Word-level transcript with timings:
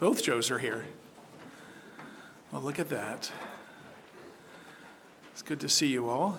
Both 0.00 0.22
Joes 0.22 0.52
are 0.52 0.60
here. 0.60 0.84
Well, 2.52 2.62
look 2.62 2.78
at 2.78 2.88
that. 2.90 3.32
It's 5.32 5.42
good 5.42 5.58
to 5.58 5.68
see 5.68 5.88
you 5.88 6.08
all. 6.08 6.38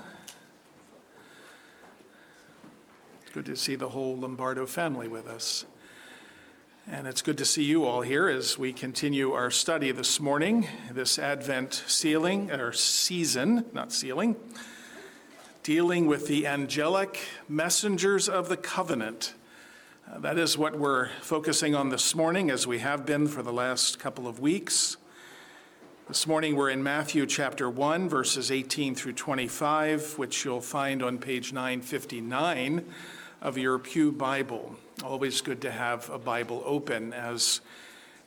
It's 3.21 3.31
good 3.33 3.45
to 3.47 3.57
see 3.57 3.75
the 3.75 3.89
whole 3.89 4.15
Lombardo 4.15 4.65
family 4.65 5.09
with 5.09 5.27
us. 5.27 5.65
And 6.89 7.05
it's 7.05 7.21
good 7.21 7.37
to 7.39 7.45
see 7.45 7.65
you 7.65 7.83
all 7.83 7.99
here 7.99 8.29
as 8.29 8.57
we 8.57 8.71
continue 8.71 9.33
our 9.33 9.51
study 9.51 9.91
this 9.91 10.21
morning, 10.21 10.65
this 10.89 11.19
Advent 11.19 11.83
sealing, 11.85 12.51
or 12.51 12.71
season, 12.71 13.65
not 13.73 13.91
sealing, 13.91 14.37
dealing 15.63 16.07
with 16.07 16.27
the 16.27 16.47
angelic 16.47 17.19
messengers 17.49 18.29
of 18.29 18.47
the 18.47 18.57
covenant. 18.57 19.33
Uh, 20.11 20.17
that 20.17 20.39
is 20.39 20.57
what 20.57 20.75
we're 20.75 21.07
focusing 21.21 21.75
on 21.75 21.89
this 21.89 22.15
morning, 22.15 22.49
as 22.49 22.65
we 22.65 22.79
have 22.79 23.05
been 23.05 23.27
for 23.27 23.43
the 23.43 23.53
last 23.53 23.99
couple 23.99 24.27
of 24.27 24.39
weeks. 24.39 24.97
This 26.07 26.25
morning 26.25 26.55
we're 26.55 26.71
in 26.71 26.81
Matthew 26.81 27.27
chapter 27.27 27.69
1, 27.69 28.09
verses 28.09 28.49
18 28.49 28.95
through 28.95 29.13
25, 29.13 30.17
which 30.17 30.43
you'll 30.43 30.61
find 30.61 31.03
on 31.03 31.19
page 31.19 31.53
959 31.53 32.85
of 33.41 33.59
your 33.59 33.77
Pew 33.77 34.11
Bible. 34.11 34.77
Always 35.03 35.41
good 35.41 35.61
to 35.61 35.69
have 35.69 36.09
a 36.09 36.17
Bible 36.17 36.63
open 36.65 37.13
as 37.13 37.61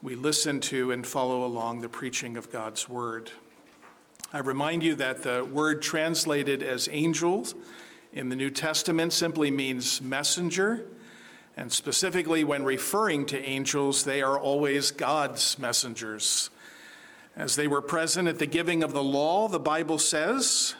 we 0.05 0.15
listen 0.15 0.61
to 0.61 0.93
and 0.93 1.05
follow 1.05 1.45
along 1.45 1.81
the 1.81 1.89
preaching 1.89 2.37
of 2.37 2.53
God's 2.53 2.89
Word. 2.89 3.33
I 4.33 4.39
remind 4.39 4.85
you 4.85 4.95
that 4.97 5.25
the 5.25 5.45
word 5.45 5.83
translated 5.83 6.63
as 6.63 6.89
angels 6.93 7.57
in 8.13 8.29
the 8.29 8.37
New 8.37 8.51
Testament 8.51 9.13
simply 9.13 9.51
means 9.51 10.01
messenger. 10.01 10.87
And 11.57 11.73
specifically, 11.73 12.45
when 12.45 12.65
referring 12.65 13.27
to 13.27 13.43
angels, 13.45 14.05
they 14.05 14.23
are 14.23 14.39
always 14.39 14.91
God's 14.91 15.59
messengers. 15.59 16.51
As 17.37 17.57
they 17.57 17.69
were 17.69 17.83
present 17.83 18.29
at 18.29 18.39
the 18.39 18.47
giving 18.47 18.83
of 18.83 18.93
the 18.93 19.03
law, 19.03 19.49
the 19.49 19.61
Bible 19.61 19.99
says, 19.99 20.75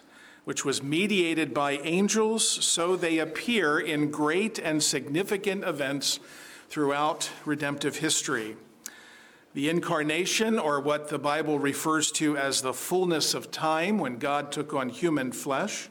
which 0.45 0.65
was 0.65 0.83
mediated 0.83 1.55
by 1.55 1.73
angels, 1.73 2.47
so 2.47 2.97
they 2.97 3.19
appear 3.19 3.79
in 3.79 4.11
great 4.11 4.59
and 4.59 4.83
significant 4.83 5.65
events 5.65 6.19
throughout 6.69 7.31
redemptive 7.45 7.97
history. 7.97 8.57
The 9.55 9.69
incarnation, 9.69 10.59
or 10.59 10.81
what 10.81 11.09
the 11.09 11.19
Bible 11.19 11.59
refers 11.59 12.11
to 12.13 12.37
as 12.39 12.63
the 12.63 12.73
fullness 12.73 13.35
of 13.35 13.51
time, 13.51 13.99
when 13.99 14.17
God 14.17 14.51
took 14.51 14.73
on 14.73 14.89
human 14.89 15.33
flesh 15.33 15.91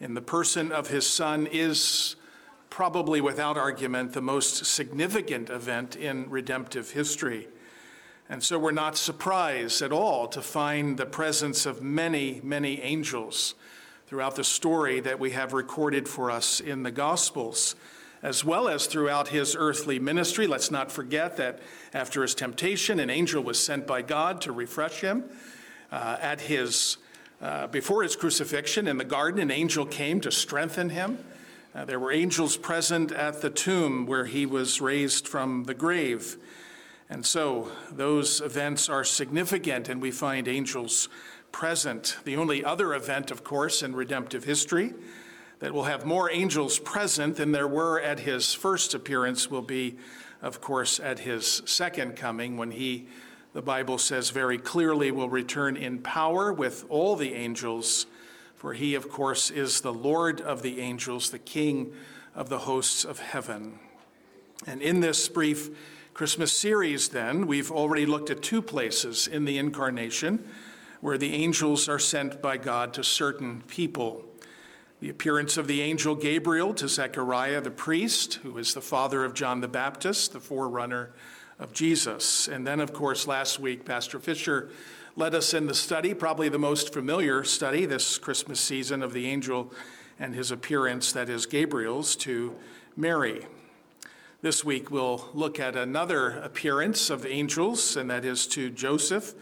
in 0.00 0.14
the 0.14 0.22
person 0.22 0.70
of 0.70 0.88
his 0.88 1.06
Son, 1.06 1.46
is 1.50 2.16
probably 2.74 3.20
without 3.20 3.56
argument 3.56 4.12
the 4.14 4.20
most 4.20 4.66
significant 4.66 5.48
event 5.48 5.94
in 5.94 6.28
redemptive 6.28 6.90
history. 6.90 7.46
And 8.28 8.42
so 8.42 8.58
we're 8.58 8.72
not 8.72 8.96
surprised 8.96 9.80
at 9.80 9.92
all 9.92 10.26
to 10.26 10.42
find 10.42 10.98
the 10.98 11.06
presence 11.06 11.66
of 11.66 11.84
many, 11.84 12.40
many 12.42 12.82
angels 12.82 13.54
throughout 14.08 14.34
the 14.34 14.42
story 14.42 14.98
that 14.98 15.20
we 15.20 15.30
have 15.30 15.52
recorded 15.52 16.08
for 16.08 16.32
us 16.32 16.58
in 16.58 16.82
the 16.82 16.90
Gospels, 16.90 17.76
as 18.24 18.44
well 18.44 18.66
as 18.66 18.88
throughout 18.88 19.28
his 19.28 19.54
earthly 19.56 20.00
ministry. 20.00 20.48
Let's 20.48 20.72
not 20.72 20.90
forget 20.90 21.36
that 21.36 21.60
after 21.92 22.22
his 22.22 22.34
temptation, 22.34 22.98
an 22.98 23.08
angel 23.08 23.40
was 23.40 23.64
sent 23.64 23.86
by 23.86 24.02
God 24.02 24.40
to 24.40 24.50
refresh 24.50 25.00
him. 25.00 25.22
Uh, 25.92 26.16
at 26.20 26.40
his, 26.40 26.96
uh, 27.40 27.68
before 27.68 28.02
his 28.02 28.16
crucifixion 28.16 28.88
in 28.88 28.98
the 28.98 29.04
garden, 29.04 29.40
an 29.40 29.52
angel 29.52 29.86
came 29.86 30.20
to 30.22 30.32
strengthen 30.32 30.90
him. 30.90 31.18
Uh, 31.74 31.84
there 31.84 31.98
were 31.98 32.12
angels 32.12 32.56
present 32.56 33.10
at 33.10 33.40
the 33.40 33.50
tomb 33.50 34.06
where 34.06 34.26
he 34.26 34.46
was 34.46 34.80
raised 34.80 35.26
from 35.26 35.64
the 35.64 35.74
grave. 35.74 36.36
And 37.10 37.26
so 37.26 37.72
those 37.90 38.40
events 38.40 38.88
are 38.88 39.02
significant, 39.02 39.88
and 39.88 40.00
we 40.00 40.12
find 40.12 40.46
angels 40.46 41.08
present. 41.50 42.16
The 42.24 42.36
only 42.36 42.64
other 42.64 42.94
event, 42.94 43.32
of 43.32 43.42
course, 43.42 43.82
in 43.82 43.96
redemptive 43.96 44.44
history 44.44 44.94
that 45.58 45.74
will 45.74 45.84
have 45.84 46.04
more 46.04 46.30
angels 46.30 46.78
present 46.78 47.36
than 47.36 47.50
there 47.50 47.66
were 47.66 48.00
at 48.00 48.20
his 48.20 48.54
first 48.54 48.94
appearance 48.94 49.50
will 49.50 49.62
be, 49.62 49.96
of 50.42 50.60
course, 50.60 51.00
at 51.00 51.18
his 51.18 51.60
second 51.64 52.14
coming 52.14 52.56
when 52.56 52.70
he, 52.70 53.08
the 53.52 53.62
Bible 53.62 53.98
says 53.98 54.30
very 54.30 54.58
clearly, 54.58 55.10
will 55.10 55.28
return 55.28 55.76
in 55.76 55.98
power 55.98 56.52
with 56.52 56.84
all 56.88 57.16
the 57.16 57.34
angels 57.34 58.06
for 58.64 58.72
he, 58.72 58.94
of 58.94 59.10
course, 59.10 59.50
is 59.50 59.82
the 59.82 59.92
Lord 59.92 60.40
of 60.40 60.62
the 60.62 60.80
angels, 60.80 61.28
the 61.28 61.38
King 61.38 61.92
of 62.34 62.48
the 62.48 62.60
hosts 62.60 63.04
of 63.04 63.18
heaven. 63.18 63.78
And 64.66 64.80
in 64.80 65.00
this 65.00 65.28
brief 65.28 65.68
Christmas 66.14 66.56
series, 66.56 67.10
then, 67.10 67.46
we've 67.46 67.70
already 67.70 68.06
looked 68.06 68.30
at 68.30 68.40
two 68.40 68.62
places 68.62 69.26
in 69.26 69.44
the 69.44 69.58
incarnation 69.58 70.48
where 71.02 71.18
the 71.18 71.34
angels 71.34 71.90
are 71.90 71.98
sent 71.98 72.40
by 72.40 72.56
God 72.56 72.94
to 72.94 73.04
certain 73.04 73.60
people. 73.68 74.24
The 75.02 75.10
appearance 75.10 75.58
of 75.58 75.66
the 75.66 75.82
angel 75.82 76.14
Gabriel 76.14 76.72
to 76.72 76.88
Zechariah 76.88 77.60
the 77.60 77.70
priest, 77.70 78.36
who 78.36 78.56
is 78.56 78.72
the 78.72 78.80
father 78.80 79.26
of 79.26 79.34
John 79.34 79.60
the 79.60 79.68
Baptist, 79.68 80.32
the 80.32 80.40
forerunner 80.40 81.10
of 81.58 81.74
Jesus. 81.74 82.48
And 82.48 82.66
then, 82.66 82.80
of 82.80 82.94
course, 82.94 83.26
last 83.26 83.60
week, 83.60 83.84
Pastor 83.84 84.18
Fisher 84.18 84.70
led 85.16 85.34
us 85.34 85.54
in 85.54 85.66
the 85.66 85.74
study, 85.74 86.12
probably 86.12 86.48
the 86.48 86.58
most 86.58 86.92
familiar 86.92 87.44
study 87.44 87.86
this 87.86 88.18
Christmas 88.18 88.60
season 88.60 89.02
of 89.02 89.12
the 89.12 89.26
angel 89.26 89.72
and 90.18 90.34
his 90.34 90.50
appearance, 90.50 91.12
that 91.12 91.28
is 91.28 91.46
Gabriel's, 91.46 92.16
to 92.16 92.54
Mary. 92.96 93.46
This 94.42 94.64
week 94.64 94.90
we'll 94.90 95.28
look 95.32 95.60
at 95.60 95.76
another 95.76 96.30
appearance 96.30 97.10
of 97.10 97.24
angels, 97.24 97.96
and 97.96 98.10
that 98.10 98.24
is 98.24 98.46
to 98.48 98.70
Joseph, 98.70 99.34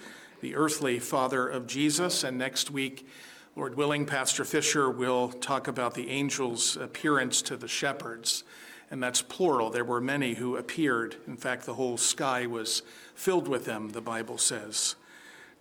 the 0.43 0.55
earthly 0.55 0.99
father 0.99 1.49
of 1.49 1.66
Jesus. 1.66 2.22
And 2.22 2.37
next 2.37 2.71
week, 2.71 3.09
Lord 3.56 3.75
willing, 3.75 4.05
Pastor 4.05 4.44
Fisher 4.44 4.91
will 4.91 5.31
talk 5.31 5.69
about 5.69 5.94
the 5.94 6.11
angel's 6.11 6.77
appearance 6.77 7.41
to 7.43 7.56
the 7.56 7.69
shepherds. 7.69 8.44
And 8.91 9.03
that's 9.03 9.22
plural. 9.22 9.71
There 9.71 9.84
were 9.84 10.03
many 10.03 10.34
who 10.34 10.56
appeared. 10.56 11.16
In 11.27 11.38
fact, 11.38 11.65
the 11.65 11.75
whole 11.75 11.97
sky 11.97 12.47
was 12.47 12.82
filled 13.15 13.49
with 13.49 13.65
them, 13.65 13.91
the 13.91 14.03
Bible 14.03 14.37
says. 14.37 14.97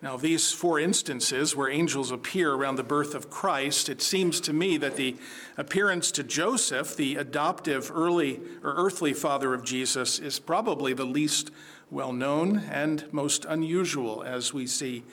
Now, 0.03 0.17
these 0.17 0.51
four 0.51 0.79
instances 0.79 1.55
where 1.55 1.69
angels 1.69 2.09
appear 2.09 2.53
around 2.53 2.77
the 2.77 2.83
birth 2.83 3.13
of 3.13 3.29
Christ, 3.29 3.87
it 3.87 4.01
seems 4.01 4.41
to 4.41 4.51
me 4.51 4.77
that 4.77 4.95
the 4.95 5.15
appearance 5.57 6.11
to 6.13 6.23
Joseph, 6.23 6.95
the 6.95 7.17
adoptive 7.17 7.91
early 7.93 8.39
or 8.63 8.73
earthly 8.73 9.13
father 9.13 9.53
of 9.53 9.63
Jesus, 9.63 10.17
is 10.17 10.39
probably 10.39 10.93
the 10.93 11.05
least 11.05 11.51
well 11.91 12.13
known 12.13 12.57
and 12.71 13.13
most 13.13 13.45
unusual, 13.45 14.23
as 14.23 14.51
we 14.51 14.65
see 14.65 15.03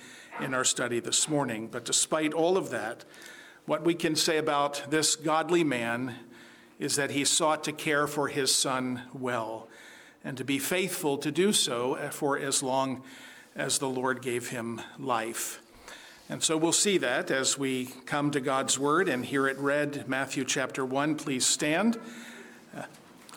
in 0.41 0.55
our 0.55 0.65
study 0.65 1.01
this 1.01 1.29
morning. 1.29 1.69
But 1.71 1.85
despite 1.85 2.33
all 2.33 2.57
of 2.57 2.71
that, 2.71 3.05
what 3.67 3.85
we 3.85 3.95
can 3.95 4.17
say 4.17 4.39
about 4.39 4.85
this 4.89 5.17
godly 5.17 5.65
man 5.65 6.15
is 6.79 6.97
that 6.97 7.11
he 7.11 7.27
sought 7.27 7.63
to 7.65 7.73
care 7.73 8.07
for 8.07 8.29
his 8.29 8.55
son 8.55 9.03
well 9.13 9.69
and 10.25 10.39
to 10.39 10.45
be 10.45 10.59
faithful 10.59 11.19
to 11.19 11.31
do 11.31 11.53
so 11.53 12.09
for 12.11 12.39
as 12.39 12.63
long 12.63 12.97
as 12.97 13.28
the 13.59 13.89
Lord 13.89 14.23
gave 14.23 14.51
him 14.51 14.81
life. 15.01 15.61
And 16.29 16.41
so 16.43 16.57
we'll 16.57 16.71
see 16.71 16.97
that 16.99 17.31
as 17.33 17.59
we 17.59 17.87
come 18.07 18.31
to 18.31 18.41
God's 18.41 18.79
word 18.79 19.09
and 19.09 19.25
hear 19.25 19.49
it 19.49 19.59
read. 19.59 20.09
Matthew 20.09 20.45
chapter 20.45 20.85
1, 20.85 21.17
please 21.17 21.45
stand. 21.45 21.99
Uh, 22.77 22.83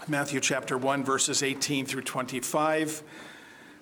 Matthew 0.08 0.40
chapter 0.40 0.78
1, 0.78 1.04
verses 1.04 1.42
18 1.42 1.88
through 1.88 2.04
25. 2.04 3.02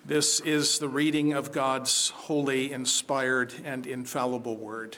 This 0.05 0.39
is 0.39 0.79
the 0.79 0.87
reading 0.87 1.33
of 1.33 1.51
God's 1.51 2.11
holy, 2.11 2.71
inspired, 2.71 3.53
and 3.65 3.85
infallible 3.85 4.55
word. 4.55 4.95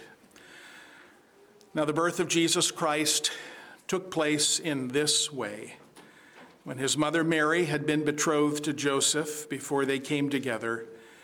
Now, 1.74 1.86
the 1.86 1.94
birth 1.94 2.20
of 2.20 2.28
Jesus 2.28 2.70
Christ 2.70 3.32
took 3.88 4.12
place 4.12 4.60
in 4.60 4.90
this 4.90 5.34
way. 5.34 5.78
When 6.64 6.78
his 6.78 6.96
mother 6.96 7.24
Mary 7.24 7.66
had 7.66 7.88
been 7.88 8.06
betrothed 8.06 8.64
to 8.66 8.74
Joseph 8.74 9.50
before 9.50 9.86
they 9.86 9.98
came 9.98 10.30
together, 10.30 10.86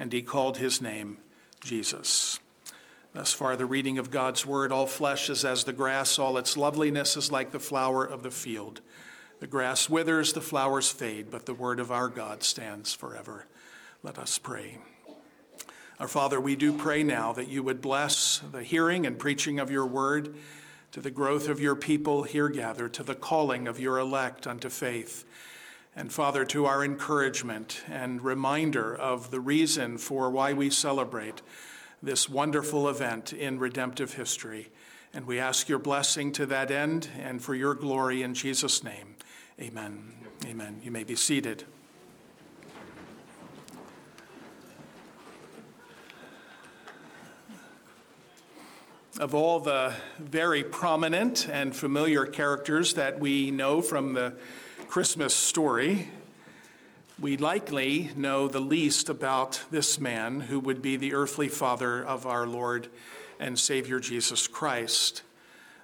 and 0.00 0.12
he 0.12 0.22
called 0.22 0.56
his 0.56 0.80
name 0.80 1.18
Jesus. 1.60 2.40
Thus 3.12 3.32
far, 3.32 3.54
the 3.54 3.66
reading 3.66 3.98
of 3.98 4.10
God's 4.10 4.46
word 4.46 4.72
all 4.72 4.86
flesh 4.86 5.28
is 5.28 5.44
as 5.44 5.64
the 5.64 5.74
grass, 5.74 6.18
all 6.18 6.38
its 6.38 6.56
loveliness 6.56 7.16
is 7.16 7.30
like 7.30 7.50
the 7.50 7.60
flower 7.60 8.04
of 8.04 8.22
the 8.22 8.30
field. 8.30 8.80
The 9.40 9.46
grass 9.46 9.90
withers, 9.90 10.32
the 10.32 10.40
flowers 10.40 10.90
fade, 10.90 11.30
but 11.30 11.44
the 11.44 11.54
word 11.54 11.80
of 11.80 11.92
our 11.92 12.08
God 12.08 12.42
stands 12.42 12.94
forever. 12.94 13.46
Let 14.02 14.18
us 14.18 14.38
pray. 14.38 14.78
Our 15.98 16.08
Father, 16.08 16.40
we 16.40 16.56
do 16.56 16.72
pray 16.72 17.02
now 17.02 17.34
that 17.34 17.48
you 17.48 17.62
would 17.62 17.82
bless 17.82 18.40
the 18.52 18.62
hearing 18.62 19.06
and 19.06 19.18
preaching 19.18 19.60
of 19.60 19.70
your 19.70 19.86
word 19.86 20.34
to 20.92 21.00
the 21.00 21.10
growth 21.10 21.48
of 21.48 21.60
your 21.60 21.76
people 21.76 22.22
here 22.22 22.48
gathered, 22.48 22.94
to 22.94 23.02
the 23.02 23.14
calling 23.14 23.68
of 23.68 23.78
your 23.78 23.98
elect 23.98 24.46
unto 24.46 24.70
faith. 24.70 25.24
And 25.96 26.12
Father, 26.12 26.44
to 26.46 26.66
our 26.66 26.84
encouragement 26.84 27.82
and 27.88 28.22
reminder 28.22 28.94
of 28.94 29.30
the 29.30 29.40
reason 29.40 29.98
for 29.98 30.30
why 30.30 30.52
we 30.52 30.70
celebrate 30.70 31.42
this 32.02 32.28
wonderful 32.28 32.88
event 32.88 33.32
in 33.32 33.58
redemptive 33.58 34.14
history. 34.14 34.70
And 35.12 35.26
we 35.26 35.40
ask 35.40 35.68
your 35.68 35.80
blessing 35.80 36.32
to 36.32 36.46
that 36.46 36.70
end 36.70 37.08
and 37.18 37.42
for 37.42 37.54
your 37.54 37.74
glory 37.74 38.22
in 38.22 38.34
Jesus' 38.34 38.84
name. 38.84 39.16
Amen. 39.60 40.12
Amen. 40.46 40.80
You 40.82 40.90
may 40.90 41.04
be 41.04 41.16
seated. 41.16 41.64
of 49.18 49.34
all 49.34 49.60
the 49.60 49.92
very 50.18 50.64
prominent 50.64 51.46
and 51.50 51.76
familiar 51.76 52.24
characters 52.24 52.94
that 52.94 53.20
we 53.20 53.50
know 53.50 53.82
from 53.82 54.14
the 54.14 54.32
Christmas 54.90 55.32
story, 55.32 56.08
we 57.16 57.36
likely 57.36 58.10
know 58.16 58.48
the 58.48 58.58
least 58.58 59.08
about 59.08 59.62
this 59.70 60.00
man 60.00 60.40
who 60.40 60.58
would 60.58 60.82
be 60.82 60.96
the 60.96 61.14
earthly 61.14 61.46
father 61.46 62.04
of 62.04 62.26
our 62.26 62.44
Lord 62.44 62.88
and 63.38 63.56
Savior 63.56 64.00
Jesus 64.00 64.48
Christ. 64.48 65.22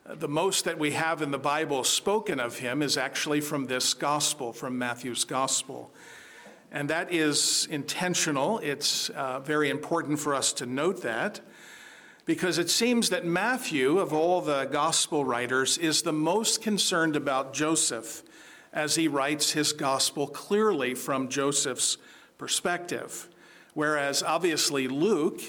The 0.05 0.27
most 0.27 0.65
that 0.65 0.81
we 0.81 0.91
have 0.91 1.23
in 1.23 1.31
the 1.31 1.39
Bible 1.39 1.85
spoken 1.85 2.41
of 2.41 2.59
him 2.59 2.83
is 2.83 2.97
actually 2.97 3.41
from 3.41 3.67
this 3.67 3.95
gospel, 3.95 4.53
from 4.53 4.77
Matthew's 4.77 5.23
gospel. 5.23 5.93
And 6.73 6.91
that 6.91 7.13
is 7.13 7.69
intentional. 7.71 8.59
It's 8.59 9.09
uh, 9.11 9.39
very 9.39 9.71
important 9.71 10.19
for 10.19 10.35
us 10.35 10.53
to 10.55 10.67
note 10.67 11.03
that 11.03 11.41
because 12.25 12.59
it 12.59 12.71
seems 12.71 13.11
that 13.11 13.25
Matthew, 13.25 14.01
of 14.01 14.13
all 14.13 14.41
the 14.41 14.65
gospel 14.65 15.25
writers, 15.25 15.79
is 15.79 16.03
the 16.03 16.13
most 16.13 16.61
concerned 16.61 17.15
about 17.15 17.55
Joseph 17.55 18.25
as 18.77 18.95
he 18.95 19.09
writes 19.09 19.53
his 19.53 19.73
gospel 19.73 20.27
clearly 20.27 20.95
from 20.95 21.31
Joseph's 21.31 21.97
perspective. 22.37 23.27
Whereas 23.73 24.23
obviously 24.23 24.87
Luke 24.87 25.41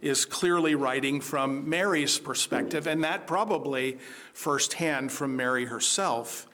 is 0.00 0.24
clearly 0.24 0.76
writing 0.76 1.20
from 1.20 1.68
Mary's 1.68 2.16
perspective, 2.16 2.86
and 2.86 3.02
that 3.02 3.26
probably 3.26 3.98
firsthand 4.32 5.10
from 5.10 5.34
Mary 5.34 5.64
herself. 5.64 6.46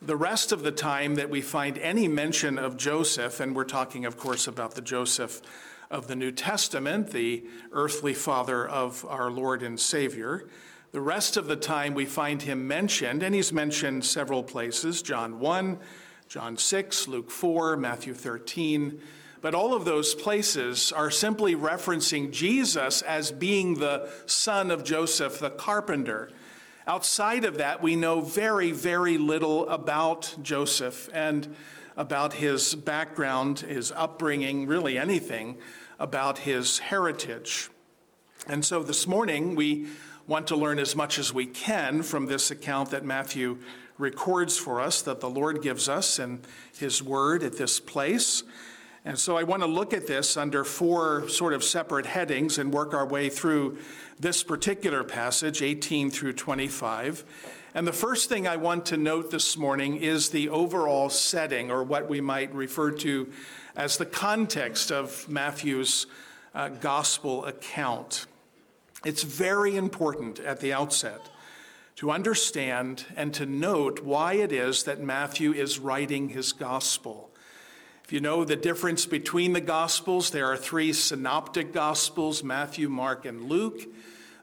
The 0.00 0.16
rest 0.16 0.50
of 0.50 0.62
the 0.62 0.72
time 0.72 1.16
that 1.16 1.28
we 1.28 1.42
find 1.42 1.76
any 1.76 2.08
mention 2.08 2.58
of 2.58 2.78
Joseph, 2.78 3.38
and 3.38 3.54
we're 3.54 3.64
talking, 3.64 4.06
of 4.06 4.16
course, 4.16 4.46
about 4.46 4.74
the 4.74 4.80
Joseph 4.80 5.42
of 5.90 6.06
the 6.06 6.16
New 6.16 6.32
Testament, 6.32 7.10
the 7.10 7.44
earthly 7.72 8.14
father 8.14 8.66
of 8.66 9.04
our 9.06 9.30
Lord 9.30 9.62
and 9.62 9.78
Savior. 9.78 10.48
The 10.92 11.00
rest 11.00 11.36
of 11.36 11.46
the 11.46 11.54
time 11.54 11.94
we 11.94 12.04
find 12.04 12.42
him 12.42 12.66
mentioned, 12.66 13.22
and 13.22 13.32
he's 13.32 13.52
mentioned 13.52 14.04
several 14.04 14.42
places 14.42 15.02
John 15.02 15.38
1, 15.38 15.78
John 16.26 16.56
6, 16.56 17.06
Luke 17.06 17.30
4, 17.30 17.76
Matthew 17.76 18.12
13. 18.12 19.00
But 19.40 19.54
all 19.54 19.72
of 19.72 19.84
those 19.84 20.16
places 20.16 20.90
are 20.90 21.10
simply 21.10 21.54
referencing 21.54 22.32
Jesus 22.32 23.02
as 23.02 23.30
being 23.30 23.74
the 23.74 24.10
son 24.26 24.72
of 24.72 24.82
Joseph 24.82 25.38
the 25.38 25.50
carpenter. 25.50 26.32
Outside 26.88 27.44
of 27.44 27.58
that, 27.58 27.80
we 27.80 27.94
know 27.94 28.20
very, 28.20 28.72
very 28.72 29.16
little 29.16 29.68
about 29.68 30.34
Joseph 30.42 31.08
and 31.14 31.54
about 31.96 32.32
his 32.32 32.74
background, 32.74 33.60
his 33.60 33.92
upbringing, 33.92 34.66
really 34.66 34.98
anything 34.98 35.56
about 36.00 36.38
his 36.38 36.80
heritage. 36.80 37.70
And 38.48 38.64
so 38.64 38.82
this 38.82 39.06
morning, 39.06 39.54
we 39.54 39.86
want 40.30 40.46
to 40.46 40.54
learn 40.54 40.78
as 40.78 40.94
much 40.94 41.18
as 41.18 41.34
we 41.34 41.44
can 41.44 42.04
from 42.04 42.26
this 42.26 42.52
account 42.52 42.90
that 42.90 43.04
Matthew 43.04 43.58
records 43.98 44.56
for 44.56 44.80
us, 44.80 45.02
that 45.02 45.18
the 45.18 45.28
Lord 45.28 45.60
gives 45.60 45.88
us 45.88 46.20
in 46.20 46.40
his 46.78 47.02
word 47.02 47.42
at 47.42 47.58
this 47.58 47.80
place. 47.80 48.44
And 49.04 49.18
so 49.18 49.36
I 49.36 49.42
want 49.42 49.62
to 49.62 49.66
look 49.66 49.92
at 49.92 50.06
this 50.06 50.36
under 50.36 50.62
four 50.62 51.28
sort 51.28 51.52
of 51.52 51.64
separate 51.64 52.06
headings 52.06 52.58
and 52.58 52.72
work 52.72 52.94
our 52.94 53.04
way 53.04 53.28
through 53.28 53.78
this 54.20 54.44
particular 54.44 55.02
passage, 55.02 55.62
18 55.62 56.12
through 56.12 56.34
25. 56.34 57.24
And 57.74 57.84
the 57.84 57.92
first 57.92 58.28
thing 58.28 58.46
I 58.46 58.54
want 58.54 58.86
to 58.86 58.96
note 58.96 59.32
this 59.32 59.56
morning 59.56 59.96
is 59.96 60.28
the 60.28 60.48
overall 60.50 61.10
setting, 61.10 61.72
or 61.72 61.82
what 61.82 62.08
we 62.08 62.20
might 62.20 62.54
refer 62.54 62.92
to 62.92 63.32
as 63.74 63.96
the 63.96 64.06
context 64.06 64.92
of 64.92 65.28
Matthew's 65.28 66.06
uh, 66.54 66.68
gospel 66.68 67.44
account. 67.46 68.26
It's 69.04 69.22
very 69.22 69.76
important 69.76 70.40
at 70.40 70.60
the 70.60 70.72
outset 70.72 71.30
to 71.96 72.10
understand 72.10 73.04
and 73.16 73.32
to 73.34 73.46
note 73.46 74.00
why 74.02 74.34
it 74.34 74.52
is 74.52 74.84
that 74.84 75.00
Matthew 75.00 75.52
is 75.52 75.78
writing 75.78 76.30
his 76.30 76.52
gospel. 76.52 77.30
If 78.04 78.12
you 78.12 78.20
know 78.20 78.44
the 78.44 78.56
difference 78.56 79.06
between 79.06 79.52
the 79.52 79.60
gospels, 79.60 80.30
there 80.30 80.46
are 80.46 80.56
three 80.56 80.92
synoptic 80.92 81.72
gospels 81.72 82.42
Matthew, 82.42 82.88
Mark, 82.88 83.24
and 83.24 83.44
Luke. 83.44 83.82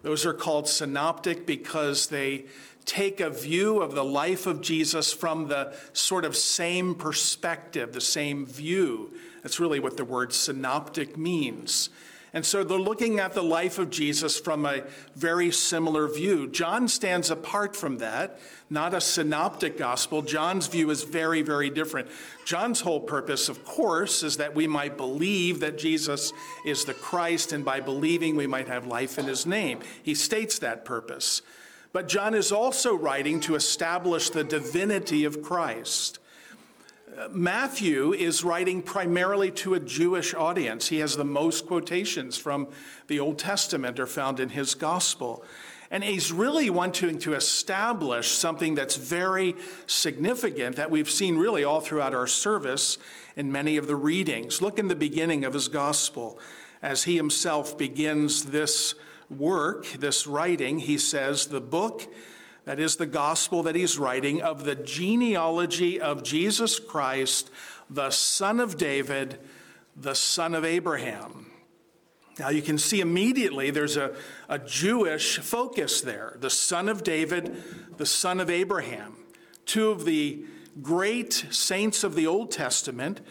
Those 0.03 0.25
are 0.25 0.33
called 0.33 0.69
synoptic 0.69 1.45
because 1.45 2.07
they 2.07 2.45
take 2.85 3.19
a 3.19 3.29
view 3.29 3.81
of 3.81 3.93
the 3.93 4.05
life 4.05 4.47
of 4.47 4.61
Jesus 4.61 5.11
from 5.11 5.49
the 5.49 5.75
sort 5.93 6.23
of 6.23 6.35
same 6.35 6.95
perspective, 6.95 7.91
the 7.91 7.99
same 7.99 8.45
view. 8.45 9.11
That's 9.43 9.59
really 9.59 9.79
what 9.79 9.97
the 9.97 10.05
word 10.05 10.31
synoptic 10.31 11.17
means. 11.17 11.89
And 12.37 12.45
so 12.45 12.63
they're 12.63 12.77
looking 12.77 13.17
at 13.17 13.33
the 13.33 13.41
life 13.41 13.79
of 13.79 13.89
Jesus 13.89 14.39
from 14.39 14.63
a 14.63 14.83
very 15.15 15.49
similar 15.49 16.07
view. 16.07 16.47
John 16.47 16.87
stands 16.87 17.31
apart 17.31 17.75
from 17.75 17.97
that, 17.97 18.39
not 18.69 18.93
a 18.93 19.01
synoptic 19.01 19.75
gospel. 19.75 20.21
John's 20.21 20.67
view 20.67 20.91
is 20.91 21.01
very, 21.01 21.41
very 21.41 21.71
different. 21.71 22.09
John's 22.45 22.81
whole 22.81 22.99
purpose, 22.99 23.49
of 23.49 23.65
course, 23.65 24.21
is 24.21 24.37
that 24.37 24.53
we 24.53 24.67
might 24.67 24.97
believe 24.97 25.61
that 25.61 25.79
Jesus 25.79 26.31
is 26.63 26.85
the 26.85 26.93
Christ, 26.93 27.53
and 27.53 27.65
by 27.65 27.79
believing, 27.79 28.35
we 28.35 28.45
might 28.45 28.67
have 28.67 28.85
life 28.85 29.17
in 29.17 29.25
his 29.25 29.47
name. 29.47 29.79
He 30.03 30.13
states 30.13 30.59
that 30.59 30.85
purpose. 30.85 31.41
But 31.91 32.07
John 32.07 32.35
is 32.35 32.51
also 32.51 32.95
writing 32.95 33.39
to 33.39 33.55
establish 33.55 34.29
the 34.29 34.43
divinity 34.43 35.25
of 35.25 35.41
Christ. 35.41 36.19
Matthew 37.31 38.13
is 38.13 38.43
writing 38.43 38.83
primarily 38.83 39.49
to 39.51 39.73
a 39.73 39.79
Jewish 39.79 40.35
audience. 40.35 40.89
He 40.89 40.99
has 40.99 41.17
the 41.17 41.25
most 41.25 41.65
quotations 41.65 42.37
from 42.37 42.67
the 43.07 43.19
Old 43.19 43.39
Testament 43.39 43.99
are 43.99 44.05
found 44.05 44.39
in 44.39 44.49
his 44.49 44.75
gospel. 44.75 45.43
And 45.89 46.03
he's 46.03 46.31
really 46.31 46.69
wanting 46.69 47.17
to 47.19 47.33
establish 47.33 48.29
something 48.29 48.75
that's 48.75 48.97
very 48.97 49.55
significant 49.87 50.75
that 50.75 50.91
we've 50.91 51.09
seen 51.09 51.37
really 51.37 51.63
all 51.63 51.79
throughout 51.79 52.13
our 52.13 52.27
service 52.27 52.97
in 53.35 53.51
many 53.51 53.77
of 53.77 53.87
the 53.87 53.95
readings. 53.95 54.61
Look 54.61 54.77
in 54.77 54.87
the 54.87 54.95
beginning 54.95 55.43
of 55.43 55.53
his 55.53 55.69
gospel 55.69 56.37
as 56.83 57.05
he 57.05 57.15
himself 57.15 57.77
begins 57.77 58.45
this 58.45 58.93
work, 59.29 59.87
this 59.93 60.27
writing, 60.27 60.79
he 60.79 60.97
says, 60.97 61.47
the 61.47 61.61
book, 61.61 62.07
that 62.67 62.81
is 62.81 62.97
the 62.97 63.05
gospel 63.05 63.63
that 63.63 63.75
he's 63.75 63.97
writing, 63.97 64.41
of 64.41 64.65
the 64.65 64.75
genealogy 64.75 66.01
of 66.01 66.21
Jesus 66.21 66.81
Christ, 66.81 67.49
the 67.89 68.09
son 68.09 68.59
of 68.59 68.77
David, 68.77 69.39
the 69.95 70.13
son 70.13 70.53
of 70.53 70.65
Abraham. 70.65 71.49
Now 72.37 72.49
you 72.49 72.61
can 72.61 72.77
see 72.77 72.99
immediately 72.99 73.71
there's 73.71 73.95
a, 73.95 74.13
a 74.49 74.59
Jewish 74.59 75.37
focus 75.37 76.01
there. 76.01 76.35
The 76.41 76.49
son 76.49 76.89
of 76.89 77.05
David, 77.05 77.63
the 77.95 78.05
son 78.05 78.41
of 78.41 78.49
Abraham. 78.49 79.15
Two 79.65 79.89
of 79.89 80.03
the 80.03 80.43
great 80.81 81.45
saints 81.49 82.03
of 82.03 82.15
the 82.15 82.27
Old 82.27 82.51
Testament 82.51 83.21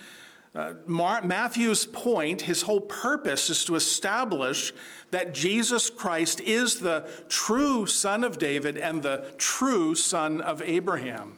uh, 0.56 0.72
Matthew's 0.86 1.84
point, 1.84 2.40
his 2.40 2.62
whole 2.62 2.80
purpose 2.80 3.50
is 3.50 3.64
to 3.66 3.74
establish 3.74 4.72
that 5.10 5.34
Jesus 5.34 5.90
Christ 5.90 6.40
is 6.40 6.80
the 6.80 7.06
true 7.28 7.84
son 7.84 8.24
of 8.24 8.38
David 8.38 8.78
and 8.78 9.02
the 9.02 9.34
true 9.36 9.94
son 9.94 10.40
of 10.40 10.62
Abraham. 10.62 11.36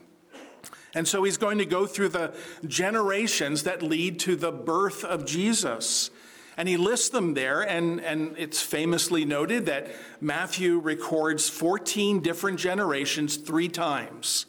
And 0.94 1.06
so 1.06 1.24
he's 1.24 1.36
going 1.36 1.58
to 1.58 1.66
go 1.66 1.84
through 1.84 2.10
the 2.10 2.32
generations 2.66 3.64
that 3.64 3.82
lead 3.82 4.20
to 4.20 4.36
the 4.36 4.52
birth 4.52 5.04
of 5.04 5.26
Jesus. 5.26 6.10
And 6.56 6.68
he 6.68 6.76
lists 6.76 7.08
them 7.08 7.34
there, 7.34 7.62
and, 7.62 8.00
and 8.00 8.36
it's 8.38 8.62
famously 8.62 9.24
noted 9.24 9.66
that 9.66 9.88
Matthew 10.20 10.78
records 10.78 11.48
14 11.48 12.20
different 12.20 12.60
generations 12.60 13.36
three 13.36 13.68
times. 13.68 14.46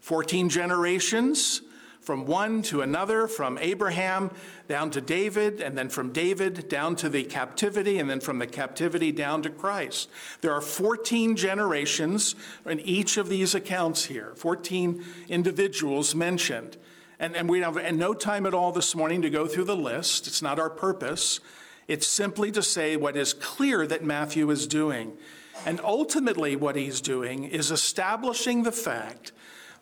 14 0.00 0.48
generations 0.48 1.62
from 2.02 2.26
one 2.26 2.62
to 2.62 2.82
another, 2.82 3.28
from 3.28 3.56
Abraham 3.58 4.30
down 4.68 4.90
to 4.90 5.00
David, 5.00 5.60
and 5.60 5.78
then 5.78 5.88
from 5.88 6.12
David 6.12 6.68
down 6.68 6.96
to 6.96 7.08
the 7.08 7.22
captivity, 7.22 7.98
and 7.98 8.10
then 8.10 8.20
from 8.20 8.40
the 8.40 8.46
captivity 8.46 9.12
down 9.12 9.40
to 9.42 9.50
Christ. 9.50 10.10
There 10.40 10.52
are 10.52 10.60
14 10.60 11.36
generations 11.36 12.34
in 12.66 12.80
each 12.80 13.16
of 13.16 13.28
these 13.28 13.54
accounts 13.54 14.06
here, 14.06 14.32
14 14.36 15.04
individuals 15.28 16.14
mentioned. 16.14 16.76
And, 17.20 17.36
and 17.36 17.48
we 17.48 17.60
have 17.60 17.76
no 17.94 18.14
time 18.14 18.46
at 18.46 18.54
all 18.54 18.72
this 18.72 18.96
morning 18.96 19.22
to 19.22 19.30
go 19.30 19.46
through 19.46 19.64
the 19.64 19.76
list. 19.76 20.26
It's 20.26 20.42
not 20.42 20.58
our 20.58 20.70
purpose. 20.70 21.38
It's 21.86 22.06
simply 22.06 22.50
to 22.50 22.62
say 22.62 22.96
what 22.96 23.16
is 23.16 23.32
clear 23.32 23.86
that 23.86 24.02
Matthew 24.04 24.50
is 24.50 24.66
doing. 24.66 25.16
And 25.64 25.80
ultimately, 25.84 26.56
what 26.56 26.74
he's 26.74 27.00
doing 27.00 27.44
is 27.44 27.70
establishing 27.70 28.64
the 28.64 28.72
fact 28.72 29.30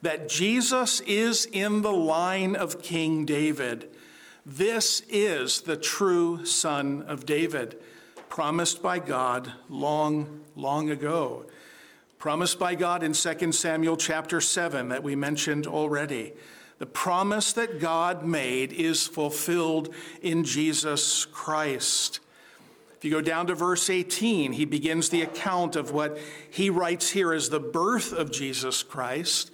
that 0.02 0.28
Jesus 0.28 1.00
is 1.00 1.47
in 1.47 1.83
the 1.83 1.92
line 1.92 2.57
of 2.57 2.83
King 2.83 3.25
David. 3.25 3.88
This 4.47 5.02
is 5.09 5.61
the 5.61 5.76
true 5.76 6.45
Son 6.47 7.02
of 7.02 7.26
David, 7.26 7.76
promised 8.28 8.83
by 8.83 8.99
God 8.99 9.52
long, 9.69 10.40
long 10.57 10.90
ago. 10.90 11.45
Promised 12.19 12.59
by 12.59 12.75
God 12.75 13.02
in 13.02 13.12
2 13.12 13.52
Samuel 13.52 13.97
chapter 13.97 14.40
7 14.40 14.88
that 14.88 15.02
we 15.02 15.16
mentioned 15.16 15.66
already. 15.66 16.33
The 16.78 16.87
promise 16.87 17.52
that 17.52 17.80
God 17.80 18.25
made 18.25 18.73
is 18.73 19.07
fulfilled 19.07 19.95
in 20.23 20.45
Jesus 20.45 21.26
Christ. 21.26 22.21
If 22.97 23.04
you 23.04 23.11
go 23.11 23.21
down 23.21 23.47
to 23.47 23.54
verse 23.54 23.88
18, 23.88 24.52
he 24.52 24.64
begins 24.64 25.09
the 25.09 25.23
account 25.23 25.76
of 25.76 25.92
what 25.92 26.19
he 26.50 26.69
writes 26.69 27.11
here 27.11 27.33
as 27.33 27.49
the 27.49 27.61
birth 27.61 28.12
of 28.12 28.30
Jesus 28.30 28.83
Christ. 28.83 29.50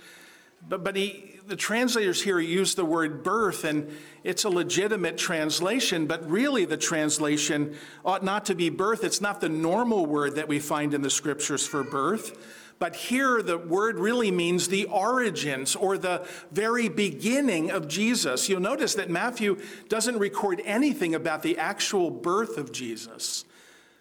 But, 0.69 0.83
but 0.83 0.97
he, 0.97 1.37
the 1.47 1.57
translators 1.57 2.23
here 2.23 2.41
use 2.41 2.75
the 2.75 2.85
word 2.85 3.23
birth, 3.23 3.65
and 3.65 3.97
it's 4.25 4.45
a 4.45 4.49
legitimate 4.49 5.17
translation, 5.17 6.07
but 6.07 6.29
really 6.29 6.65
the 6.65 6.77
translation 6.77 7.77
ought 8.05 8.25
not 8.25 8.47
to 8.47 8.55
be 8.55 8.69
birth. 8.69 9.05
It's 9.05 9.21
not 9.21 9.41
the 9.41 9.49
normal 9.49 10.07
word 10.07 10.35
that 10.37 10.49
we 10.49 10.59
find 10.59 10.93
in 10.93 11.03
the 11.03 11.11
scriptures 11.11 11.67
for 11.67 11.85
birth. 11.85 12.65
But 12.79 12.95
here, 12.95 13.41
the 13.43 13.57
word 13.57 13.99
really 13.99 14.31
means 14.31 14.69
the 14.69 14.85
origins 14.87 15.77
or 15.77 15.97
the 15.97 16.27
very 16.51 16.91
beginning 16.91 17.71
of 17.71 17.89
Jesus. 17.89 18.49
You'll 18.49 18.61
notice 18.61 18.95
that 18.97 19.09
Matthew 19.09 19.59
doesn't 19.89 20.19
record 20.19 20.61
anything 20.65 21.15
about 21.15 21.43
the 21.43 21.57
actual 21.57 22.11
birth 22.11 22.59
of 22.59 22.73
Jesus. 22.73 23.47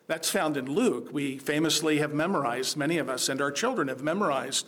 That's 0.07 0.29
found 0.29 0.57
in 0.57 0.65
Luke. 0.65 1.10
We 1.13 1.38
famously 1.38 2.00
have 2.00 2.13
memorized, 2.13 2.75
many 2.75 2.98
of 2.98 3.10
us, 3.10 3.29
and 3.29 3.41
our 3.41 3.51
children 3.51 3.88
have 3.88 4.03
memorized 4.03 4.67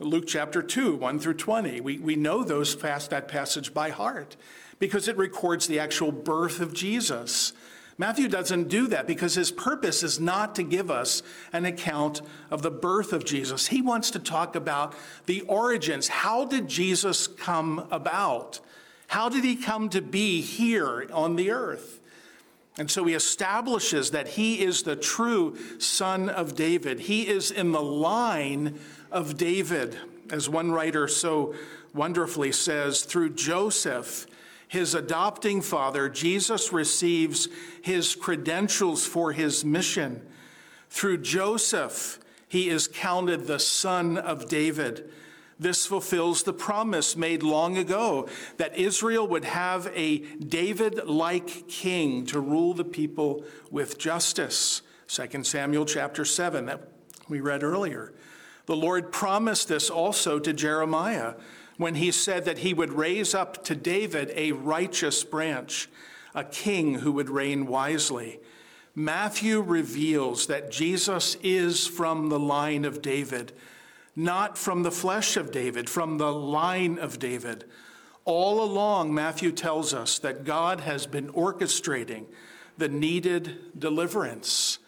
Luke 0.00 0.26
chapter 0.26 0.60
2, 0.60 0.96
1 0.96 1.18
through 1.20 1.34
20. 1.34 1.80
We, 1.80 1.98
we 1.98 2.16
know 2.16 2.42
those 2.42 2.74
fast 2.74 3.10
that 3.10 3.28
passage 3.28 3.72
by 3.72 3.90
heart 3.90 4.36
because 4.78 5.06
it 5.06 5.16
records 5.16 5.66
the 5.66 5.78
actual 5.78 6.10
birth 6.10 6.60
of 6.60 6.74
Jesus. 6.74 7.52
Matthew 7.96 8.26
doesn't 8.26 8.68
do 8.68 8.88
that 8.88 9.06
because 9.06 9.36
his 9.36 9.52
purpose 9.52 10.02
is 10.02 10.18
not 10.18 10.56
to 10.56 10.64
give 10.64 10.90
us 10.90 11.22
an 11.52 11.64
account 11.64 12.22
of 12.50 12.62
the 12.62 12.72
birth 12.72 13.12
of 13.12 13.24
Jesus. 13.24 13.68
He 13.68 13.82
wants 13.82 14.10
to 14.10 14.18
talk 14.18 14.56
about 14.56 14.94
the 15.26 15.42
origins. 15.42 16.08
How 16.08 16.44
did 16.44 16.66
Jesus 16.66 17.28
come 17.28 17.86
about? 17.92 18.58
How 19.06 19.28
did 19.28 19.44
he 19.44 19.54
come 19.54 19.90
to 19.90 20.02
be 20.02 20.40
here 20.40 21.06
on 21.12 21.36
the 21.36 21.52
earth? 21.52 22.00
And 22.76 22.90
so 22.90 23.04
he 23.04 23.14
establishes 23.14 24.10
that 24.10 24.26
he 24.26 24.60
is 24.60 24.82
the 24.82 24.96
true 24.96 25.56
son 25.78 26.28
of 26.28 26.56
David. 26.56 26.98
He 26.98 27.28
is 27.28 27.52
in 27.52 27.70
the 27.70 27.82
line 27.82 28.80
of 29.14 29.38
David, 29.38 29.96
as 30.30 30.48
one 30.48 30.72
writer 30.72 31.08
so 31.08 31.54
wonderfully 31.94 32.52
says, 32.52 33.02
through 33.02 33.30
Joseph 33.30 34.26
his 34.74 34.92
adopting 34.92 35.60
father, 35.62 36.08
Jesus 36.08 36.72
receives 36.72 37.48
his 37.80 38.16
credentials 38.16 39.06
for 39.06 39.30
his 39.30 39.64
mission. 39.64 40.20
Through 40.90 41.18
Joseph, 41.18 42.18
he 42.48 42.68
is 42.68 42.88
counted 42.88 43.46
the 43.46 43.60
son 43.60 44.18
of 44.18 44.48
David. 44.48 45.08
This 45.60 45.86
fulfills 45.86 46.42
the 46.42 46.52
promise 46.52 47.16
made 47.16 47.44
long 47.44 47.76
ago 47.76 48.28
that 48.56 48.76
Israel 48.76 49.28
would 49.28 49.44
have 49.44 49.86
a 49.94 50.18
David 50.18 51.06
like 51.06 51.68
king 51.68 52.26
to 52.26 52.40
rule 52.40 52.74
the 52.74 52.84
people 52.84 53.44
with 53.70 53.96
justice. 53.96 54.82
2 55.06 55.44
Samuel 55.44 55.86
chapter 55.86 56.24
7, 56.24 56.66
that 56.66 56.88
we 57.28 57.40
read 57.40 57.62
earlier. 57.62 58.12
The 58.66 58.76
Lord 58.76 59.12
promised 59.12 59.68
this 59.68 59.90
also 59.90 60.38
to 60.38 60.52
Jeremiah 60.52 61.34
when 61.76 61.96
he 61.96 62.10
said 62.10 62.44
that 62.44 62.58
he 62.58 62.72
would 62.72 62.92
raise 62.92 63.34
up 63.34 63.64
to 63.64 63.74
David 63.74 64.32
a 64.34 64.52
righteous 64.52 65.24
branch, 65.24 65.88
a 66.34 66.44
king 66.44 66.94
who 66.94 67.12
would 67.12 67.28
reign 67.28 67.66
wisely. 67.66 68.40
Matthew 68.94 69.60
reveals 69.60 70.46
that 70.46 70.70
Jesus 70.70 71.36
is 71.42 71.86
from 71.86 72.28
the 72.28 72.38
line 72.38 72.84
of 72.84 73.02
David, 73.02 73.52
not 74.14 74.56
from 74.56 74.84
the 74.84 74.92
flesh 74.92 75.36
of 75.36 75.50
David, 75.50 75.90
from 75.90 76.18
the 76.18 76.32
line 76.32 76.98
of 76.98 77.18
David. 77.18 77.64
All 78.24 78.62
along, 78.62 79.12
Matthew 79.12 79.50
tells 79.50 79.92
us 79.92 80.18
that 80.20 80.44
God 80.44 80.80
has 80.80 81.06
been 81.06 81.28
orchestrating 81.32 82.26
the 82.78 82.88
needed 82.88 83.78
deliverance. 83.78 84.78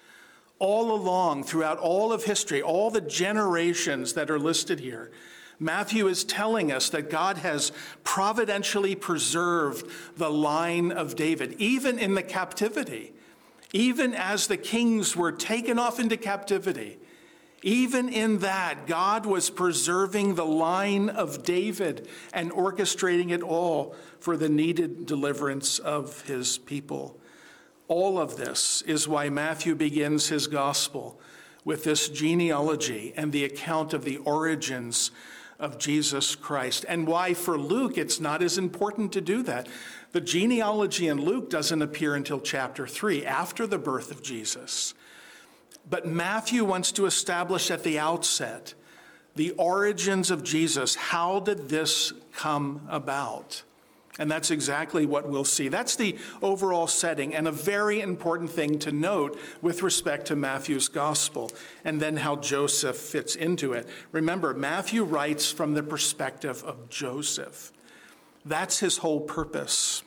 All 0.58 0.92
along, 0.92 1.44
throughout 1.44 1.78
all 1.78 2.12
of 2.12 2.25
history, 2.25 2.62
all 2.62 2.90
the 2.90 3.00
generations 3.00 4.14
that 4.14 4.30
are 4.30 4.38
listed 4.38 4.80
here, 4.80 5.10
Matthew 5.58 6.06
is 6.06 6.25
telling 6.25 6.70
us 6.70 6.90
that 6.90 7.10
God 7.10 7.38
has 7.38 7.72
providentially 8.04 8.94
preserved 8.94 9.90
the 10.16 10.30
line 10.30 10.92
of 10.92 11.16
David, 11.16 11.56
even 11.58 11.98
in 11.98 12.14
the 12.14 12.22
captivity, 12.22 13.12
even 13.72 14.14
as 14.14 14.46
the 14.46 14.56
kings 14.56 15.16
were 15.16 15.32
taken 15.32 15.78
off 15.78 15.98
into 15.98 16.16
captivity. 16.16 16.98
Even 17.62 18.08
in 18.08 18.38
that, 18.38 18.86
God 18.86 19.25
was 19.26 19.50
preserving 19.50 20.34
the 20.34 20.44
line 20.44 21.08
of 21.08 21.42
David 21.42 22.06
and 22.32 22.52
orchestrating 22.52 23.30
it 23.30 23.42
all 23.42 23.94
for 24.20 24.36
the 24.36 24.48
needed 24.48 25.06
deliverance 25.06 25.78
of 25.78 26.20
his 26.22 26.58
people. 26.58 27.18
All 27.88 28.19
of 28.19 28.37
this 28.37 28.83
is 28.83 29.07
why 29.07 29.28
Matthew 29.28 29.75
begins 29.75 30.28
his 30.28 30.47
gospel 30.47 31.21
with 31.64 31.85
this 31.85 32.09
genealogy 32.09 33.12
and 33.16 33.33
the 33.33 33.45
account 33.45 33.93
of 33.93 34.05
the 34.05 34.19
origins 34.19 35.11
of 35.59 35.78
Jesus 35.78 36.35
Christ, 36.35 36.85
and 36.88 37.07
why 37.07 37.33
for 37.33 37.57
Luke 37.57 37.97
it's 37.97 38.21
not 38.21 38.43
as 38.43 38.59
important 38.59 39.12
to 39.12 39.21
do 39.21 39.43
that. 39.45 39.69
The 40.12 40.21
genealogy 40.21 41.09
in 41.09 41.21
Luke 41.21 41.49
doesn't 41.49 41.83
appear 41.83 42.14
until 42.14 42.40
chapter 42.40 42.87
3, 42.87 43.25
after 43.25 43.66
the 43.66 43.78
birth 43.78 44.11
of 44.11 44.23
Jesus. 44.23 44.95
But 45.88 46.07
Matthew 46.07 46.64
wants 46.64 46.93
to 46.93 47.07
establish 47.07 47.71
at 47.71 47.85
the 47.85 47.99
outset 47.99 48.75
the 49.35 49.52
origins 49.52 50.31
of 50.31 50.43
Jesus. 50.43 50.95
How 50.95 51.40
did 51.40 51.69
this 51.69 52.12
come 52.35 52.87
about? 52.88 53.62
And 54.18 54.30
that's 54.30 54.50
exactly 54.50 55.04
what 55.04 55.28
we'll 55.28 55.44
see. 55.44 55.68
That's 55.68 55.96
the 55.96 56.16
overall 56.40 56.87
setting, 56.87 57.35
and 57.35 57.46
a 57.46 57.52
very 57.52 58.00
important 58.00 58.50
thing 58.50 58.78
to 58.80 58.92
note 58.92 59.38
with 59.61 59.82
respect 59.82 60.26
to 60.28 60.37
Matthew's 60.37 60.88
gospel, 60.88 61.50
and 61.85 62.00
then 62.00 62.16
how 62.16 62.37
Joseph 62.37 62.96
fits 62.96 63.37
into 63.37 63.75
it. 63.75 63.87
Remember, 64.12 64.54
Matthew 64.54 65.04
writes 65.04 65.52
from 65.52 65.75
the 65.75 65.82
perspective 65.82 66.64
of 66.64 66.88
Joseph. 66.88 67.73
That's 68.46 68.78
his 68.78 68.99
whole 68.99 69.20
purpose. 69.20 70.02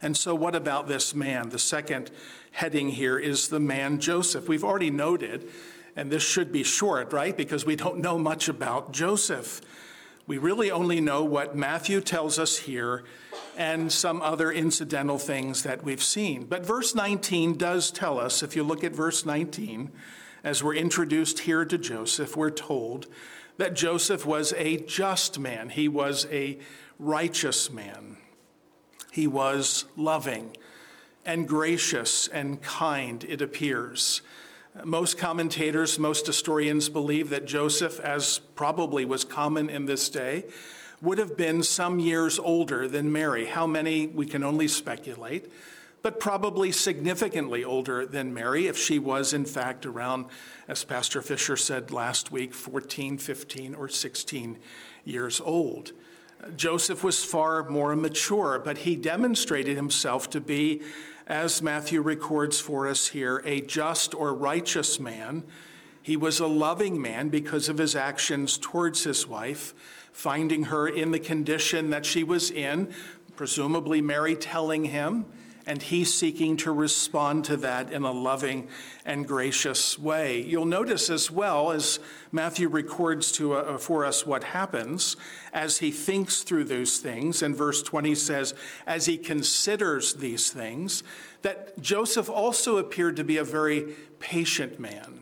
And 0.00 0.16
so, 0.16 0.34
what 0.34 0.54
about 0.54 0.86
this 0.86 1.14
man? 1.14 1.48
The 1.48 1.58
second 1.58 2.10
heading 2.52 2.90
here 2.90 3.18
is 3.18 3.48
the 3.48 3.60
man 3.60 3.98
Joseph. 3.98 4.48
We've 4.48 4.64
already 4.64 4.90
noted, 4.90 5.48
and 5.96 6.10
this 6.10 6.22
should 6.22 6.52
be 6.52 6.62
short, 6.62 7.12
right? 7.12 7.36
Because 7.36 7.64
we 7.64 7.76
don't 7.76 7.98
know 7.98 8.18
much 8.18 8.48
about 8.48 8.92
Joseph. 8.92 9.60
We 10.26 10.38
really 10.38 10.70
only 10.70 11.00
know 11.00 11.24
what 11.24 11.56
Matthew 11.56 12.00
tells 12.00 12.38
us 12.38 12.58
here 12.58 13.02
and 13.56 13.90
some 13.90 14.22
other 14.22 14.52
incidental 14.52 15.18
things 15.18 15.64
that 15.64 15.82
we've 15.82 16.02
seen. 16.02 16.44
But 16.44 16.64
verse 16.64 16.94
19 16.94 17.58
does 17.58 17.90
tell 17.90 18.20
us, 18.20 18.42
if 18.42 18.54
you 18.54 18.62
look 18.62 18.84
at 18.84 18.92
verse 18.92 19.26
19, 19.26 19.90
as 20.44 20.62
we're 20.62 20.74
introduced 20.74 21.40
here 21.40 21.64
to 21.64 21.76
Joseph, 21.76 22.36
we're 22.36 22.50
told 22.50 23.08
that 23.56 23.74
Joseph 23.74 24.24
was 24.24 24.52
a 24.56 24.78
just 24.78 25.38
man, 25.38 25.70
he 25.70 25.88
was 25.88 26.26
a 26.30 26.58
righteous 26.98 27.70
man, 27.70 28.16
he 29.10 29.26
was 29.26 29.84
loving 29.96 30.56
and 31.24 31.46
gracious 31.46 32.28
and 32.28 32.62
kind, 32.62 33.24
it 33.24 33.42
appears. 33.42 34.22
Most 34.84 35.18
commentators, 35.18 35.98
most 35.98 36.26
historians 36.26 36.88
believe 36.88 37.28
that 37.28 37.44
Joseph, 37.44 38.00
as 38.00 38.38
probably 38.54 39.04
was 39.04 39.22
common 39.22 39.68
in 39.68 39.84
this 39.84 40.08
day, 40.08 40.46
would 41.02 41.18
have 41.18 41.36
been 41.36 41.62
some 41.62 41.98
years 41.98 42.38
older 42.38 42.88
than 42.88 43.12
Mary. 43.12 43.44
How 43.44 43.66
many, 43.66 44.06
we 44.06 44.24
can 44.24 44.42
only 44.42 44.68
speculate. 44.68 45.50
but 46.02 46.18
probably 46.18 46.72
significantly 46.72 47.64
older 47.64 48.04
than 48.04 48.34
Mary 48.34 48.66
if 48.66 48.76
she 48.76 48.98
was, 48.98 49.32
in 49.32 49.44
fact, 49.44 49.86
around, 49.86 50.26
as 50.66 50.84
Pastor 50.84 51.22
Fisher 51.22 51.56
said 51.56 51.92
last 51.92 52.32
week, 52.32 52.52
14, 52.52 53.18
15, 53.18 53.74
or 53.74 53.88
16 53.88 54.58
years 55.04 55.40
old. 55.40 55.92
Joseph 56.56 57.04
was 57.04 57.24
far 57.24 57.68
more 57.68 57.94
mature, 57.94 58.60
but 58.64 58.78
he 58.78 58.96
demonstrated 58.96 59.76
himself 59.76 60.28
to 60.30 60.40
be, 60.40 60.82
as 61.32 61.62
Matthew 61.62 62.02
records 62.02 62.60
for 62.60 62.86
us 62.86 63.08
here, 63.08 63.40
a 63.46 63.62
just 63.62 64.14
or 64.14 64.34
righteous 64.34 65.00
man. 65.00 65.44
He 66.02 66.14
was 66.14 66.40
a 66.40 66.46
loving 66.46 67.00
man 67.00 67.30
because 67.30 67.70
of 67.70 67.78
his 67.78 67.96
actions 67.96 68.58
towards 68.58 69.04
his 69.04 69.26
wife, 69.26 69.72
finding 70.12 70.64
her 70.64 70.86
in 70.86 71.10
the 71.10 71.18
condition 71.18 71.88
that 71.88 72.04
she 72.04 72.22
was 72.22 72.50
in, 72.50 72.92
presumably 73.34 74.02
Mary 74.02 74.36
telling 74.36 74.84
him 74.84 75.24
and 75.66 75.82
he's 75.82 76.12
seeking 76.12 76.56
to 76.58 76.72
respond 76.72 77.44
to 77.46 77.56
that 77.58 77.92
in 77.92 78.02
a 78.02 78.12
loving 78.12 78.68
and 79.04 79.26
gracious 79.26 79.98
way. 79.98 80.40
You'll 80.40 80.64
notice 80.64 81.10
as 81.10 81.30
well 81.30 81.72
as 81.72 82.00
Matthew 82.30 82.68
records 82.68 83.32
to, 83.32 83.54
uh, 83.54 83.78
for 83.78 84.04
us 84.04 84.26
what 84.26 84.44
happens 84.44 85.16
as 85.52 85.78
he 85.78 85.90
thinks 85.90 86.42
through 86.42 86.64
those 86.64 86.98
things, 86.98 87.42
and 87.42 87.56
verse 87.56 87.82
20 87.82 88.14
says, 88.14 88.54
as 88.86 89.06
he 89.06 89.16
considers 89.16 90.14
these 90.14 90.50
things, 90.50 91.02
that 91.42 91.80
Joseph 91.80 92.28
also 92.28 92.78
appeared 92.78 93.16
to 93.16 93.24
be 93.24 93.36
a 93.36 93.44
very 93.44 93.94
patient 94.18 94.80
man. 94.80 95.20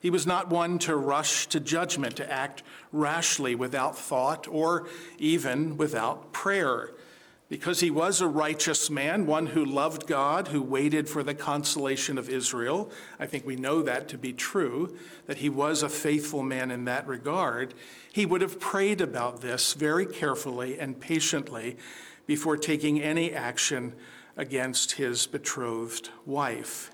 He 0.00 0.10
was 0.10 0.26
not 0.26 0.50
one 0.50 0.78
to 0.80 0.96
rush 0.96 1.46
to 1.46 1.60
judgment, 1.60 2.16
to 2.16 2.30
act 2.30 2.62
rashly 2.92 3.54
without 3.54 3.96
thought 3.96 4.46
or 4.46 4.86
even 5.18 5.78
without 5.78 6.32
prayer 6.32 6.90
because 7.48 7.80
he 7.80 7.90
was 7.90 8.20
a 8.20 8.26
righteous 8.26 8.88
man, 8.88 9.26
one 9.26 9.46
who 9.46 9.64
loved 9.64 10.06
God, 10.06 10.48
who 10.48 10.62
waited 10.62 11.08
for 11.08 11.22
the 11.22 11.34
consolation 11.34 12.16
of 12.16 12.30
Israel. 12.30 12.90
I 13.20 13.26
think 13.26 13.46
we 13.46 13.56
know 13.56 13.82
that 13.82 14.08
to 14.08 14.18
be 14.18 14.32
true, 14.32 14.96
that 15.26 15.38
he 15.38 15.50
was 15.50 15.82
a 15.82 15.88
faithful 15.88 16.42
man 16.42 16.70
in 16.70 16.84
that 16.86 17.06
regard. 17.06 17.74
He 18.10 18.24
would 18.24 18.40
have 18.40 18.58
prayed 18.58 19.00
about 19.00 19.40
this 19.40 19.74
very 19.74 20.06
carefully 20.06 20.78
and 20.78 20.98
patiently 20.98 21.76
before 22.26 22.56
taking 22.56 23.00
any 23.02 23.32
action 23.32 23.94
against 24.36 24.92
his 24.92 25.26
betrothed 25.26 26.10
wife. 26.24 26.90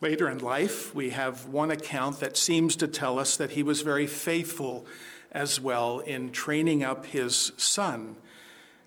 Later 0.00 0.28
in 0.28 0.38
life, 0.38 0.94
we 0.94 1.10
have 1.10 1.46
one 1.46 1.72
account 1.72 2.20
that 2.20 2.36
seems 2.36 2.76
to 2.76 2.86
tell 2.86 3.18
us 3.18 3.36
that 3.36 3.50
he 3.50 3.64
was 3.64 3.82
very 3.82 4.06
faithful 4.06 4.86
as 5.32 5.60
well 5.60 5.98
in 5.98 6.30
training 6.30 6.84
up 6.84 7.06
his 7.06 7.52
son. 7.56 8.16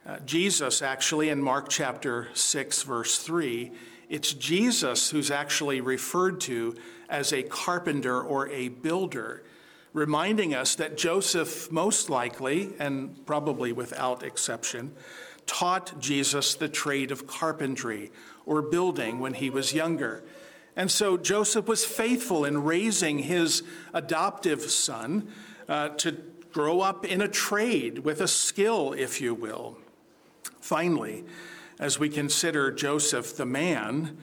Uh, 0.03 0.17
Jesus, 0.25 0.81
actually, 0.81 1.29
in 1.29 1.39
Mark 1.39 1.69
chapter 1.69 2.27
6, 2.33 2.81
verse 2.83 3.19
3, 3.19 3.71
it's 4.09 4.33
Jesus 4.33 5.11
who's 5.11 5.29
actually 5.29 5.79
referred 5.79 6.41
to 6.41 6.75
as 7.07 7.31
a 7.31 7.43
carpenter 7.43 8.19
or 8.19 8.49
a 8.49 8.69
builder, 8.69 9.43
reminding 9.93 10.55
us 10.55 10.73
that 10.75 10.97
Joseph, 10.97 11.71
most 11.71 12.09
likely, 12.09 12.73
and 12.79 13.23
probably 13.27 13.73
without 13.73 14.23
exception, 14.23 14.95
taught 15.45 15.99
Jesus 15.99 16.55
the 16.55 16.69
trade 16.69 17.11
of 17.11 17.27
carpentry 17.27 18.11
or 18.47 18.63
building 18.63 19.19
when 19.19 19.35
he 19.35 19.51
was 19.51 19.71
younger. 19.71 20.23
And 20.75 20.89
so 20.89 21.15
Joseph 21.15 21.67
was 21.67 21.85
faithful 21.85 22.43
in 22.43 22.63
raising 22.63 23.19
his 23.19 23.61
adoptive 23.93 24.61
son 24.63 25.27
uh, 25.69 25.89
to 25.89 26.13
grow 26.51 26.81
up 26.81 27.05
in 27.05 27.21
a 27.21 27.27
trade 27.27 27.99
with 27.99 28.19
a 28.19 28.27
skill, 28.27 28.93
if 28.93 29.21
you 29.21 29.35
will. 29.35 29.77
Finally, 30.61 31.25
as 31.79 31.99
we 31.99 32.07
consider 32.07 32.71
Joseph 32.71 33.35
the 33.35 33.45
man, 33.45 34.17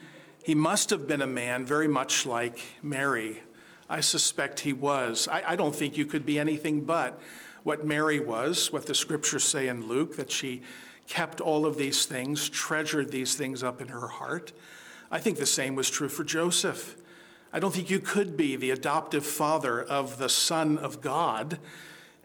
he 0.45 0.55
must 0.55 0.91
have 0.91 1.07
been 1.07 1.21
a 1.21 1.27
man 1.27 1.67
very 1.67 1.89
much 1.89 2.25
like 2.25 2.61
Mary. 2.83 3.43
I 3.91 4.01
suspect 4.01 4.61
he 4.61 4.73
was. 4.73 5.29
I, 5.31 5.43
I, 5.49 5.57
don't 5.57 5.75
think 5.75 5.97
you 5.97 6.07
could 6.07 6.25
be 6.25 6.39
anything 6.39 6.83
but 6.83 7.21
what 7.65 7.85
Mary 7.85 8.21
was, 8.21 8.73
what 8.73 8.87
the 8.87 8.95
scriptures 8.95 9.45
say 9.45 9.69
in 9.69 9.89
Luke, 9.89 10.17
that 10.17 10.31
she 10.31 10.63
kept 11.09 11.41
all 11.41 11.67
of 11.67 11.77
these 11.77 12.07
things, 12.07 12.49
treasured 12.49 13.11
these 13.11 13.35
things 13.35 13.63
up 13.63 13.81
in 13.81 13.89
her 13.89 14.09
heart. 14.09 14.53
I 15.11 15.19
think 15.19 15.39
the 15.39 15.47
same 15.47 15.75
was 15.75 15.91
true 15.91 16.09
for 16.09 16.23
Joseph. 16.23 16.97
I 17.53 17.59
don't 17.59 17.75
think 17.75 17.91
you 17.91 17.99
could 17.99 18.37
be 18.37 18.57
the 18.57 18.71
adoptive 18.71 19.27
father 19.27 19.83
of 19.83 20.19
the 20.19 20.29
Son 20.29 20.79
of 20.79 21.01
God 21.01 21.59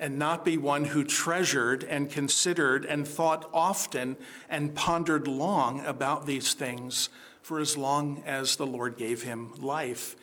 and 0.04 0.20
not 0.20 0.44
be 0.44 0.58
one 0.58 0.84
who 0.84 1.02
treasured 1.02 1.86
and 1.86 2.12
considered 2.12 2.84
and 2.84 3.08
thought 3.08 3.50
often 3.54 4.18
and 4.50 4.76
pondered 4.76 5.30
long 5.30 5.80
about 5.86 6.26
these 6.26 6.54
things 6.54 7.08
for 7.42 7.58
as 7.58 7.78
long 7.78 8.22
as 8.26 8.58
the 8.58 8.66
Lord 8.66 8.98
gave 8.98 9.24
him 9.24 9.54
life. 9.62 10.18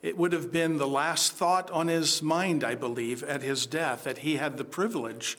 It 0.00 0.16
would 0.16 0.32
have 0.32 0.50
been 0.50 0.78
the 0.78 0.88
last 0.88 1.32
thought 1.32 1.70
on 1.70 1.88
his 1.88 2.22
mind, 2.22 2.64
I 2.64 2.74
believe, 2.74 3.22
at 3.22 3.42
his 3.42 3.66
death, 3.66 4.04
that 4.04 4.18
he 4.18 4.36
had 4.36 4.56
the 4.56 4.64
privilege 4.64 5.36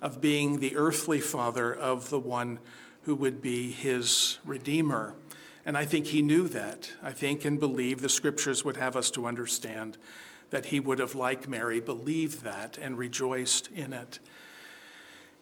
of 0.00 0.20
being 0.20 0.60
the 0.60 0.76
earthly 0.76 1.18
father 1.18 1.74
of 1.74 2.10
the 2.10 2.20
one 2.20 2.60
who 3.02 3.16
would 3.16 3.42
be 3.42 3.72
his 3.72 4.38
redeemer. 4.44 5.16
And 5.66 5.76
I 5.76 5.86
think 5.86 6.06
he 6.06 6.22
knew 6.22 6.46
that. 6.48 6.92
I 7.02 7.10
think 7.10 7.44
and 7.44 7.58
believe 7.58 8.00
the 8.00 8.08
scriptures 8.08 8.64
would 8.64 8.76
have 8.76 8.94
us 8.94 9.10
to 9.10 9.26
understand 9.26 9.98
that 10.54 10.66
he 10.66 10.78
would 10.78 11.00
have, 11.00 11.16
like 11.16 11.48
Mary, 11.48 11.80
believed 11.80 12.44
that 12.44 12.78
and 12.80 12.96
rejoiced 12.96 13.68
in 13.74 13.92
it. 13.92 14.20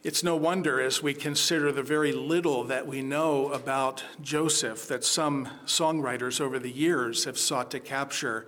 It's 0.03 0.23
no 0.23 0.37
wonder, 0.37 0.81
as 0.81 1.03
we 1.03 1.13
consider 1.13 1.71
the 1.71 1.83
very 1.83 2.13
little 2.13 2.65
that 2.65 2.87
we 2.87 3.03
know 3.03 3.53
about 3.53 4.03
Joseph, 4.23 4.89
that 4.89 5.05
some 5.05 5.51
songwriters 5.67 6.41
over 6.41 6.59
the 6.59 6.71
years 6.71 7.25
have 7.25 7.37
sought 7.37 7.71
to 7.73 7.79
capture 7.79 8.47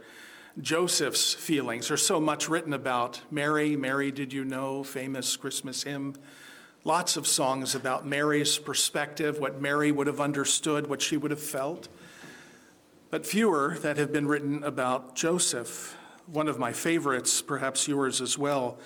Joseph's 0.59 1.35
feelings. 1.35 1.89
There's 1.89 2.07
so 2.07 2.19
much 2.19 2.49
written 2.49 2.73
about 2.73 3.21
Mary, 3.31 3.77
Mary, 3.77 4.11
did 4.11 4.33
you 4.33 4.43
know, 4.43 4.83
famous 4.83 5.37
Christmas 5.37 5.83
hymn. 5.83 6.15
Lots 6.83 7.19
of 7.19 7.27
songs 7.27 7.75
about 7.75 8.07
Mary's 8.07 8.57
perspective, 8.57 9.39
what 9.39 9.61
Mary 9.61 9.93
would 9.93 10.07
have 10.07 10.19
understood, 10.19 10.87
what 10.87 11.03
she 11.03 11.19
would 11.19 11.31
have 11.31 11.43
felt. 11.43 11.89
But 13.11 13.27
fewer 13.27 13.77
that 13.83 13.99
have 13.99 14.15
been 14.15 14.27
written 14.27 14.65
about 14.65 15.15
Joseph. 15.15 15.99
One 16.27 16.49
of 16.49 16.59
my 16.59 16.73
favorites, 16.73 17.43
perhaps 17.43 17.87
yours 17.87 18.23
as 18.23 18.39
well, 18.39 18.79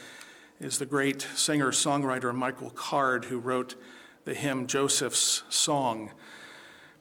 is 0.60 0.78
the 0.78 0.86
great 0.86 1.22
singer 1.36 1.70
songwriter 1.70 2.34
Michael 2.34 2.70
Card, 2.70 3.26
who 3.26 3.38
wrote 3.38 3.76
the 4.24 4.34
hymn 4.34 4.66
Joseph's 4.66 5.44
Song. 5.48 6.10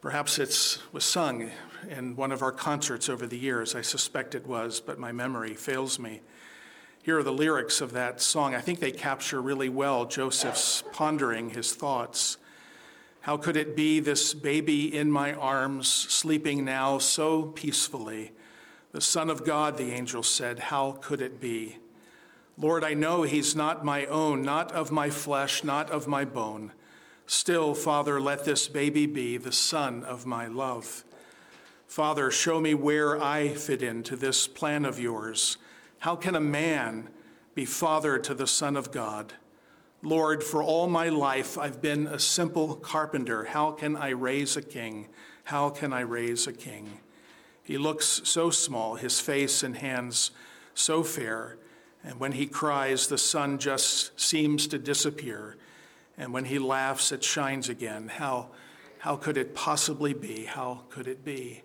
Perhaps 0.00 0.38
it 0.38 0.78
was 0.92 1.04
sung 1.04 1.50
in 1.88 2.14
one 2.14 2.30
of 2.30 2.42
our 2.42 2.52
concerts 2.52 3.08
over 3.08 3.26
the 3.26 3.36
years. 3.36 3.74
I 3.74 3.80
suspect 3.80 4.36
it 4.36 4.46
was, 4.46 4.80
but 4.80 4.96
my 4.96 5.10
memory 5.10 5.54
fails 5.54 5.98
me. 5.98 6.20
Here 7.02 7.18
are 7.18 7.24
the 7.24 7.32
lyrics 7.32 7.80
of 7.80 7.90
that 7.94 8.20
song. 8.20 8.54
I 8.54 8.60
think 8.60 8.78
they 8.78 8.92
capture 8.92 9.42
really 9.42 9.68
well 9.68 10.04
Joseph's 10.04 10.84
pondering 10.92 11.50
his 11.50 11.74
thoughts. 11.74 12.36
How 13.22 13.38
could 13.38 13.56
it 13.56 13.74
be 13.74 13.98
this 13.98 14.34
baby 14.34 14.96
in 14.96 15.10
my 15.10 15.32
arms, 15.32 15.88
sleeping 15.88 16.64
now 16.64 16.98
so 16.98 17.42
peacefully? 17.42 18.30
The 18.92 19.00
Son 19.00 19.28
of 19.28 19.44
God, 19.44 19.76
the 19.76 19.92
angel 19.92 20.22
said, 20.22 20.58
How 20.58 20.92
could 20.92 21.20
it 21.20 21.40
be? 21.40 21.76
Lord, 22.56 22.82
I 22.82 22.94
know 22.94 23.22
he's 23.22 23.54
not 23.54 23.84
my 23.84 24.06
own, 24.06 24.42
not 24.42 24.72
of 24.72 24.90
my 24.90 25.10
flesh, 25.10 25.62
not 25.62 25.90
of 25.90 26.08
my 26.08 26.24
bone. 26.24 26.72
Still, 27.26 27.74
Father, 27.74 28.20
let 28.20 28.44
this 28.44 28.66
baby 28.66 29.06
be 29.06 29.36
the 29.36 29.52
son 29.52 30.02
of 30.02 30.26
my 30.26 30.46
love. 30.46 31.04
Father, 31.86 32.30
show 32.30 32.60
me 32.60 32.74
where 32.74 33.22
I 33.22 33.48
fit 33.48 33.82
into 33.82 34.16
this 34.16 34.46
plan 34.46 34.84
of 34.84 34.98
yours. 34.98 35.56
How 36.00 36.16
can 36.16 36.34
a 36.34 36.40
man 36.40 37.08
be 37.54 37.64
father 37.64 38.18
to 38.18 38.34
the 38.34 38.46
Son 38.46 38.76
of 38.76 38.92
God? 38.92 39.32
Lord, 40.02 40.44
for 40.44 40.62
all 40.62 40.86
my 40.86 41.08
life 41.08 41.58
I've 41.58 41.80
been 41.80 42.06
a 42.06 42.18
simple 42.18 42.76
carpenter. 42.76 43.44
How 43.44 43.72
can 43.72 43.96
I 43.96 44.10
raise 44.10 44.56
a 44.56 44.62
king? 44.62 45.08
How 45.44 45.70
can 45.70 45.92
I 45.92 46.00
raise 46.00 46.46
a 46.46 46.52
king? 46.52 47.00
He 47.68 47.76
looks 47.76 48.22
so 48.24 48.48
small, 48.48 48.94
his 48.94 49.20
face 49.20 49.62
and 49.62 49.76
hands 49.76 50.30
so 50.72 51.02
fair. 51.02 51.58
And 52.02 52.18
when 52.18 52.32
he 52.32 52.46
cries, 52.46 53.08
the 53.08 53.18
sun 53.18 53.58
just 53.58 54.18
seems 54.18 54.66
to 54.68 54.78
disappear. 54.78 55.58
And 56.16 56.32
when 56.32 56.46
he 56.46 56.58
laughs, 56.58 57.12
it 57.12 57.22
shines 57.22 57.68
again. 57.68 58.08
How, 58.08 58.48
how 59.00 59.16
could 59.16 59.36
it 59.36 59.54
possibly 59.54 60.14
be? 60.14 60.46
How 60.46 60.84
could 60.88 61.06
it 61.06 61.26
be? 61.26 61.62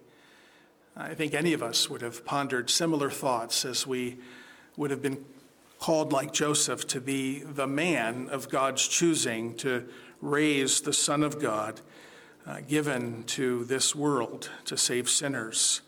I 0.98 1.14
think 1.14 1.34
any 1.34 1.54
of 1.54 1.64
us 1.64 1.90
would 1.90 2.02
have 2.02 2.26
pondered 2.26 2.70
similar 2.70 3.10
thoughts 3.10 3.64
as 3.64 3.88
we 3.88 4.18
would 4.76 4.92
have 4.92 5.02
been 5.02 5.24
called, 5.80 6.12
like 6.12 6.34
Joseph, 6.34 6.86
to 6.88 7.00
be 7.00 7.40
the 7.44 7.66
man 7.66 8.28
of 8.30 8.50
God's 8.50 8.86
choosing 8.86 9.56
to 9.56 9.88
raise 10.20 10.82
the 10.82 10.92
Son 10.92 11.24
of 11.24 11.40
God 11.40 11.80
uh, 12.46 12.60
given 12.68 13.24
to 13.24 13.64
this 13.64 13.96
world 13.96 14.50
to 14.66 14.76
save 14.76 15.10
sinners. 15.10 15.80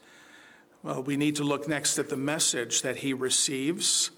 Well, 0.86 1.02
we 1.02 1.18
need 1.18 1.38
to 1.38 1.44
look 1.44 1.68
next 1.68 1.98
at 1.98 2.10
the 2.10 2.16
message 2.16 2.84
that 2.84 2.98
he 2.98 3.12
receives. 3.12 4.12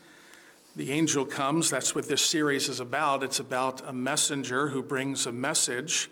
The 0.76 0.92
angel 0.92 1.24
comes. 1.26 1.70
That's 1.70 1.96
what 1.96 2.10
this 2.10 2.22
series 2.22 2.68
is 2.68 2.82
about. 2.82 3.24
It's 3.24 3.40
about 3.40 3.88
a 3.88 3.94
messenger 3.94 4.68
who 4.68 4.84
brings 4.84 5.26
a 5.26 5.32
message. 5.32 6.12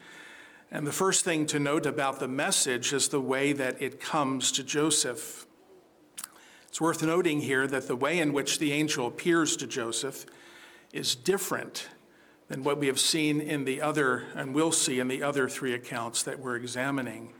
And 0.71 0.87
the 0.87 0.93
first 0.93 1.25
thing 1.25 1.45
to 1.47 1.59
note 1.59 1.85
about 1.85 2.21
the 2.21 2.29
message 2.29 2.93
is 2.93 3.09
the 3.09 3.19
way 3.19 3.51
that 3.51 3.81
it 3.81 3.99
comes 3.99 4.49
to 4.53 4.63
Joseph. 4.63 5.45
It's 6.69 6.79
worth 6.79 7.03
noting 7.03 7.41
here 7.41 7.67
that 7.67 7.89
the 7.89 7.97
way 7.97 8.19
in 8.19 8.31
which 8.31 8.57
the 8.57 8.71
angel 8.71 9.07
appears 9.07 9.57
to 9.57 9.67
Joseph 9.67 10.25
is 10.93 11.15
different 11.15 11.89
than 12.47 12.63
what 12.63 12.77
we 12.77 12.87
have 12.87 13.01
seen 13.01 13.41
in 13.41 13.65
the 13.65 13.81
other, 13.81 14.23
and 14.35 14.55
we'll 14.55 14.71
see 14.71 15.01
in 15.01 15.09
the 15.09 15.21
other 15.21 15.49
three 15.49 15.73
accounts 15.73 16.23
that 16.23 16.39
we're 16.39 16.55
examining. 16.55 17.33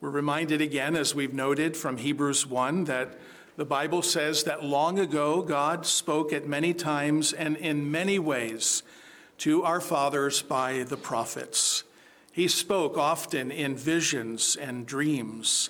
We're 0.00 0.08
reminded 0.08 0.62
again, 0.62 0.96
as 0.96 1.14
we've 1.14 1.34
noted 1.34 1.76
from 1.76 1.98
Hebrews 1.98 2.46
1, 2.46 2.84
that 2.84 3.18
the 3.56 3.66
Bible 3.66 4.00
says 4.00 4.44
that 4.44 4.64
long 4.64 4.98
ago 4.98 5.42
God 5.42 5.84
spoke 5.84 6.32
at 6.32 6.48
many 6.48 6.72
times 6.72 7.34
and 7.34 7.54
in 7.58 7.90
many 7.90 8.18
ways 8.18 8.82
to 9.38 9.62
our 9.62 9.78
fathers 9.78 10.40
by 10.40 10.84
the 10.84 10.96
prophets. 10.96 11.84
He 12.32 12.48
spoke 12.48 12.96
often 12.96 13.50
in 13.50 13.76
visions 13.76 14.56
and 14.56 14.86
dreams. 14.86 15.68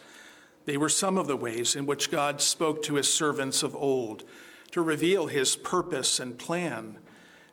They 0.65 0.77
were 0.77 0.89
some 0.89 1.19
of 1.19 1.27
the 1.27 1.37
ways 1.37 1.75
in 1.75 1.85
which 1.85 2.13
God 2.13 2.41
spoke 2.41 2.85
to 2.85 2.95
his 2.95 3.13
servants 3.13 3.65
of 3.65 3.75
old 3.75 4.23
to 4.71 4.81
reveal 4.81 5.27
his 5.27 5.57
purpose 5.57 6.21
and 6.21 6.39
plan. 6.39 6.99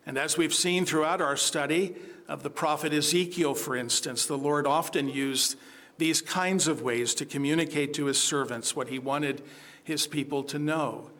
And 0.06 0.16
as 0.16 0.38
we've 0.38 0.54
seen 0.54 0.86
throughout 0.86 1.20
our 1.20 1.36
study 1.36 1.96
of 2.28 2.44
the 2.44 2.50
prophet 2.50 2.92
Ezekiel, 2.92 3.54
for 3.54 3.74
instance, 3.74 4.26
the 4.26 4.38
Lord 4.38 4.64
often 4.64 5.08
used 5.08 5.56
these 5.98 6.22
kinds 6.22 6.66
of 6.66 6.80
ways 6.80 7.14
to 7.14 7.26
communicate 7.26 7.92
to 7.94 8.06
his 8.06 8.18
servants 8.18 8.74
what 8.74 8.88
he 8.88 8.98
wanted 8.98 9.42
his 9.84 10.06
people 10.06 10.42
to 10.44 10.58
know. 10.58 11.10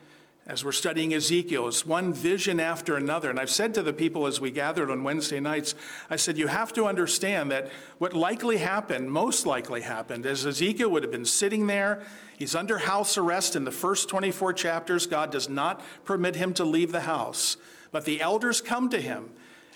As 0.46 0.64
we're 0.64 0.72
studying 0.72 1.12
Ezekiel, 1.12 1.68
it's 1.68 1.84
one 1.84 2.14
vision 2.14 2.58
after 2.58 2.96
another. 2.96 3.28
And 3.28 3.38
I've 3.38 3.50
said 3.50 3.74
to 3.74 3.82
the 3.82 3.92
people 3.92 4.26
as 4.26 4.40
we 4.40 4.50
gathered 4.50 4.90
on 4.90 5.04
Wednesday 5.04 5.40
nights, 5.40 5.74
I 6.08 6.16
said, 6.16 6.38
you 6.38 6.46
have 6.46 6.72
to 6.72 6.86
understand 6.86 7.50
that 7.50 7.70
what 7.98 8.14
likely 8.14 8.56
happened, 8.56 9.12
most 9.12 9.44
likely 9.44 9.82
happened, 9.82 10.24
is 10.24 10.46
Ezekiel 10.46 10.90
would 10.90 11.02
have 11.02 11.12
been 11.12 11.26
sitting 11.26 11.66
there. 11.66 12.02
He's 12.38 12.54
under 12.54 12.78
house 12.78 13.18
arrest 13.18 13.56
in 13.56 13.64
the 13.64 13.70
first 13.70 14.08
24 14.08 14.54
chapters. 14.54 15.06
God 15.06 15.30
does 15.30 15.50
not 15.50 15.82
permit 16.06 16.36
him 16.36 16.54
to 16.54 16.64
leave 16.64 16.92
the 16.92 17.00
house. 17.00 17.58
But 17.92 18.06
the 18.06 18.22
elders 18.22 18.62
come 18.62 18.88
to 18.88 19.00
him 19.00 19.28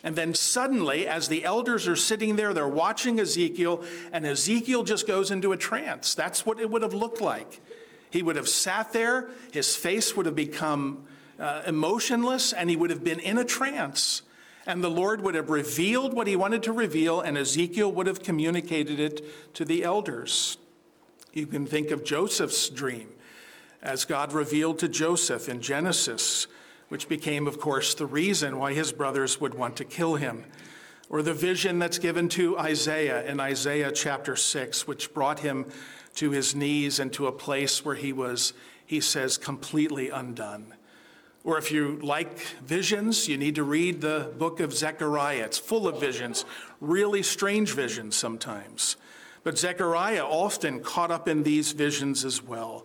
and 0.05 0.17
then 0.17 0.35
suddenly, 0.35 1.07
as 1.07 1.29
the 1.29 1.45
elders 1.45 1.87
are 1.87 1.97
sitting 1.97 2.37
there, 2.37 2.53
they're 2.53 2.67
watching 2.67 3.21
Ezekiel, 3.21 3.85
and 4.13 4.27
Ezekiel 4.27 4.83
just 4.83 5.07
goes 5.07 5.31
into 5.31 5.53
a 5.53 5.57
trance. 5.57 6.15
That's 6.15 6.45
what 6.45 6.59
it 6.59 6.71
would 6.71 6.83
have 6.83 6.95
looked 6.95 7.21
like. 7.21 7.61
He 8.11 8.23
would 8.23 8.37
have 8.37 8.49
sat 8.49 8.93
there, 8.93 9.29
his 9.53 9.77
face 9.77 10.17
would 10.17 10.27
have 10.27 10.35
become 10.35 11.05
uh, 11.39 11.63
emotionless, 11.67 12.53
and 12.53 12.69
he 12.69 12.77
would 12.77 12.91
have 12.91 13.05
been 13.05 13.21
in 13.21 13.39
a 13.39 13.45
trance. 13.45 14.23
And 14.67 14.83
the 14.83 14.91
Lord 14.91 15.23
would 15.23 15.35
have 15.35 15.51
revealed 15.51 16.15
what 16.15 16.27
he 16.27 16.37
wanted 16.37 16.63
to 16.65 16.73
reveal, 16.73 17.21
and 17.21 17.39
Ezekiel 17.39 17.91
would 17.93 18.07
have 18.07 18.23
communicated 18.23 19.01
it 19.01 19.55
to 19.55 19.65
the 19.65 19.85
elders. 19.85 20.59
You 21.33 21.47
can 21.47 21.65
think 21.65 21.91
of 21.91 22.05
Joseph's 22.05 22.69
dream 22.69 23.09
as 23.83 24.05
God 24.05 24.33
revealed 24.33 24.79
to 24.81 24.89
Joseph 24.89 25.49
in 25.49 25.61
Genesis 25.61 26.47
which 26.93 27.09
became, 27.09 27.47
of 27.47 27.59
course, 27.59 27.95
the 27.95 28.05
reason 28.05 28.59
why 28.59 28.75
his 28.75 28.93
brothers 28.93 29.41
would 29.41 29.55
want 29.55 29.77
to 29.77 29.83
kill 29.83 30.17
him. 30.17 30.45
Or 31.09 31.23
the 31.23 31.33
vision 31.33 31.79
that's 31.79 31.99
given 31.99 32.29
to 32.29 32.59
Isaiah 32.59 33.25
in 33.25 33.41
Isaiah 33.41 33.91
chapter 33.91 34.37
6, 34.37 34.87
which 34.87 35.15
brought 35.15 35.39
him 35.39 35.65
to 36.17 36.33
his 36.33 36.55
knees 36.55 36.99
and 36.99 37.11
to 37.15 37.29
a 37.29 37.33
place 37.33 37.83
where 37.83 37.95
he 37.95 38.13
was, 38.13 38.53
he 38.85 39.01
says, 39.01 39.39
completely 39.39 40.11
undone. 40.11 40.75
Or 41.45 41.57
if 41.57 41.73
you 41.73 41.99
like 42.03 42.41
visions, 42.63 43.27
you 43.27 43.39
need 43.39 43.55
to 43.55 43.65
read 43.65 44.03
the 44.03 44.31
book 44.37 44.61
of 44.61 44.75
Zechariah. 44.75 45.45
It's 45.47 45.57
full 45.57 45.89
of 45.89 45.99
visions, 45.99 46.45
really 46.79 47.23
strange 47.23 47.73
visions 47.73 48.17
sometimes. 48.17 48.99
But 49.45 49.57
Zechariah 49.57 50.27
often 50.27 50.81
caught 50.81 51.11
up 51.11 51.27
in 51.27 51.43
these 51.43 51.73
visions 51.73 52.23
as 52.23 52.43
well. 52.43 52.85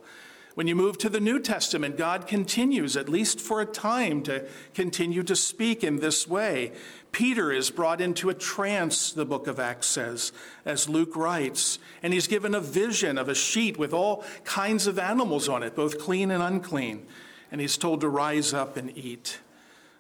When 0.58 0.65
you 0.65 0.76
move 0.76 0.98
to 0.98 1.10
the 1.10 1.20
New 1.20 1.39
Testament, 1.39 1.98
God 1.98 2.26
continues, 2.26 2.98
at 2.98 3.08
least 3.08 3.39
for 3.39 3.62
a 3.62 3.65
time, 3.67 4.24
to 4.24 4.43
continue 4.74 5.22
to 5.22 5.36
speak 5.36 5.84
in 5.84 5.98
this 5.98 6.28
way. 6.28 6.72
Peter 7.12 7.52
is 7.52 7.70
brought 7.70 8.02
into 8.02 8.32
a 8.32 8.34
trance, 8.34 9.12
the 9.12 9.24
book 9.24 9.46
of 9.46 9.60
Acts 9.60 9.86
says, 9.86 10.32
as 10.65 10.89
Luke 10.89 11.15
writes, 11.15 11.78
and 12.02 12.12
he's 12.12 12.26
given 12.26 12.56
a 12.56 12.60
vision 12.60 13.20
of 13.20 13.30
a 13.30 13.36
sheet 13.36 13.78
with 13.78 13.93
all 13.93 14.26
kinds 14.46 14.88
of 14.88 14.98
animals 14.98 15.48
on 15.48 15.62
it, 15.62 15.76
both 15.76 16.00
clean 16.00 16.32
and 16.32 16.41
unclean, 16.41 17.06
and 17.52 17.62
he's 17.62 17.78
told 17.78 18.02
to 18.02 18.10
rise 18.10 18.52
up 18.52 18.78
and 18.78 18.98
eat. 18.98 19.38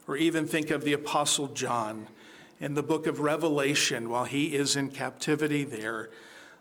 Or 0.07 0.17
even 0.17 0.47
think 0.47 0.71
of 0.71 0.83
the 0.83 0.93
Apostle 0.93 1.49
John 1.49 2.07
in 2.59 2.73
the 2.73 2.81
book 2.81 3.05
of 3.05 3.19
Revelation 3.19 4.09
while 4.09 4.25
he 4.25 4.55
is 4.55 4.75
in 4.75 4.89
captivity 4.89 5.63
there 5.63 6.09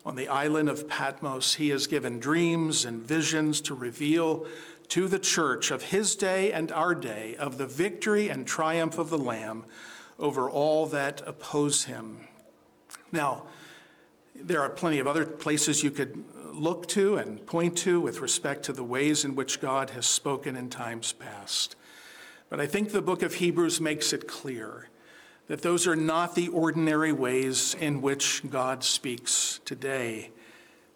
on 0.06 0.14
the 0.14 0.28
island 0.28 0.68
of 0.68 0.88
Patmos, 0.88 1.54
he 1.54 1.70
has 1.70 1.88
given 1.88 2.20
dreams 2.20 2.84
and 2.84 3.02
visions 3.02 3.60
to 3.62 3.74
reveal 3.74 4.46
to 4.86 5.08
the 5.08 5.18
church 5.18 5.72
of 5.72 5.82
his 5.82 6.14
day 6.14 6.52
and 6.52 6.70
our 6.70 6.94
day 6.94 7.34
of 7.40 7.58
the 7.58 7.66
victory 7.66 8.28
and 8.28 8.46
triumph 8.46 8.98
of 8.98 9.10
the 9.10 9.18
Lamb 9.18 9.64
over 10.20 10.48
all 10.48 10.86
that 10.86 11.22
oppose 11.26 11.84
him. 11.84 12.20
Now, 13.10 13.48
there 14.36 14.62
are 14.62 14.70
plenty 14.70 15.00
of 15.00 15.08
other 15.08 15.26
places 15.26 15.82
you 15.82 15.90
could 15.90 16.24
look 16.52 16.86
to 16.90 17.16
and 17.16 17.44
point 17.44 17.76
to 17.78 18.00
with 18.00 18.20
respect 18.20 18.62
to 18.66 18.72
the 18.72 18.84
ways 18.84 19.24
in 19.24 19.34
which 19.34 19.60
God 19.60 19.90
has 19.90 20.06
spoken 20.06 20.54
in 20.54 20.70
times 20.70 21.12
past. 21.14 21.74
But 22.48 22.60
I 22.60 22.66
think 22.66 22.92
the 22.92 23.02
book 23.02 23.22
of 23.22 23.34
Hebrews 23.34 23.80
makes 23.80 24.12
it 24.12 24.28
clear 24.28 24.88
that 25.48 25.62
those 25.62 25.86
are 25.86 25.96
not 25.96 26.34
the 26.34 26.48
ordinary 26.48 27.12
ways 27.12 27.74
in 27.80 28.02
which 28.02 28.42
God 28.50 28.82
speaks 28.82 29.60
today. 29.64 30.30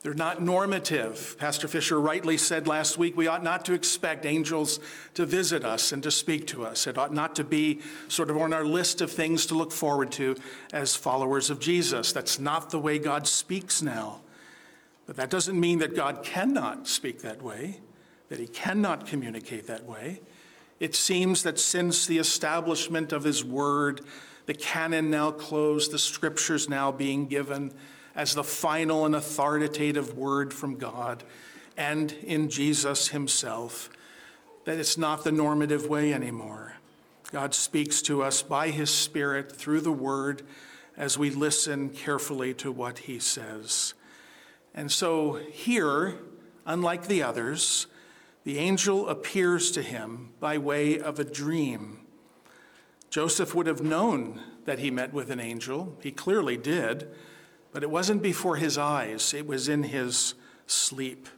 They're 0.03 0.15
not 0.15 0.43
normative. 0.43 1.37
Pastor 1.39 1.69
Fisher 1.69 2.01
rightly 2.01 2.39
said 2.39 2.67
last 2.67 2.97
week 2.97 3.19
we 3.19 3.27
ought 3.27 3.45
not 3.45 3.67
to 3.67 3.75
expect 3.75 4.25
angels 4.25 4.81
to 5.13 5.27
visit 5.27 5.63
us 5.63 5.93
and 5.93 6.03
to 6.03 6.11
speak 6.11 6.47
to 6.49 6.65
us. 6.65 6.87
It 6.87 6.97
ought 6.97 7.13
not 7.13 7.37
to 7.37 7.45
be 7.45 7.81
sort 8.09 8.31
of 8.31 8.39
on 8.39 8.55
our 8.55 8.65
list 8.65 9.03
of 9.03 9.11
things 9.13 9.45
to 9.47 9.55
look 9.55 9.73
forward 9.73 10.11
to 10.13 10.37
as 10.73 10.97
followers 10.97 11.51
of 11.51 11.61
Jesus. 11.61 12.13
That's 12.13 12.39
not 12.39 12.71
the 12.71 12.79
way 12.79 12.99
God 12.99 13.27
speaks 13.27 13.83
now. 13.83 14.21
But 15.07 15.17
that 15.17 15.29
doesn't 15.29 15.59
mean 15.59 15.81
that 15.81 15.95
God 15.95 16.23
cannot 16.23 16.89
speak 16.89 17.21
that 17.21 17.43
way, 17.43 17.81
that 18.31 18.39
he 18.39 18.47
cannot 18.47 19.07
communicate 19.07 19.67
that 19.67 19.85
way. 19.85 20.23
It 20.79 20.95
seems 20.95 21.43
that 21.43 21.59
since 21.59 22.07
the 22.07 22.17
establishment 22.17 23.13
of 23.13 23.25
his 23.25 23.45
word, 23.45 24.01
the 24.51 24.55
canon 24.55 25.11
now 25.11 25.31
closed, 25.31 25.93
the 25.93 25.99
scriptures 25.99 26.69
now 26.69 26.91
being 26.91 27.29
given 27.29 27.73
as 28.17 28.35
the 28.35 28.43
final 28.43 29.07
and 29.07 29.15
authoritative 29.15 30.19
word 30.19 30.53
from 30.53 30.75
God 30.75 31.23
and 31.77 32.11
in 32.25 32.49
Jesus 32.49 33.07
himself, 33.07 33.91
that 34.65 34.77
it's 34.77 34.99
not 34.99 35.23
the 35.23 35.31
normative 35.31 35.87
way 35.87 36.13
anymore. 36.13 36.75
God 37.31 37.55
speaks 37.55 38.03
to 38.03 38.25
us 38.25 38.43
by 38.43 38.71
his 38.71 38.91
Spirit 38.91 39.55
through 39.55 39.83
the 39.83 39.93
word 39.93 40.43
as 40.97 41.17
we 41.17 41.31
listen 41.31 41.89
carefully 41.89 42.53
to 42.55 42.73
what 42.73 42.99
he 42.99 43.21
says. 43.21 43.95
And 44.75 44.91
so 44.91 45.35
here, 45.53 46.17
unlike 46.67 47.07
the 47.07 47.23
others, 47.23 47.87
the 48.43 48.59
angel 48.59 49.09
appears 49.09 49.71
to 49.71 49.81
him 49.83 50.31
by 50.41 50.59
way 50.59 50.99
of 50.99 51.21
a 51.21 51.25
dream. 51.25 52.00
Joseph 53.11 53.55
would 53.55 53.67
have 53.67 53.83
known 53.83 54.41
that 54.65 54.79
he 54.79 54.91
met 54.91 55.13
with 55.13 55.31
an 55.31 55.41
angel. 55.41 55.97
He 56.01 56.13
clearly 56.13 56.57
did, 56.57 57.09
but 57.73 57.83
it 57.83 57.91
wasn't 57.91 58.23
before 58.23 58.57
his 58.57 58.79
eyes, 58.79 59.35
it 59.35 59.47
was 59.47 59.69
in 59.69 59.83
his 59.83 60.35
sleep. 60.67 61.29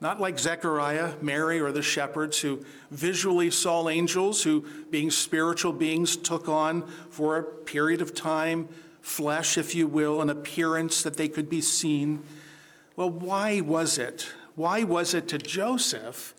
Not 0.00 0.20
like 0.20 0.38
Zechariah, 0.38 1.14
Mary, 1.20 1.60
or 1.60 1.70
the 1.70 1.82
shepherds 1.82 2.40
who 2.40 2.64
visually 2.90 3.50
saw 3.50 3.88
angels, 3.88 4.42
who, 4.42 4.64
being 4.90 5.10
spiritual 5.10 5.72
beings, 5.72 6.16
took 6.16 6.48
on 6.48 6.86
for 7.10 7.36
a 7.36 7.44
period 7.44 8.00
of 8.02 8.14
time 8.14 8.68
flesh, 9.00 9.58
if 9.58 9.74
you 9.74 9.86
will, 9.86 10.22
an 10.22 10.30
appearance 10.30 11.02
that 11.02 11.16
they 11.16 11.28
could 11.28 11.48
be 11.48 11.60
seen. 11.60 12.22
Well, 12.96 13.10
why 13.10 13.60
was 13.60 13.98
it? 13.98 14.28
Why 14.54 14.84
was 14.84 15.14
it 15.14 15.28
to 15.28 15.38
Joseph 15.38 16.34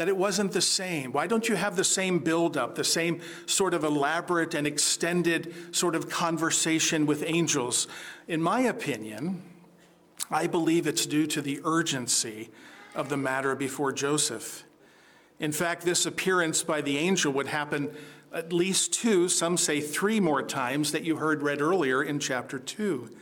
that 0.00 0.08
it 0.08 0.16
wasn't 0.16 0.50
the 0.52 0.62
same? 0.62 1.12
Why 1.12 1.26
don't 1.26 1.46
you 1.46 1.56
have 1.56 1.76
the 1.76 1.84
same 1.84 2.20
buildup, 2.20 2.74
the 2.74 2.82
same 2.82 3.20
sort 3.44 3.74
of 3.74 3.84
elaborate 3.84 4.54
and 4.54 4.66
extended 4.66 5.52
sort 5.76 5.94
of 5.94 6.08
conversation 6.08 7.04
with 7.04 7.22
angels? 7.26 7.86
In 8.26 8.40
my 8.40 8.60
opinion, 8.60 9.42
I 10.30 10.46
believe 10.46 10.86
it's 10.86 11.04
due 11.04 11.26
to 11.26 11.42
the 11.42 11.60
urgency 11.64 12.48
of 12.94 13.10
the 13.10 13.18
matter 13.18 13.54
before 13.54 13.92
Joseph. 13.92 14.64
In 15.38 15.52
fact, 15.52 15.82
this 15.82 16.06
appearance 16.06 16.62
by 16.62 16.80
the 16.80 16.96
angel 16.96 17.30
would 17.34 17.48
happen 17.48 17.94
at 18.32 18.54
least 18.54 18.94
two, 18.94 19.28
some 19.28 19.58
say 19.58 19.82
three 19.82 20.18
more 20.18 20.42
times 20.42 20.92
that 20.92 21.04
you 21.04 21.16
heard 21.16 21.42
read 21.42 21.60
earlier 21.60 22.02
in 22.02 22.20
chapter 22.20 22.58
2. 22.58 23.14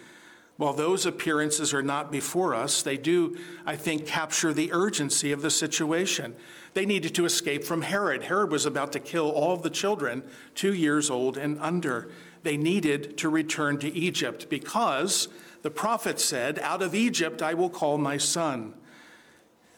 While 0.58 0.72
those 0.72 1.06
appearances 1.06 1.72
are 1.72 1.84
not 1.84 2.10
before 2.10 2.52
us, 2.52 2.82
they 2.82 2.96
do, 2.96 3.38
I 3.64 3.76
think, 3.76 4.06
capture 4.06 4.52
the 4.52 4.72
urgency 4.72 5.30
of 5.30 5.40
the 5.40 5.52
situation. 5.52 6.34
They 6.74 6.84
needed 6.84 7.14
to 7.14 7.24
escape 7.24 7.62
from 7.62 7.82
Herod. 7.82 8.24
Herod 8.24 8.50
was 8.50 8.66
about 8.66 8.90
to 8.92 9.00
kill 9.00 9.30
all 9.30 9.52
of 9.52 9.62
the 9.62 9.70
children 9.70 10.24
two 10.56 10.74
years 10.74 11.10
old 11.10 11.38
and 11.38 11.60
under. 11.60 12.10
they 12.42 12.56
needed 12.56 13.16
to 13.18 13.28
return 13.28 13.78
to 13.78 13.92
Egypt 13.94 14.48
because 14.48 15.28
the 15.62 15.70
prophet 15.70 16.18
said, 16.18 16.58
Out 16.58 16.82
of 16.82 16.94
Egypt 16.94 17.40
I 17.40 17.54
will 17.54 17.70
call 17.70 17.96
my 17.96 18.16
son. 18.16 18.74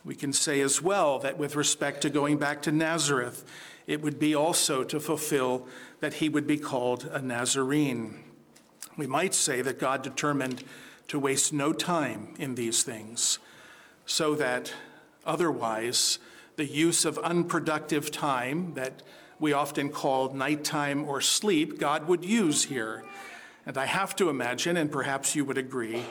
We 0.02 0.14
can 0.14 0.32
say 0.32 0.62
as 0.62 0.80
well 0.80 1.18
that 1.18 1.36
with 1.36 1.56
respect 1.56 2.00
to 2.02 2.10
going 2.10 2.38
back 2.38 2.62
to 2.62 2.72
Nazareth, 2.72 3.44
it 3.86 4.00
would 4.00 4.18
be 4.18 4.34
also 4.34 4.82
to 4.84 4.98
fulfill 4.98 5.66
that 6.00 6.14
he 6.14 6.30
would 6.30 6.46
be 6.46 6.58
called 6.58 7.04
a 7.04 7.20
Nazarene. 7.20 8.29
We 8.96 9.06
might 9.06 9.34
say 9.34 9.62
that 9.62 9.78
God 9.78 10.02
determined 10.02 10.64
to 11.08 11.18
waste 11.18 11.52
no 11.52 11.72
time 11.72 12.34
in 12.38 12.54
these 12.54 12.82
things 12.82 13.38
so 14.06 14.34
that 14.36 14.72
otherwise 15.24 16.18
the 16.56 16.64
use 16.64 17.04
of 17.04 17.18
unproductive 17.18 18.10
time 18.10 18.74
that 18.74 19.02
we 19.38 19.52
often 19.52 19.88
call 19.88 20.34
nighttime 20.34 21.08
or 21.08 21.20
sleep, 21.20 21.78
God 21.78 22.06
would 22.06 22.24
use 22.24 22.64
here. 22.64 23.04
And 23.64 23.78
I 23.78 23.86
have 23.86 24.14
to 24.16 24.28
imagine, 24.28 24.76
and 24.76 24.92
perhaps 24.92 25.34
you 25.34 25.44
would 25.44 25.58
agree, 25.58 26.04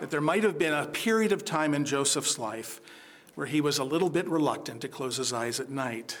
that 0.00 0.10
there 0.10 0.20
might 0.20 0.42
have 0.42 0.58
been 0.58 0.72
a 0.72 0.86
period 0.86 1.30
of 1.30 1.44
time 1.44 1.74
in 1.74 1.84
Joseph's 1.84 2.38
life 2.38 2.80
where 3.34 3.46
he 3.46 3.60
was 3.60 3.78
a 3.78 3.84
little 3.84 4.10
bit 4.10 4.28
reluctant 4.28 4.80
to 4.80 4.88
close 4.88 5.16
his 5.16 5.32
eyes 5.32 5.60
at 5.60 5.70
night, 5.70 6.18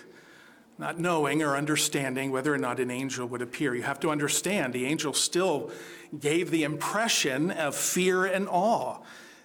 not 0.82 0.98
knowing 0.98 1.42
or 1.42 1.56
understanding 1.56 2.32
whether 2.32 2.52
or 2.52 2.58
not 2.58 2.80
an 2.80 2.90
angel 2.90 3.24
would 3.28 3.40
appear. 3.40 3.72
You 3.72 3.84
have 3.84 4.00
to 4.00 4.10
understand, 4.10 4.72
the 4.72 4.84
angel 4.84 5.12
still 5.12 5.70
gave 6.18 6.50
the 6.50 6.64
impression 6.64 7.52
of 7.52 7.76
fear 7.76 8.24
and 8.26 8.48
awe. 8.48 8.98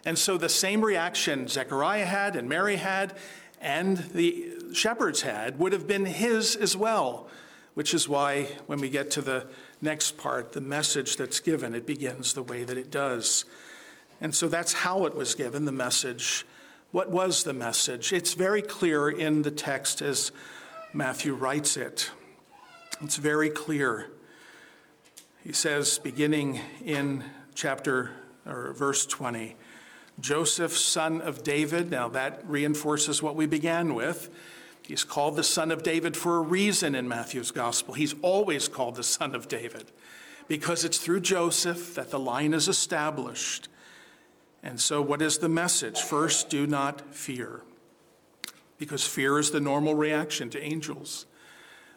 And 0.04 0.17
so 0.17 0.39
the 0.39 0.50
same 0.50 0.84
reaction 0.84 1.47
Zechariah 1.47 2.06
had 2.06 2.36
and 2.36 2.50
Mary 2.50 2.78
had 2.78 3.15
and 3.62 3.97
the 3.97 4.52
shepherds 4.73 5.21
had 5.21 5.60
would 5.60 5.73
have 5.73 5.86
been 5.86 6.06
his 6.06 6.56
as 6.56 6.76
well, 6.76 7.28
which 7.76 7.93
is 7.93 8.10
why 8.10 8.45
when 8.65 8.82
we 8.82 8.89
get 8.89 9.12
to 9.12 9.21
the 9.21 9.45
next 9.80 10.17
part, 10.17 10.54
the 10.54 10.62
message 10.62 11.17
that's 11.17 11.39
given, 11.39 11.76
it 11.76 11.86
begins 11.86 12.34
the 12.34 12.41
way 12.41 12.63
that 12.63 12.80
it 12.80 12.89
does. 12.89 13.45
And 14.21 14.34
so 14.34 14.47
that's 14.47 14.73
how 14.73 15.06
it 15.06 15.13
was 15.13 15.36
given, 15.36 15.65
the 15.65 15.71
message. 15.71 16.47
What 16.91 17.12
was 17.12 17.43
the 17.43 17.54
message? 17.54 18.12
It's 18.12 18.34
very 18.34 18.63
clear 18.63 19.08
in 19.08 19.43
the 19.43 19.52
text 19.52 20.02
as 20.02 20.32
Matthew 20.98 21.36
writes 21.36 21.78
it. 21.78 22.10
It's 23.02 23.18
very 23.18 23.52
clear. 23.52 24.10
He 25.44 25.54
says, 25.54 26.00
beginning 26.00 26.60
in 26.84 27.24
chapter 27.54 28.10
or 28.48 28.74
verse 28.74 29.06
20, 29.06 29.56
Joseph, 30.20 30.76
son 30.76 31.22
of 31.22 31.44
David. 31.44 31.92
Now 31.92 32.08
that 32.10 32.42
reinforces 32.50 33.22
what 33.22 33.36
we 33.36 33.46
began 33.46 33.94
with. 33.94 34.32
He's 34.82 35.04
called 35.04 35.36
the 35.36 35.44
son 35.44 35.70
of 35.70 35.84
David 35.84 36.18
for 36.18 36.38
a 36.38 36.42
reason 36.42 36.96
in 36.96 37.08
Matthew's 37.08 37.52
gospel. 37.52 37.94
He's 37.94 38.16
always 38.24 38.68
called 38.68 38.96
the 38.96 39.04
son 39.04 39.36
of 39.36 39.48
David 39.48 39.92
because 40.48 40.84
it's 40.84 40.98
through 40.98 41.20
Joseph 41.20 41.94
that 41.94 42.10
the 42.10 42.18
line 42.18 42.56
is 42.56 42.68
established. 42.68 43.68
And 44.64 44.80
so, 44.80 45.04
what 45.04 45.22
is 45.22 45.38
the 45.38 45.50
message? 45.50 46.02
First, 46.02 46.50
do 46.50 46.66
not 46.66 47.14
fear, 47.14 47.62
because 48.78 49.06
fear 49.06 49.40
is 49.40 49.52
the 49.52 49.60
normal 49.60 49.96
reaction 49.96 50.50
to 50.52 50.62
angels. 50.62 51.26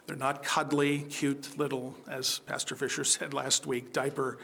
They're 0.07 0.15
not 0.15 0.43
cuddly, 0.43 0.99
cute 0.99 1.57
little, 1.57 1.95
as 2.09 2.39
Pastor 2.39 2.75
Fisher 2.75 3.03
said 3.05 3.33
last 3.33 3.65
week, 3.65 3.93
diaper, 3.93 4.37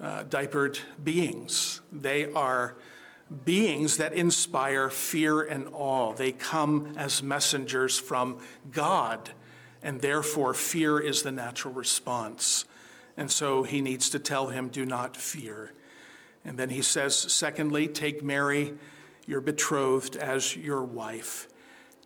uh, 0.00 0.24
diapered 0.24 0.78
beings. 1.02 1.80
They 1.92 2.32
are 2.32 2.76
beings 3.44 3.96
that 3.98 4.12
inspire 4.12 4.90
fear 4.90 5.42
and 5.42 5.68
awe. 5.72 6.14
They 6.14 6.32
come 6.32 6.94
as 6.96 7.22
messengers 7.22 7.98
from 7.98 8.38
God, 8.70 9.30
and 9.82 10.00
therefore 10.00 10.54
fear 10.54 10.98
is 10.98 11.22
the 11.22 11.32
natural 11.32 11.74
response. 11.74 12.64
And 13.16 13.30
so 13.30 13.62
he 13.62 13.80
needs 13.80 14.10
to 14.10 14.18
tell 14.18 14.48
him, 14.48 14.68
Do 14.68 14.84
not 14.84 15.16
fear. 15.16 15.72
And 16.44 16.58
then 16.58 16.70
he 16.70 16.82
says, 16.82 17.16
Secondly, 17.16 17.88
take 17.88 18.22
Mary, 18.22 18.74
your 19.26 19.40
betrothed, 19.40 20.16
as 20.16 20.56
your 20.56 20.82
wife. 20.82 21.48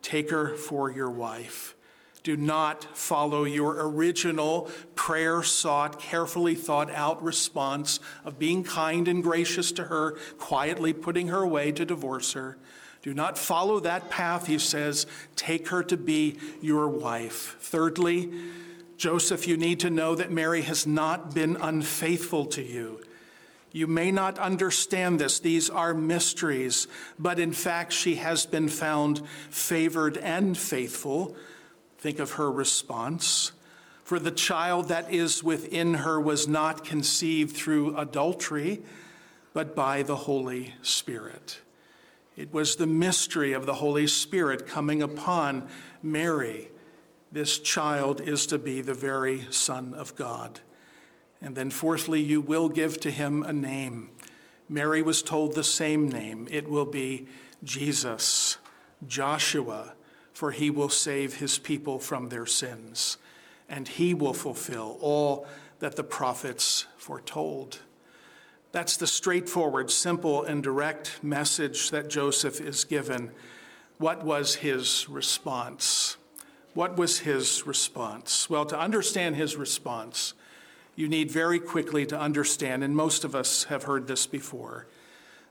Take 0.03 0.31
her 0.31 0.57
for 0.57 0.91
your 0.91 1.11
wife. 1.11 1.75
Do 2.23 2.37
not 2.37 2.85
follow 2.97 3.45
your 3.45 3.77
original 3.89 4.71
prayer 4.95 5.43
sought, 5.43 5.99
carefully 6.01 6.55
thought 6.55 6.91
out 6.91 7.23
response 7.23 8.01
of 8.25 8.39
being 8.39 8.65
kind 8.65 9.09
and 9.09 9.23
gracious 9.23 9.73
to 9.73 9.85
her, 9.85 10.19
quietly 10.37 10.93
putting 10.93 11.29
her 11.29 11.43
away 11.43 11.73
to 11.73 11.85
divorce 11.85 12.33
her. 12.33 12.59
Do 13.03 13.15
not 13.15 13.39
follow 13.39 13.81
that 13.81 14.11
path, 14.11 14.47
he 14.47 14.59
says. 14.59 15.07
Take 15.37 15.69
her 15.69 15.83
to 15.85 15.97
be 15.97 16.39
your 16.61 16.89
wife. 16.89 17.57
Thirdly, 17.61 18.31
Joseph, 18.97 19.47
you 19.47 19.57
need 19.57 19.81
to 19.81 19.91
know 19.91 20.15
that 20.17 20.33
Mary 20.33 20.63
has 20.63 20.87
not 20.87 21.33
been 21.33 21.57
unfaithful 21.57 22.45
to 22.47 22.63
you. 22.63 23.01
You 23.73 23.87
may 23.87 24.11
not 24.11 24.39
understand 24.39 25.19
this, 25.19 25.41
these 25.41 25.69
are 25.69 25.93
mysteries, 25.93 26.89
but 27.19 27.39
in 27.39 27.53
fact, 27.53 27.93
she 27.93 28.17
has 28.17 28.47
been 28.47 28.69
found 28.69 29.27
favored 29.51 30.17
and 30.17 30.57
faithful. 30.57 31.37
Think 31.99 32.19
of 32.19 32.33
her 32.33 32.51
response. 32.51 33.53
For 34.05 34.19
the 34.19 34.31
child 34.31 34.89
that 34.89 35.13
is 35.13 35.45
within 35.45 35.95
her 35.95 36.19
was 36.19 36.49
not 36.49 36.85
conceived 36.85 37.55
through 37.55 37.97
adultery, 37.99 38.81
but 39.53 39.77
by 39.77 40.03
the 40.03 40.17
Holy 40.17 40.75
Spirit. 40.81 41.61
It 42.35 42.53
was 42.53 42.77
the 42.77 42.87
mystery 42.87 43.53
of 43.53 43.67
the 43.67 43.75
Holy 43.75 44.07
Spirit 44.07 44.67
coming 44.67 45.03
upon 45.03 45.69
Mary. 46.03 46.71
This 47.33 47.59
child 47.59 48.21
is 48.21 48.47
to 48.47 48.59
be 48.59 48.81
the 48.81 48.95
very 48.95 49.47
Son 49.51 49.93
of 49.93 50.15
God. 50.15 50.61
And 51.40 51.55
then, 51.55 51.70
fourthly, 51.70 52.20
you 52.20 52.40
will 52.40 52.68
give 52.68 52.98
to 53.01 53.11
him 53.11 53.42
a 53.42 53.53
name. 53.53 54.11
Mary 54.68 55.03
was 55.03 55.22
told 55.22 55.55
the 55.55 55.64
same 55.64 56.09
name. 56.09 56.48
It 56.51 56.68
will 56.68 56.85
be 56.85 57.27
Jesus, 57.64 58.59
Joshua, 59.07 59.94
for 60.33 60.51
he 60.51 60.70
will 60.70 60.88
save 60.88 61.37
his 61.37 61.59
people 61.59 61.98
from 61.98 62.29
their 62.29 62.46
sins, 62.46 63.18
and 63.68 63.88
he 63.88 64.14
will 64.14 64.35
fulfill 64.35 64.98
all 65.01 65.46
that 65.79 65.96
the 65.96 66.05
prophets 66.05 66.87
foretold. 66.96 67.81
That's 68.72 68.96
the 68.96 69.07
straightforward, 69.07 69.90
simple, 69.90 70.44
and 70.44 70.62
direct 70.62 71.22
message 71.22 71.90
that 71.90 72.11
Joseph 72.11 72.61
is 72.61 72.85
given. 72.85 73.31
What 73.96 74.24
was 74.24 74.57
his 74.57 75.09
response? 75.09 76.16
What 76.74 76.96
was 76.96 77.20
his 77.20 77.66
response? 77.66 78.51
Well, 78.51 78.66
to 78.66 78.79
understand 78.79 79.37
his 79.37 79.57
response, 79.57 80.35
you 80.99 81.09
need 81.09 81.31
very 81.31 81.61
quickly 81.61 82.05
to 82.07 82.19
understand, 82.19 82.83
and 82.83 82.95
most 82.97 83.25
of 83.25 83.35
us 83.35 83.65
have 83.65 83.85
heard 83.85 84.07
this 84.07 84.27
before, 84.27 84.87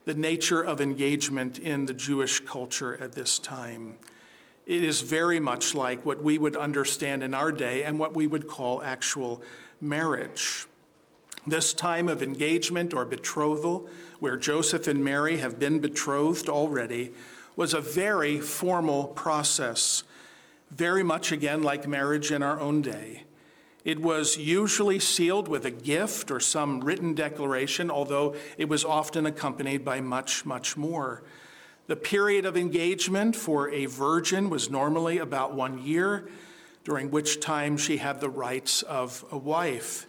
the 0.06 0.14
nature 0.14 0.62
of 0.62 0.82
engagement 0.82 1.58
in 1.60 1.86
the 1.86 1.94
Jewish 1.94 2.40
culture 2.42 2.98
at 3.02 3.14
this 3.14 3.40
time 3.40 3.98
it 4.68 4.84
is 4.84 5.00
very 5.00 5.40
much 5.40 5.74
like 5.74 6.06
what 6.06 6.22
we 6.22 6.38
would 6.38 6.58
understand 6.58 7.24
in 7.24 7.34
our 7.34 7.54
day 7.54 7.84
and 7.84 7.98
what 7.98 8.14
we 8.14 8.28
would 8.28 8.48
call 8.48 8.84
actual 8.84 9.42
marriage. 9.80 10.68
This 11.48 11.74
time 11.74 12.10
of 12.10 12.22
engagement 12.22 12.94
or 12.94 13.06
betrothal, 13.06 13.90
where 14.20 14.36
Joseph 14.36 14.88
and 14.88 15.04
Mary 15.04 15.38
have 15.38 15.58
been 15.58 15.80
betrothed 15.80 16.50
already, 16.50 17.14
was 17.56 17.74
a 17.74 17.80
very 17.80 18.42
formal 18.42 19.06
process, 19.06 20.04
very 20.70 21.02
much 21.02 21.32
again 21.32 21.64
like 21.64 21.88
marriage 21.88 22.34
in 22.34 22.44
our 22.44 22.60
own 22.60 22.82
day. 22.82 23.24
It 23.88 24.02
was 24.02 24.36
usually 24.36 25.00
sealed 25.00 25.48
with 25.48 25.64
a 25.64 25.72
gift 25.72 26.30
or 26.30 26.42
some 26.42 26.82
written 26.82 27.14
declaration, 27.14 27.90
although 27.90 28.36
it 28.58 28.68
was 28.68 28.84
often 28.84 29.26
accompanied 29.26 29.86
by 29.86 30.02
much, 30.02 30.46
much 30.46 30.76
more. 30.76 31.24
The 31.86 31.96
period 31.96 32.46
of 32.46 32.58
engagement 32.58 33.34
for 33.34 33.70
a 33.70 33.86
virgin 33.86 34.50
was 34.50 34.70
normally 34.70 35.20
about 35.20 35.54
one 35.56 35.82
year, 35.82 36.28
during 36.84 37.12
which 37.12 37.40
time 37.40 37.78
she 37.78 37.96
had 37.96 38.20
the 38.20 38.30
rights 38.30 38.82
of 38.82 39.24
a 39.32 39.38
wife. 39.38 40.06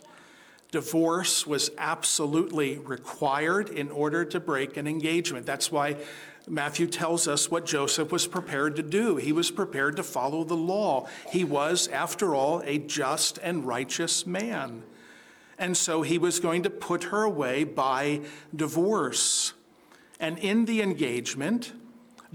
Divorce 0.73 1.47
was 1.47 1.71
absolutely 1.79 2.79
required 2.79 3.69
in 3.69 3.93
order 3.93 4.25
to 4.25 4.41
break 4.41 4.77
an 4.77 4.89
engagement. 4.89 5.47
That's 5.47 5.71
why 5.71 5.99
Matthew 6.49 6.87
tells 6.87 7.29
us 7.29 7.51
what 7.51 7.67
Joseph 7.67 8.11
was 8.11 8.27
prepared 8.27 8.77
to 8.77 8.83
do. 8.83 9.17
He 9.17 9.33
was 9.33 9.51
prepared 9.51 9.97
to 9.97 10.03
follow 10.03 10.45
the 10.45 10.55
law. 10.55 11.07
He 11.31 11.45
was, 11.45 11.89
after 11.89 12.35
all, 12.35 12.63
a 12.65 12.79
just 12.79 13.39
and 13.39 13.67
righteous 13.67 14.27
man. 14.27 14.83
And 15.59 15.77
so 15.77 16.03
he 16.03 16.19
was 16.19 16.41
going 16.41 16.63
to 16.63 16.71
put 16.71 17.05
her 17.05 17.23
away 17.23 17.65
by 17.65 18.21
divorce. 18.55 19.53
And 20.21 20.39
in 20.39 20.65
the 20.65 20.83
engagement, 20.83 21.73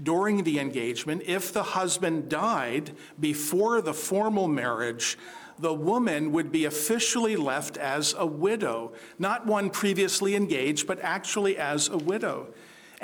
during 0.02 0.44
the 0.44 0.58
engagement, 0.58 1.22
if 1.26 1.52
the 1.52 1.62
husband 1.62 2.28
died 2.28 2.92
before 3.18 3.80
the 3.80 3.94
formal 3.94 4.48
marriage, 4.48 5.16
the 5.58 5.72
woman 5.72 6.32
would 6.32 6.50
be 6.50 6.64
officially 6.64 7.36
left 7.36 7.76
as 7.76 8.14
a 8.18 8.26
widow, 8.26 8.92
not 9.18 9.46
one 9.46 9.70
previously 9.70 10.34
engaged, 10.34 10.86
but 10.86 11.00
actually 11.00 11.56
as 11.56 11.88
a 11.88 11.96
widow. 11.96 12.48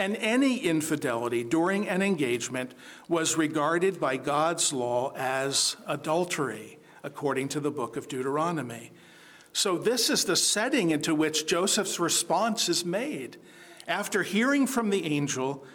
And 0.00 0.16
any 0.16 0.56
infidelity 0.56 1.44
during 1.44 1.86
an 1.86 2.00
engagement 2.00 2.72
was 3.06 3.36
regarded 3.36 4.00
by 4.00 4.16
God's 4.16 4.72
law 4.72 5.12
as 5.14 5.76
adultery, 5.86 6.78
according 7.02 7.48
to 7.48 7.60
the 7.60 7.70
book 7.70 7.98
of 7.98 8.08
Deuteronomy. 8.08 8.92
So, 9.52 9.76
this 9.76 10.08
is 10.08 10.24
the 10.24 10.36
setting 10.36 10.90
into 10.90 11.14
which 11.14 11.46
Joseph's 11.46 12.00
response 12.00 12.70
is 12.70 12.82
made. 12.82 13.36
After 13.86 14.22
hearing 14.22 14.66
from 14.66 14.88
the 14.88 15.04
angel, 15.04 15.66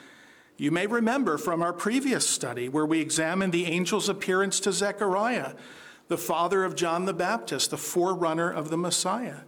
you 0.58 0.72
may 0.72 0.88
remember 0.88 1.38
from 1.38 1.62
our 1.62 1.72
previous 1.72 2.28
study 2.28 2.68
where 2.68 2.88
we 2.88 3.02
examined 3.02 3.54
the 3.54 3.68
angel's 3.68 4.10
appearance 4.10 4.60
to 4.62 4.72
Zechariah, 4.72 5.54
the 6.08 6.18
father 6.18 6.64
of 6.64 6.76
John 6.76 7.06
the 7.06 7.14
Baptist, 7.14 7.70
the 7.70 7.78
forerunner 7.78 8.52
of 8.52 8.72
the 8.72 8.78
Messiah. 8.78 9.42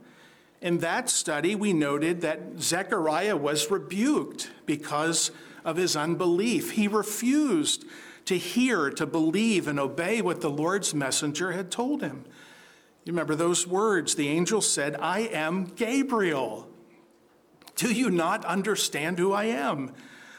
In 0.62 0.80
that 0.80 1.10
study, 1.10 1.54
we 1.56 1.72
noted 1.72 2.22
that 2.22 2.60
Zechariah 2.60 3.38
was 3.38 3.70
rebuked 3.70 4.50
because 4.66 5.32
of 5.64 5.78
his 5.78 5.96
unbelief. 5.96 6.72
He 6.72 6.88
refused 6.88 7.86
to 8.26 8.38
hear, 8.38 8.90
to 8.90 9.06
believe, 9.06 9.68
and 9.68 9.80
obey 9.80 10.22
what 10.22 10.42
the 10.42 10.50
Lord's 10.50 10.94
messenger 10.94 11.52
had 11.52 11.72
told 11.72 12.02
him. 12.02 12.26
You 13.06 13.14
remember 13.14 13.36
those 13.36 13.66
words? 13.68 14.16
The 14.16 14.28
angel 14.28 14.62
said, 14.62 14.98
I 15.00 15.20
am 15.20 15.66
Gabriel. 15.66 16.68
Do 17.76 17.94
you 17.94 18.10
not 18.10 18.44
understand 18.44 19.20
who 19.20 19.32
I 19.32 19.46
am? 19.46 19.94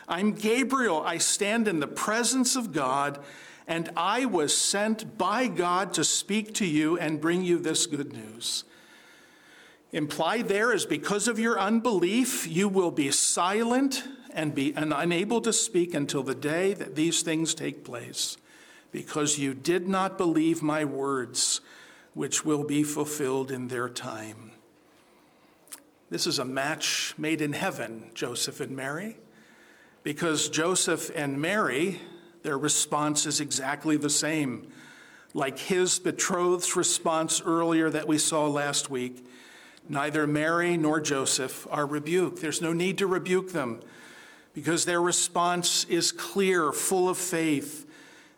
I'm 0.08 0.32
Gabriel. 0.32 1.02
I 1.02 1.18
stand 1.18 1.68
in 1.68 1.80
the 1.80 1.86
presence 1.86 2.56
of 2.56 2.72
God, 2.72 3.20
and 3.66 3.90
I 3.96 4.24
was 4.24 4.56
sent 4.56 5.16
by 5.16 5.46
God 5.46 5.94
to 5.94 6.04
speak 6.04 6.52
to 6.54 6.66
you 6.66 6.98
and 6.98 7.20
bring 7.20 7.42
you 7.42 7.58
this 7.58 7.86
good 7.86 8.12
news. 8.12 8.64
Implied 9.92 10.48
there 10.48 10.72
is 10.72 10.84
because 10.84 11.28
of 11.28 11.38
your 11.38 11.58
unbelief, 11.58 12.46
you 12.46 12.68
will 12.68 12.90
be 12.90 13.10
silent 13.10 14.04
and 14.30 14.54
be 14.54 14.74
and 14.74 14.92
unable 14.92 15.40
to 15.40 15.52
speak 15.52 15.94
until 15.94 16.22
the 16.22 16.34
day 16.34 16.74
that 16.74 16.94
these 16.94 17.22
things 17.22 17.54
take 17.54 17.84
place, 17.84 18.36
because 18.92 19.38
you 19.38 19.54
did 19.54 19.88
not 19.88 20.18
believe 20.18 20.62
my 20.62 20.84
words 20.84 21.60
which 22.12 22.44
will 22.44 22.64
be 22.64 22.82
fulfilled 22.82 23.50
in 23.50 23.68
their 23.68 23.88
time. 23.88 24.50
This 26.10 26.26
is 26.26 26.38
a 26.38 26.44
match 26.44 27.14
made 27.16 27.40
in 27.40 27.52
heaven, 27.52 28.10
Joseph 28.14 28.60
and 28.60 28.76
Mary, 28.76 29.16
because 30.02 30.48
Joseph 30.48 31.10
and 31.14 31.40
Mary, 31.40 32.00
their 32.42 32.58
response 32.58 33.24
is 33.26 33.40
exactly 33.40 33.96
the 33.96 34.10
same. 34.10 34.70
Like 35.34 35.58
his 35.58 35.98
betrothed's 35.98 36.76
response 36.76 37.42
earlier 37.44 37.90
that 37.90 38.08
we 38.08 38.18
saw 38.18 38.46
last 38.46 38.90
week, 38.90 39.24
neither 39.88 40.26
Mary 40.26 40.76
nor 40.76 41.00
Joseph 41.00 41.66
are 41.70 41.86
rebuked. 41.86 42.40
There's 42.40 42.62
no 42.62 42.72
need 42.72 42.98
to 42.98 43.06
rebuke 43.06 43.52
them 43.52 43.80
because 44.54 44.84
their 44.84 45.00
response 45.00 45.84
is 45.84 46.12
clear, 46.12 46.72
full 46.72 47.08
of 47.08 47.16
faith, 47.16 47.86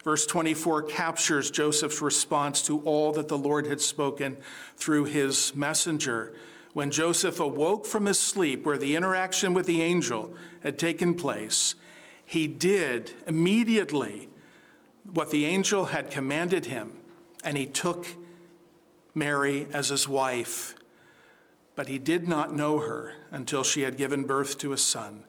Verse 0.04 0.24
24 0.24 0.84
captures 0.84 1.50
Joseph's 1.50 2.00
response 2.00 2.62
to 2.62 2.80
all 2.80 3.12
that 3.12 3.28
the 3.28 3.36
Lord 3.36 3.66
had 3.66 3.80
spoken 3.80 4.38
through 4.76 5.04
his 5.04 5.54
messenger. 5.54 6.34
When 6.72 6.90
Joseph 6.90 7.38
awoke 7.38 7.84
from 7.84 8.06
his 8.06 8.18
sleep, 8.18 8.64
where 8.64 8.78
the 8.78 8.96
interaction 8.96 9.52
with 9.52 9.66
the 9.66 9.82
angel 9.82 10.34
had 10.62 10.78
taken 10.78 11.14
place, 11.14 11.74
he 12.24 12.46
did 12.46 13.12
immediately 13.26 14.28
what 15.12 15.30
the 15.30 15.44
angel 15.44 15.86
had 15.86 16.10
commanded 16.10 16.66
him, 16.66 16.92
and 17.44 17.58
he 17.58 17.66
took 17.66 18.06
Mary 19.14 19.66
as 19.72 19.88
his 19.88 20.08
wife. 20.08 20.74
But 21.80 21.88
he 21.88 21.98
did 21.98 22.28
not 22.28 22.54
know 22.54 22.80
her 22.80 23.14
until 23.30 23.64
she 23.64 23.80
had 23.80 23.96
given 23.96 24.24
birth 24.24 24.58
to 24.58 24.74
a 24.74 24.76
son, 24.76 25.24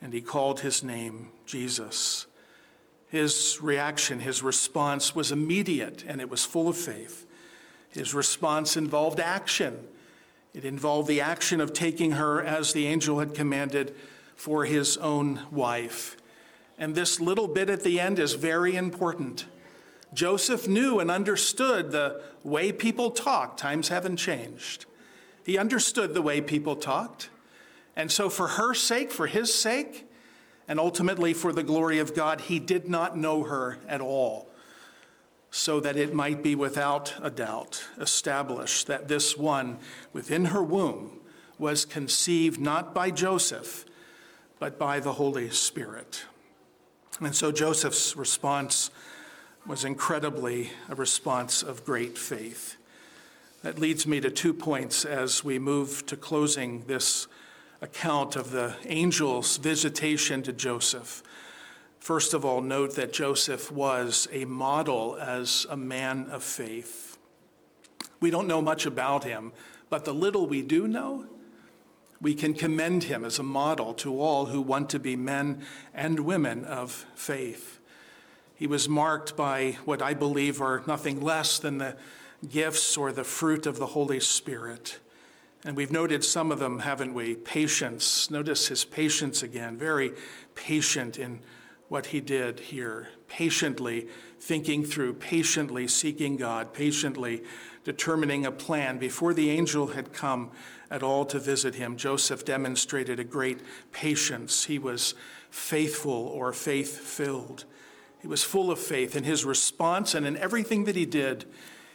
and 0.00 0.12
he 0.12 0.20
called 0.20 0.60
his 0.60 0.84
name 0.84 1.30
Jesus. 1.46 2.26
His 3.08 3.58
reaction, 3.60 4.20
his 4.20 4.40
response 4.40 5.16
was 5.16 5.32
immediate 5.32 6.04
and 6.06 6.20
it 6.20 6.30
was 6.30 6.44
full 6.44 6.68
of 6.68 6.76
faith. 6.76 7.26
His 7.88 8.14
response 8.14 8.76
involved 8.76 9.18
action. 9.18 9.88
It 10.54 10.64
involved 10.64 11.08
the 11.08 11.22
action 11.22 11.60
of 11.60 11.72
taking 11.72 12.12
her 12.12 12.40
as 12.40 12.72
the 12.72 12.86
angel 12.86 13.18
had 13.18 13.34
commanded 13.34 13.92
for 14.36 14.66
his 14.66 14.96
own 14.96 15.40
wife. 15.50 16.16
And 16.78 16.94
this 16.94 17.18
little 17.18 17.48
bit 17.48 17.68
at 17.68 17.82
the 17.82 17.98
end 17.98 18.20
is 18.20 18.34
very 18.34 18.76
important. 18.76 19.46
Joseph 20.14 20.68
knew 20.68 21.00
and 21.00 21.10
understood 21.10 21.90
the 21.90 22.22
way 22.44 22.70
people 22.70 23.10
talk. 23.10 23.56
Times 23.56 23.88
haven't 23.88 24.18
changed. 24.18 24.86
He 25.44 25.58
understood 25.58 26.14
the 26.14 26.22
way 26.22 26.40
people 26.40 26.76
talked. 26.76 27.30
And 27.96 28.10
so, 28.10 28.28
for 28.28 28.48
her 28.48 28.74
sake, 28.74 29.10
for 29.10 29.26
his 29.26 29.52
sake, 29.52 30.06
and 30.68 30.78
ultimately 30.78 31.34
for 31.34 31.52
the 31.52 31.62
glory 31.62 31.98
of 31.98 32.14
God, 32.14 32.42
he 32.42 32.58
did 32.58 32.88
not 32.88 33.16
know 33.16 33.42
her 33.42 33.78
at 33.88 34.00
all, 34.00 34.48
so 35.50 35.80
that 35.80 35.96
it 35.96 36.14
might 36.14 36.42
be 36.42 36.54
without 36.54 37.14
a 37.20 37.30
doubt 37.30 37.84
established 37.98 38.86
that 38.86 39.08
this 39.08 39.36
one 39.36 39.78
within 40.12 40.46
her 40.46 40.62
womb 40.62 41.18
was 41.58 41.84
conceived 41.84 42.60
not 42.60 42.94
by 42.94 43.10
Joseph, 43.10 43.84
but 44.60 44.78
by 44.78 45.00
the 45.00 45.14
Holy 45.14 45.50
Spirit. 45.50 46.24
And 47.20 47.34
so 47.34 47.50
Joseph's 47.50 48.16
response 48.16 48.90
was 49.66 49.84
incredibly 49.84 50.70
a 50.88 50.94
response 50.94 51.62
of 51.62 51.84
great 51.84 52.16
faith. 52.16 52.76
That 53.62 53.78
leads 53.78 54.06
me 54.06 54.20
to 54.22 54.30
two 54.30 54.54
points 54.54 55.04
as 55.04 55.44
we 55.44 55.58
move 55.58 56.06
to 56.06 56.16
closing 56.16 56.84
this 56.86 57.28
account 57.82 58.34
of 58.34 58.52
the 58.52 58.74
angel's 58.88 59.58
visitation 59.58 60.42
to 60.44 60.52
Joseph. 60.54 61.22
First 61.98 62.32
of 62.32 62.42
all, 62.42 62.62
note 62.62 62.96
that 62.96 63.12
Joseph 63.12 63.70
was 63.70 64.26
a 64.32 64.46
model 64.46 65.18
as 65.20 65.66
a 65.68 65.76
man 65.76 66.28
of 66.30 66.42
faith. 66.42 67.18
We 68.18 68.30
don't 68.30 68.48
know 68.48 68.62
much 68.62 68.86
about 68.86 69.24
him, 69.24 69.52
but 69.90 70.06
the 70.06 70.14
little 70.14 70.46
we 70.46 70.62
do 70.62 70.88
know, 70.88 71.26
we 72.18 72.32
can 72.32 72.54
commend 72.54 73.04
him 73.04 73.26
as 73.26 73.38
a 73.38 73.42
model 73.42 73.92
to 73.94 74.18
all 74.18 74.46
who 74.46 74.62
want 74.62 74.88
to 74.90 74.98
be 74.98 75.16
men 75.16 75.62
and 75.92 76.20
women 76.20 76.64
of 76.64 77.04
faith. 77.14 77.78
He 78.54 78.66
was 78.66 78.88
marked 78.88 79.36
by 79.36 79.76
what 79.84 80.00
I 80.00 80.14
believe 80.14 80.62
are 80.62 80.82
nothing 80.86 81.20
less 81.20 81.58
than 81.58 81.76
the 81.76 81.96
gifts 82.48 82.96
or 82.96 83.12
the 83.12 83.24
fruit 83.24 83.66
of 83.66 83.78
the 83.78 83.86
Holy 83.86 84.20
Spirit. 84.20 84.98
And 85.64 85.76
we've 85.76 85.92
noted 85.92 86.24
some 86.24 86.50
of 86.50 86.58
them, 86.58 86.78
haven't 86.78 87.12
we? 87.12 87.34
Patience. 87.34 88.30
Notice 88.30 88.68
his 88.68 88.84
patience 88.84 89.42
again. 89.42 89.76
Very 89.76 90.12
patient 90.54 91.18
in 91.18 91.40
what 91.88 92.06
he 92.06 92.20
did 92.20 92.60
here. 92.60 93.08
Patiently 93.28 94.08
thinking 94.38 94.84
through, 94.84 95.14
patiently 95.14 95.86
seeking 95.86 96.36
God, 96.36 96.72
patiently 96.72 97.42
determining 97.84 98.46
a 98.46 98.52
plan. 98.52 98.98
Before 98.98 99.34
the 99.34 99.50
angel 99.50 99.88
had 99.88 100.12
come 100.12 100.50
at 100.90 101.02
all 101.02 101.26
to 101.26 101.38
visit 101.38 101.74
him, 101.74 101.96
Joseph 101.96 102.44
demonstrated 102.44 103.20
a 103.20 103.24
great 103.24 103.60
patience. 103.92 104.64
He 104.64 104.78
was 104.78 105.14
faithful 105.50 106.12
or 106.12 106.52
faith 106.52 106.98
filled. 106.98 107.64
He 108.20 108.28
was 108.28 108.42
full 108.42 108.70
of 108.70 108.78
faith 108.78 109.16
in 109.16 109.24
his 109.24 109.44
response 109.44 110.14
and 110.14 110.26
in 110.26 110.36
everything 110.36 110.84
that 110.84 110.96
he 110.96 111.06
did. 111.06 111.44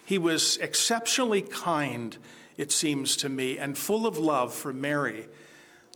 He 0.06 0.18
was 0.18 0.58
exceptionally 0.58 1.42
kind 1.42 2.18
it 2.58 2.72
seems 2.72 3.18
to 3.18 3.30
me, 3.30 3.58
and 3.58 3.78
full 3.78 4.08
of 4.08 4.18
love 4.18 4.54
for 4.54 4.72
Mary, 4.72 5.28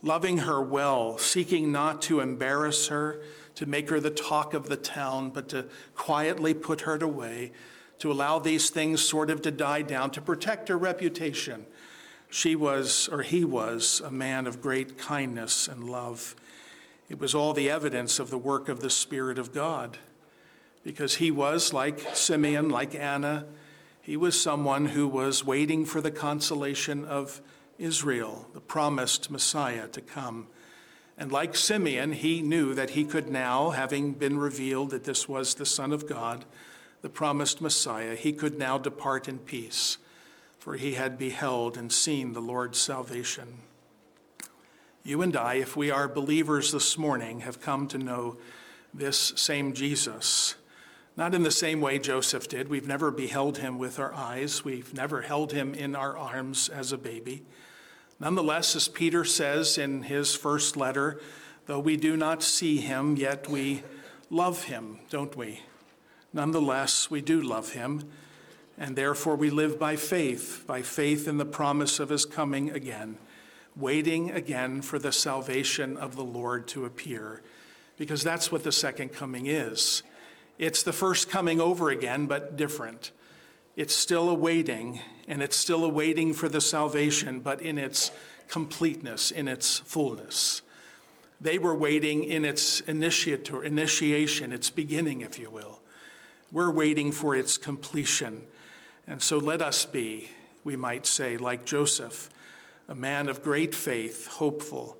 loving 0.02 0.38
her 0.38 0.60
well, 0.60 1.16
seeking 1.16 1.72
not 1.72 2.02
to 2.02 2.20
embarrass 2.20 2.88
her, 2.88 3.22
to 3.54 3.66
make 3.66 3.88
her 3.90 4.00
the 4.00 4.10
talk 4.10 4.52
of 4.52 4.68
the 4.68 4.76
town, 4.76 5.30
but 5.30 5.48
to 5.50 5.66
quietly 5.94 6.54
put 6.54 6.82
her 6.82 6.96
away, 6.96 7.52
to 7.98 8.10
allow 8.10 8.38
these 8.38 8.70
things 8.70 9.00
sort 9.00 9.30
of 9.30 9.42
to 9.42 9.50
die 9.50 9.82
down, 9.82 10.10
to 10.10 10.20
protect 10.20 10.68
her 10.68 10.76
reputation. 10.76 11.64
She 12.28 12.54
was, 12.54 13.08
or 13.10 13.22
he 13.22 13.44
was, 13.44 14.00
a 14.04 14.10
man 14.10 14.46
of 14.46 14.62
great 14.62 14.98
kindness 14.98 15.66
and 15.66 15.84
love. 15.84 16.36
It 17.08 17.18
was 17.18 17.34
all 17.34 17.52
the 17.52 17.70
evidence 17.70 18.18
of 18.18 18.30
the 18.30 18.38
work 18.38 18.68
of 18.68 18.80
the 18.80 18.90
Spirit 18.90 19.38
of 19.38 19.52
God, 19.52 19.98
because 20.84 21.16
he 21.16 21.30
was, 21.30 21.72
like 21.72 22.00
Simeon, 22.14 22.68
like 22.68 22.94
Anna, 22.94 23.46
he 24.02 24.16
was 24.16 24.40
someone 24.40 24.86
who 24.86 25.06
was 25.06 25.44
waiting 25.44 25.84
for 25.84 26.00
the 26.00 26.10
consolation 26.10 27.04
of 27.04 27.40
Israel, 27.78 28.46
the 28.52 28.60
promised 28.60 29.30
Messiah 29.30 29.88
to 29.88 30.00
come. 30.00 30.46
And 31.18 31.30
like 31.30 31.54
Simeon, 31.54 32.12
he 32.12 32.40
knew 32.40 32.74
that 32.74 32.90
he 32.90 33.04
could 33.04 33.28
now, 33.28 33.70
having 33.70 34.12
been 34.12 34.38
revealed 34.38 34.90
that 34.90 35.04
this 35.04 35.28
was 35.28 35.54
the 35.54 35.66
Son 35.66 35.92
of 35.92 36.08
God, 36.08 36.44
the 37.02 37.08
promised 37.10 37.60
Messiah, 37.60 38.14
he 38.14 38.32
could 38.32 38.58
now 38.58 38.78
depart 38.78 39.28
in 39.28 39.38
peace, 39.38 39.98
for 40.58 40.74
he 40.74 40.94
had 40.94 41.18
beheld 41.18 41.76
and 41.76 41.92
seen 41.92 42.32
the 42.32 42.40
Lord's 42.40 42.78
salvation. 42.78 43.58
You 45.02 45.22
and 45.22 45.36
I, 45.36 45.54
if 45.54 45.76
we 45.76 45.90
are 45.90 46.08
believers 46.08 46.72
this 46.72 46.98
morning, 46.98 47.40
have 47.40 47.60
come 47.60 47.86
to 47.88 47.98
know 47.98 48.36
this 48.92 49.32
same 49.36 49.72
Jesus 49.72 50.56
not 51.20 51.34
in 51.34 51.42
the 51.42 51.50
same 51.50 51.82
way 51.82 51.98
Joseph 51.98 52.48
did. 52.48 52.68
We've 52.70 52.88
never 52.88 53.10
beheld 53.10 53.58
him 53.58 53.76
with 53.76 53.98
our 53.98 54.14
eyes, 54.14 54.64
we've 54.64 54.94
never 54.94 55.20
held 55.20 55.52
him 55.52 55.74
in 55.74 55.94
our 55.94 56.16
arms 56.16 56.70
as 56.70 56.92
a 56.92 56.96
baby. 56.96 57.42
Nonetheless, 58.18 58.74
as 58.74 58.88
Peter 58.88 59.22
says 59.26 59.76
in 59.76 60.04
his 60.04 60.34
first 60.34 60.78
letter, 60.78 61.20
though 61.66 61.78
we 61.78 61.98
do 61.98 62.16
not 62.16 62.42
see 62.42 62.78
him, 62.78 63.16
yet 63.16 63.50
we 63.50 63.82
love 64.30 64.64
him, 64.64 65.00
don't 65.10 65.36
we? 65.36 65.60
Nonetheless, 66.32 67.10
we 67.10 67.20
do 67.20 67.42
love 67.42 67.72
him. 67.72 68.10
And 68.78 68.96
therefore, 68.96 69.36
we 69.36 69.50
live 69.50 69.78
by 69.78 69.96
faith, 69.96 70.64
by 70.66 70.80
faith 70.80 71.28
in 71.28 71.36
the 71.36 71.44
promise 71.44 72.00
of 72.00 72.08
his 72.08 72.24
coming 72.24 72.70
again, 72.70 73.18
waiting 73.76 74.30
again 74.30 74.80
for 74.80 74.98
the 74.98 75.12
salvation 75.12 75.98
of 75.98 76.16
the 76.16 76.24
Lord 76.24 76.66
to 76.68 76.86
appear, 76.86 77.42
because 77.98 78.22
that's 78.22 78.50
what 78.50 78.64
the 78.64 78.72
second 78.72 79.10
coming 79.10 79.48
is. 79.48 80.02
It's 80.60 80.82
the 80.82 80.92
first 80.92 81.30
coming 81.30 81.58
over 81.58 81.88
again, 81.88 82.26
but 82.26 82.54
different. 82.54 83.12
It's 83.76 83.94
still 83.94 84.28
awaiting, 84.28 85.00
and 85.26 85.42
it's 85.42 85.56
still 85.56 85.86
awaiting 85.86 86.34
for 86.34 86.50
the 86.50 86.60
salvation, 86.60 87.40
but 87.40 87.62
in 87.62 87.78
its 87.78 88.10
completeness, 88.46 89.30
in 89.30 89.48
its 89.48 89.78
fullness. 89.78 90.60
They 91.40 91.56
were 91.56 91.74
waiting 91.74 92.24
in 92.24 92.44
its 92.44 92.80
initiator, 92.80 93.64
initiation, 93.64 94.52
its 94.52 94.68
beginning, 94.68 95.22
if 95.22 95.38
you 95.38 95.48
will. 95.48 95.80
We're 96.52 96.70
waiting 96.70 97.10
for 97.10 97.34
its 97.34 97.56
completion. 97.56 98.42
And 99.06 99.22
so 99.22 99.38
let 99.38 99.62
us 99.62 99.86
be, 99.86 100.28
we 100.62 100.76
might 100.76 101.06
say, 101.06 101.38
like 101.38 101.64
Joseph, 101.64 102.28
a 102.86 102.94
man 102.94 103.30
of 103.30 103.42
great 103.42 103.74
faith, 103.74 104.26
hopeful, 104.26 104.98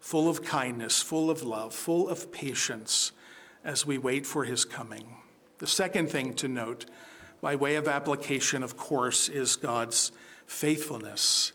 full 0.00 0.30
of 0.30 0.42
kindness, 0.42 1.02
full 1.02 1.28
of 1.28 1.42
love, 1.42 1.74
full 1.74 2.08
of 2.08 2.32
patience 2.32 3.12
as 3.64 3.86
we 3.86 3.98
wait 3.98 4.26
for 4.26 4.44
his 4.44 4.64
coming. 4.64 5.16
The 5.58 5.66
second 5.66 6.10
thing 6.10 6.34
to 6.34 6.48
note, 6.48 6.86
by 7.40 7.56
way 7.56 7.76
of 7.76 7.88
application, 7.88 8.62
of 8.62 8.76
course, 8.76 9.28
is 9.28 9.56
God's 9.56 10.12
faithfulness. 10.46 11.52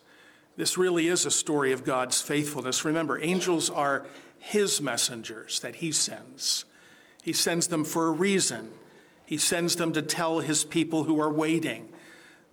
This 0.56 0.78
really 0.78 1.08
is 1.08 1.26
a 1.26 1.32
story 1.32 1.72
of 1.72 1.84
God's 1.84 2.22
faithfulness. 2.22 2.84
Remember, 2.84 3.22
angels 3.22 3.70
are 3.70 4.06
his 4.40 4.82
messengers 4.82 5.60
that 5.60 5.76
he 5.76 5.92
sends. 5.92 6.66
He 7.24 7.34
sends 7.34 7.68
them 7.68 7.84
for 7.84 8.08
a 8.08 8.12
reason. 8.12 8.72
He 9.26 9.38
sends 9.38 9.76
them 9.76 9.92
to 9.94 10.02
tell 10.02 10.40
his 10.40 10.64
people 10.64 11.04
who 11.04 11.20
are 11.20 11.32
waiting 11.32 11.90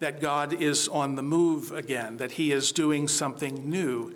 that 0.00 0.20
God 0.20 0.52
is 0.52 0.88
on 0.88 1.14
the 1.14 1.22
move 1.22 1.70
again, 1.72 2.16
that 2.16 2.32
he 2.32 2.52
is 2.52 2.72
doing 2.72 3.06
something 3.08 3.70
new. 3.70 4.14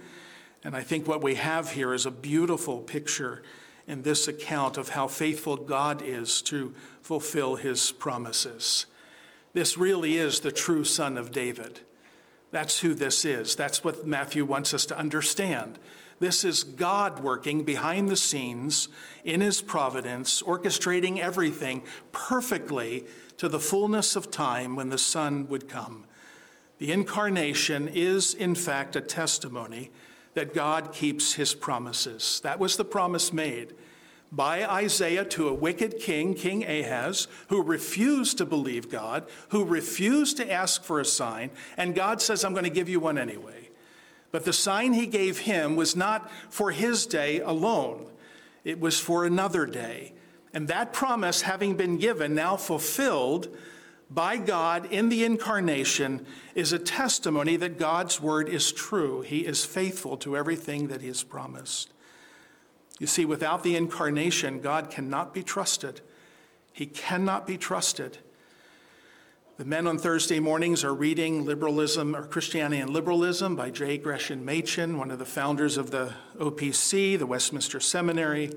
And 0.64 0.74
I 0.74 0.82
think 0.82 1.06
what 1.06 1.22
we 1.22 1.36
have 1.36 1.72
here 1.72 1.94
is 1.94 2.04
a 2.04 2.10
beautiful 2.10 2.78
picture 2.78 3.42
in 3.88 4.02
this 4.02 4.28
account 4.28 4.76
of 4.76 4.90
how 4.90 5.08
faithful 5.08 5.56
God 5.56 6.02
is 6.02 6.42
to 6.42 6.74
fulfill 7.00 7.56
his 7.56 7.90
promises. 7.90 8.86
This 9.54 9.78
really 9.78 10.18
is 10.18 10.40
the 10.40 10.52
true 10.52 10.84
son 10.84 11.16
of 11.16 11.32
David. 11.32 11.80
That's 12.50 12.80
who 12.80 12.94
this 12.94 13.24
is. 13.24 13.56
That's 13.56 13.82
what 13.82 14.06
Matthew 14.06 14.44
wants 14.44 14.74
us 14.74 14.86
to 14.86 14.98
understand. 14.98 15.78
This 16.20 16.44
is 16.44 16.64
God 16.64 17.20
working 17.20 17.64
behind 17.64 18.08
the 18.08 18.16
scenes 18.16 18.88
in 19.24 19.40
his 19.40 19.62
providence, 19.62 20.42
orchestrating 20.42 21.18
everything 21.18 21.82
perfectly 22.12 23.06
to 23.38 23.48
the 23.48 23.60
fullness 23.60 24.16
of 24.16 24.30
time 24.30 24.76
when 24.76 24.90
the 24.90 24.98
Son 24.98 25.48
would 25.48 25.68
come. 25.68 26.04
The 26.78 26.92
incarnation 26.92 27.88
is, 27.88 28.34
in 28.34 28.54
fact, 28.54 28.96
a 28.96 29.00
testimony 29.00 29.90
that 30.38 30.54
God 30.54 30.92
keeps 30.92 31.32
his 31.32 31.52
promises. 31.52 32.38
That 32.44 32.60
was 32.60 32.76
the 32.76 32.84
promise 32.84 33.32
made 33.32 33.74
by 34.30 34.64
Isaiah 34.64 35.24
to 35.24 35.48
a 35.48 35.52
wicked 35.52 35.98
king, 35.98 36.34
King 36.34 36.64
Ahaz, 36.64 37.26
who 37.48 37.60
refused 37.60 38.38
to 38.38 38.46
believe 38.46 38.88
God, 38.88 39.28
who 39.48 39.64
refused 39.64 40.36
to 40.36 40.48
ask 40.48 40.84
for 40.84 41.00
a 41.00 41.04
sign, 41.04 41.50
and 41.76 41.92
God 41.92 42.22
says, 42.22 42.44
I'm 42.44 42.52
going 42.52 42.62
to 42.62 42.70
give 42.70 42.88
you 42.88 43.00
one 43.00 43.18
anyway. 43.18 43.70
But 44.30 44.44
the 44.44 44.52
sign 44.52 44.92
he 44.92 45.06
gave 45.06 45.40
him 45.40 45.74
was 45.74 45.96
not 45.96 46.30
for 46.50 46.70
his 46.70 47.04
day 47.04 47.40
alone, 47.40 48.06
it 48.62 48.78
was 48.78 49.00
for 49.00 49.24
another 49.24 49.66
day. 49.66 50.12
And 50.54 50.68
that 50.68 50.92
promise, 50.92 51.42
having 51.42 51.74
been 51.74 51.98
given, 51.98 52.36
now 52.36 52.56
fulfilled 52.56 53.48
by 54.10 54.38
God 54.38 54.86
in 54.86 55.08
the 55.08 55.24
incarnation, 55.24 56.26
is 56.54 56.72
a 56.72 56.78
testimony 56.78 57.56
that 57.56 57.78
God's 57.78 58.20
word 58.20 58.48
is 58.48 58.72
true. 58.72 59.20
He 59.20 59.40
is 59.40 59.64
faithful 59.64 60.16
to 60.18 60.36
everything 60.36 60.88
that 60.88 61.02
he 61.02 61.08
has 61.08 61.22
promised. 61.22 61.92
You 62.98 63.06
see, 63.06 63.24
without 63.24 63.62
the 63.62 63.76
incarnation, 63.76 64.60
God 64.60 64.90
cannot 64.90 65.34
be 65.34 65.42
trusted. 65.42 66.00
He 66.72 66.86
cannot 66.86 67.46
be 67.46 67.56
trusted. 67.58 68.18
The 69.58 69.64
men 69.64 69.86
on 69.88 69.98
Thursday 69.98 70.38
mornings 70.38 70.84
are 70.84 70.94
reading 70.94 71.44
Liberalism 71.44 72.14
or 72.14 72.26
Christianity 72.26 72.80
and 72.80 72.90
Liberalism 72.90 73.56
by 73.56 73.70
J. 73.70 73.98
Gresham 73.98 74.44
Machen, 74.44 74.96
one 74.96 75.10
of 75.10 75.18
the 75.18 75.24
founders 75.24 75.76
of 75.76 75.90
the 75.90 76.14
OPC, 76.38 77.18
the 77.18 77.26
Westminster 77.26 77.80
Seminary. 77.80 78.52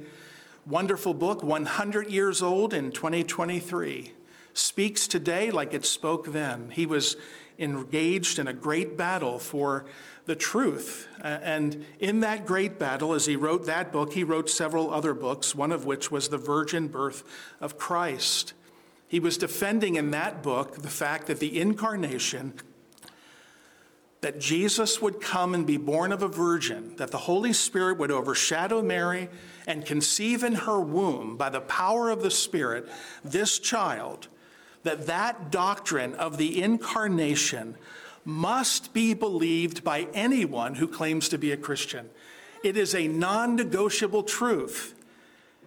Wonderful 0.67 1.15
book, 1.15 1.41
100 1.41 2.11
years 2.11 2.43
old 2.43 2.73
in 2.73 2.91
2023. 2.91 4.13
Speaks 4.53 5.07
today 5.07 5.51
like 5.51 5.73
it 5.73 5.85
spoke 5.85 6.31
then. 6.33 6.71
He 6.71 6.85
was 6.85 7.15
engaged 7.57 8.39
in 8.39 8.47
a 8.47 8.53
great 8.53 8.97
battle 8.97 9.39
for 9.39 9.85
the 10.25 10.35
truth. 10.35 11.07
And 11.21 11.85
in 11.99 12.21
that 12.21 12.45
great 12.45 12.79
battle, 12.79 13.13
as 13.13 13.25
he 13.25 13.35
wrote 13.35 13.65
that 13.65 13.91
book, 13.91 14.13
he 14.13 14.23
wrote 14.23 14.49
several 14.49 14.93
other 14.93 15.13
books, 15.13 15.55
one 15.55 15.71
of 15.71 15.85
which 15.85 16.11
was 16.11 16.29
The 16.29 16.37
Virgin 16.37 16.87
Birth 16.87 17.23
of 17.59 17.77
Christ. 17.77 18.53
He 19.07 19.19
was 19.19 19.37
defending 19.37 19.95
in 19.95 20.11
that 20.11 20.41
book 20.41 20.81
the 20.81 20.89
fact 20.89 21.27
that 21.27 21.39
the 21.39 21.59
incarnation 21.59 22.53
that 24.21 24.39
Jesus 24.39 25.01
would 25.01 25.19
come 25.19 25.55
and 25.55 25.65
be 25.65 25.77
born 25.77 26.11
of 26.11 26.21
a 26.21 26.27
virgin, 26.27 26.95
that 26.97 27.09
the 27.09 27.17
Holy 27.17 27.53
Spirit 27.53 27.97
would 27.97 28.11
overshadow 28.11 28.81
Mary 28.81 29.29
and 29.65 29.83
conceive 29.83 30.43
in 30.43 30.53
her 30.53 30.79
womb 30.79 31.37
by 31.37 31.49
the 31.49 31.61
power 31.61 32.11
of 32.11 32.21
the 32.21 32.29
Spirit 32.29 32.87
this 33.23 33.57
child, 33.57 34.27
that 34.83 35.07
that 35.07 35.51
doctrine 35.51 36.13
of 36.15 36.37
the 36.37 36.61
incarnation 36.61 37.75
must 38.25 38.93
be 38.93 39.13
believed 39.13 39.83
by 39.83 40.07
anyone 40.13 40.75
who 40.75 40.87
claims 40.87 41.29
to 41.29 41.37
be 41.37 41.51
a 41.51 41.57
Christian. 41.57 42.09
It 42.63 42.77
is 42.77 42.93
a 42.93 43.07
non 43.07 43.55
negotiable 43.55 44.23
truth. 44.23 44.95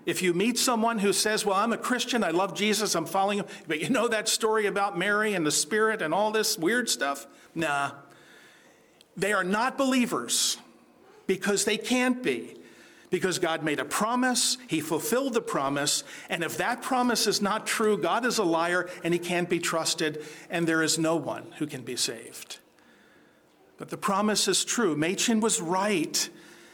If 0.07 0.23
you 0.23 0.35
meet 0.35 0.59
someone 0.59 0.99
who 0.99 1.13
says, 1.13 1.45
Well, 1.45 1.57
I'm 1.57 1.73
a 1.73 1.79
Christian, 1.79 2.23
I 2.23 2.31
love 2.31 2.55
Jesus, 2.55 2.95
I'm 2.95 3.07
following 3.07 3.39
him, 3.39 3.47
but 3.67 3.81
you 3.81 3.89
know 3.89 4.09
that 4.09 4.29
story 4.29 4.67
about 4.67 4.99
Mary 4.99 5.35
and 5.35 5.47
the 5.47 5.51
Spirit 5.51 6.03
and 6.03 6.13
all 6.13 6.31
this 6.31 6.59
weird 6.59 6.89
stuff? 6.89 7.27
Nah, 7.55 7.93
they 9.17 9.33
are 9.33 9.45
not 9.45 9.79
believers 9.79 10.59
because 11.27 11.65
they 11.65 11.79
can't 11.79 12.23
be. 12.23 12.57
Because 13.15 13.39
God 13.39 13.63
made 13.63 13.79
a 13.79 13.85
promise, 13.85 14.59
He 14.67 14.81
fulfilled 14.81 15.35
the 15.35 15.41
promise, 15.41 16.03
and 16.29 16.43
if 16.43 16.57
that 16.57 16.83
promise 16.83 17.29
is 17.29 17.41
not 17.41 17.65
true, 17.65 17.97
God 17.97 18.27
is 18.27 18.39
a 18.39 18.43
liar 18.43 18.91
and 19.05 19.15
He 19.15 19.21
can't 19.21 19.49
be 19.49 19.61
trusted, 19.61 20.25
and 20.51 20.67
there 20.67 20.83
is 20.83 20.99
no 20.99 21.15
one 21.15 21.47
who 21.59 21.69
can 21.69 21.83
be 21.83 21.95
saved. 21.95 22.59
But 23.79 23.91
the 23.91 23.97
promise 23.97 24.49
is 24.49 24.65
true. 24.65 24.97
Machen 24.97 25.39
was 25.39 25.61
right 25.61 26.29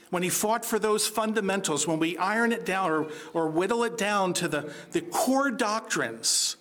when 0.09 0.23
he 0.23 0.31
fought 0.31 0.65
for 0.65 0.79
those 0.79 1.07
fundamentals, 1.07 1.87
when 1.87 1.99
we 1.99 2.17
iron 2.17 2.53
it 2.53 2.65
down 2.65 2.91
or, 2.91 3.11
or 3.35 3.51
whittle 3.51 3.85
it 3.85 3.99
down 3.99 4.33
to 4.33 4.49
the, 4.49 4.73
the 4.93 5.03
core 5.03 5.51
doctrines. 5.51 6.57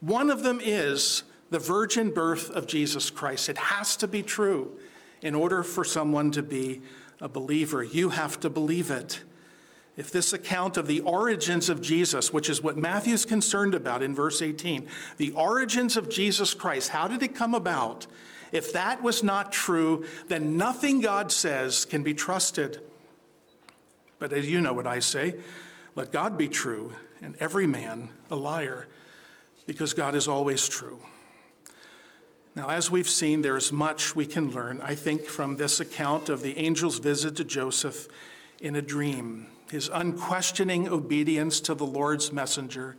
One 0.00 0.30
of 0.30 0.42
them 0.42 0.58
is 0.60 1.22
the 1.50 1.60
virgin 1.60 2.10
birth 2.10 2.50
of 2.50 2.66
Jesus 2.66 3.10
Christ. 3.10 3.48
It 3.48 3.58
has 3.58 3.94
to 3.98 4.08
be 4.08 4.24
true 4.24 4.76
in 5.22 5.36
order 5.36 5.62
for 5.62 5.84
someone 5.84 6.32
to 6.32 6.42
be 6.42 6.82
a 7.20 7.28
believer. 7.28 7.82
You 7.82 8.10
have 8.10 8.40
to 8.40 8.50
believe 8.50 8.90
it. 8.90 9.22
If 9.96 10.10
this 10.10 10.32
account 10.32 10.76
of 10.76 10.86
the 10.86 11.00
origins 11.00 11.68
of 11.68 11.82
Jesus, 11.82 12.32
which 12.32 12.48
is 12.48 12.62
what 12.62 12.78
Matthew's 12.78 13.26
concerned 13.26 13.74
about 13.74 14.02
in 14.02 14.14
verse 14.14 14.40
18, 14.40 14.88
the 15.18 15.32
origins 15.32 15.96
of 15.96 16.08
Jesus 16.08 16.54
Christ, 16.54 16.90
how 16.90 17.08
did 17.08 17.22
it 17.22 17.34
come 17.34 17.54
about? 17.54 18.06
If 18.52 18.72
that 18.72 19.02
was 19.02 19.22
not 19.22 19.52
true, 19.52 20.06
then 20.28 20.56
nothing 20.56 21.00
God 21.00 21.30
says 21.30 21.84
can 21.84 22.02
be 22.02 22.14
trusted. 22.14 22.80
But 24.18 24.32
as 24.32 24.48
you 24.48 24.60
know 24.60 24.72
what 24.72 24.86
I 24.86 25.00
say, 25.00 25.34
let 25.94 26.12
God 26.12 26.38
be 26.38 26.48
true 26.48 26.92
and 27.20 27.36
every 27.38 27.66
man 27.66 28.10
a 28.30 28.36
liar, 28.36 28.86
because 29.66 29.92
God 29.92 30.14
is 30.14 30.26
always 30.26 30.66
true. 30.68 31.00
Now, 32.56 32.68
as 32.68 32.90
we've 32.90 33.08
seen, 33.08 33.42
there 33.42 33.56
is 33.56 33.70
much 33.70 34.16
we 34.16 34.26
can 34.26 34.50
learn, 34.50 34.80
I 34.82 34.96
think, 34.96 35.24
from 35.24 35.56
this 35.56 35.78
account 35.78 36.28
of 36.28 36.42
the 36.42 36.56
angel's 36.56 36.98
visit 36.98 37.36
to 37.36 37.44
Joseph 37.44 38.08
in 38.60 38.74
a 38.74 38.82
dream. 38.82 39.46
His 39.70 39.88
unquestioning 39.92 40.88
obedience 40.88 41.60
to 41.60 41.74
the 41.74 41.86
Lord's 41.86 42.32
messenger 42.32 42.96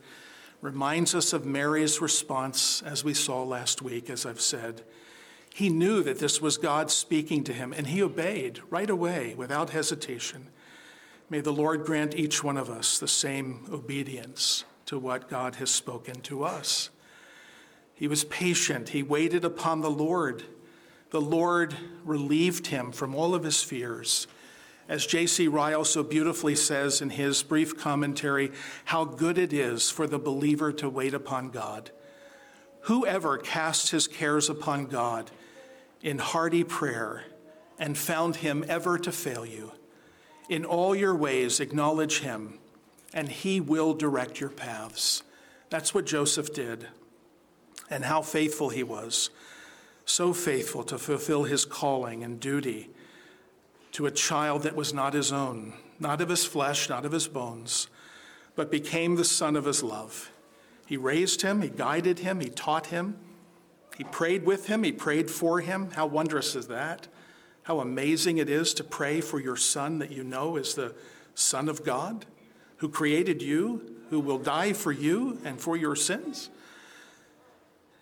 reminds 0.62 1.14
us 1.14 1.34
of 1.34 1.46
Mary's 1.46 2.00
response, 2.00 2.82
as 2.84 3.04
we 3.04 3.14
saw 3.14 3.44
last 3.44 3.82
week, 3.82 4.10
as 4.10 4.26
I've 4.26 4.40
said. 4.40 4.84
He 5.54 5.70
knew 5.70 6.02
that 6.04 6.20
this 6.20 6.40
was 6.40 6.58
God 6.58 6.90
speaking 6.90 7.44
to 7.44 7.54
him, 7.54 7.74
and 7.74 7.88
he 7.88 8.02
obeyed 8.02 8.62
right 8.70 8.90
away 8.90 9.36
without 9.36 9.72
hesitation. 9.72 10.48
May 11.30 11.42
the 11.42 11.52
Lord 11.52 11.86
grant 11.86 12.16
each 12.16 12.42
one 12.42 12.58
of 12.58 12.70
us 12.70 13.00
the 13.00 13.08
same 13.08 13.66
obedience 13.72 14.64
to 14.86 14.98
what 14.98 15.30
God 15.30 15.56
has 15.56 15.70
spoken 15.72 16.22
to 16.22 16.44
us. 16.44 16.90
He 18.02 18.08
was 18.08 18.24
patient. 18.24 18.90
He 18.90 19.04
waited 19.04 19.46
upon 19.46 19.82
the 19.82 19.92
Lord. 19.92 20.42
The 21.12 21.22
Lord 21.22 21.76
relieved 22.04 22.66
him 22.66 22.92
from 22.92 23.14
all 23.14 23.36
of 23.36 23.44
his 23.44 23.62
fears. 23.62 24.26
As 24.90 25.06
J.C. 25.06 25.48
Ryle 25.48 25.86
so 25.86 26.02
beautifully 26.02 26.56
says 26.56 27.00
in 27.00 27.12
his 27.12 27.44
brief 27.44 27.78
commentary, 27.78 28.54
how 28.86 29.06
good 29.06 29.38
it 29.38 29.54
is 29.54 29.92
for 29.92 30.08
the 30.08 30.18
believer 30.18 30.74
to 30.74 30.90
wait 30.90 31.14
upon 31.14 31.52
God. 31.52 31.92
Whoever 32.86 33.38
casts 33.38 33.92
his 33.92 34.08
cares 34.08 34.50
upon 34.50 34.88
God 34.88 35.30
in 36.02 36.18
hearty 36.18 36.64
prayer 36.64 37.26
and 37.78 37.96
found 37.96 38.38
him 38.38 38.66
ever 38.68 38.98
to 38.98 39.12
fail 39.12 39.46
you, 39.46 39.74
in 40.50 40.66
all 40.66 40.96
your 40.96 41.16
ways 41.16 41.60
acknowledge 41.60 42.22
him, 42.22 42.58
and 43.14 43.30
he 43.30 43.62
will 43.62 43.94
direct 43.94 44.40
your 44.40 44.50
paths. 44.50 45.22
That's 45.70 45.94
what 45.94 46.08
Joseph 46.08 46.52
did, 46.52 46.88
and 47.92 48.06
how 48.06 48.22
faithful 48.22 48.70
he 48.70 48.82
was. 48.82 49.30
So 50.06 50.34
faithful 50.34 50.84
to 50.86 50.98
fulfill 50.98 51.44
his 51.44 51.66
calling 51.66 52.24
and 52.24 52.40
duty 52.40 52.90
to 53.92 54.06
a 54.06 54.12
child 54.12 54.64
that 54.64 54.76
was 54.76 54.94
not 54.94 55.14
his 55.14 55.32
own, 55.32 55.74
not 56.00 56.22
of 56.22 56.30
his 56.30 56.46
flesh, 56.46 56.90
not 56.90 57.06
of 57.06 57.12
his 57.12 57.28
bones, 57.28 57.88
but 58.56 58.72
became 58.72 59.16
the 59.16 59.26
son 59.26 59.56
of 59.56 59.66
his 59.66 59.84
love. 59.84 60.32
He 60.88 60.98
raised 60.98 61.42
him, 61.42 61.62
he 61.62 61.70
guided 61.70 62.20
him, 62.20 62.40
he 62.40 62.50
taught 62.50 62.88
him, 62.88 63.18
he 63.98 64.04
prayed 64.06 64.46
with 64.46 64.68
him, 64.68 64.84
he 64.84 64.92
prayed 64.92 65.30
for 65.30 65.60
him. 65.60 65.92
How 65.92 66.08
wondrous 66.08 66.56
is 66.56 66.68
that? 66.68 67.08
How 67.64 67.80
amazing 67.80 68.38
it 68.38 68.50
is 68.50 68.74
to 68.76 68.84
pray 68.84 69.22
for 69.22 69.40
your 69.40 69.58
son 69.58 70.00
that 70.00 70.12
you 70.12 70.24
know 70.24 70.56
is 70.56 70.74
the 70.74 70.96
Son 71.36 71.70
of 71.70 71.86
God, 71.86 72.26
who 72.78 72.90
created 72.90 73.42
you, 73.42 73.96
who 74.10 74.20
will 74.20 74.38
die 74.38 74.74
for 74.74 74.92
you 74.92 75.40
and 75.46 75.62
for 75.62 75.78
your 75.78 75.96
sins. 75.96 76.50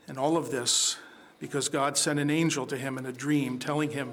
And 0.10 0.18
all 0.18 0.36
of 0.36 0.52
this 0.52 0.98
because 1.40 1.70
God 1.70 1.98
sent 1.98 2.20
an 2.20 2.30
angel 2.30 2.66
to 2.68 2.76
him 2.76 2.98
in 2.98 3.06
a 3.06 3.14
dream, 3.14 3.60
telling 3.60 3.92
him 3.92 4.12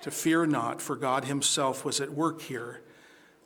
to 0.00 0.10
fear 0.10 0.46
not, 0.46 0.80
for 0.80 0.96
God 0.96 1.26
himself 1.26 1.84
was 1.84 2.00
at 2.00 2.12
work 2.12 2.40
here. 2.40 2.80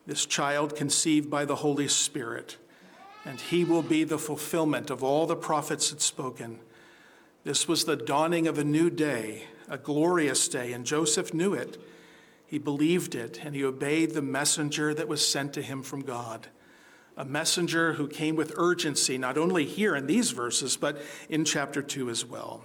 This 0.06 0.24
child 0.24 0.76
conceived 0.76 1.28
by 1.28 1.44
the 1.44 1.56
Holy 1.56 1.88
Spirit 1.88 2.56
and 3.28 3.40
he 3.40 3.62
will 3.62 3.82
be 3.82 4.04
the 4.04 4.18
fulfillment 4.18 4.88
of 4.88 5.04
all 5.04 5.26
the 5.26 5.36
prophets 5.36 5.90
had 5.90 6.00
spoken. 6.00 6.58
This 7.44 7.68
was 7.68 7.84
the 7.84 7.94
dawning 7.94 8.46
of 8.46 8.58
a 8.58 8.64
new 8.64 8.88
day, 8.88 9.44
a 9.68 9.76
glorious 9.76 10.48
day, 10.48 10.72
and 10.72 10.86
Joseph 10.86 11.34
knew 11.34 11.52
it. 11.52 11.78
He 12.46 12.56
believed 12.56 13.14
it, 13.14 13.40
and 13.44 13.54
he 13.54 13.62
obeyed 13.62 14.12
the 14.12 14.22
messenger 14.22 14.94
that 14.94 15.08
was 15.08 15.26
sent 15.26 15.52
to 15.52 15.62
him 15.62 15.82
from 15.82 16.00
God. 16.00 16.48
A 17.18 17.24
messenger 17.24 17.94
who 17.94 18.06
came 18.06 18.36
with 18.36 18.54
urgency, 18.56 19.18
not 19.18 19.36
only 19.36 19.64
here 19.64 19.96
in 19.96 20.06
these 20.06 20.30
verses, 20.30 20.76
but 20.76 21.02
in 21.28 21.44
chapter 21.44 21.82
2 21.82 22.08
as 22.08 22.24
well. 22.24 22.64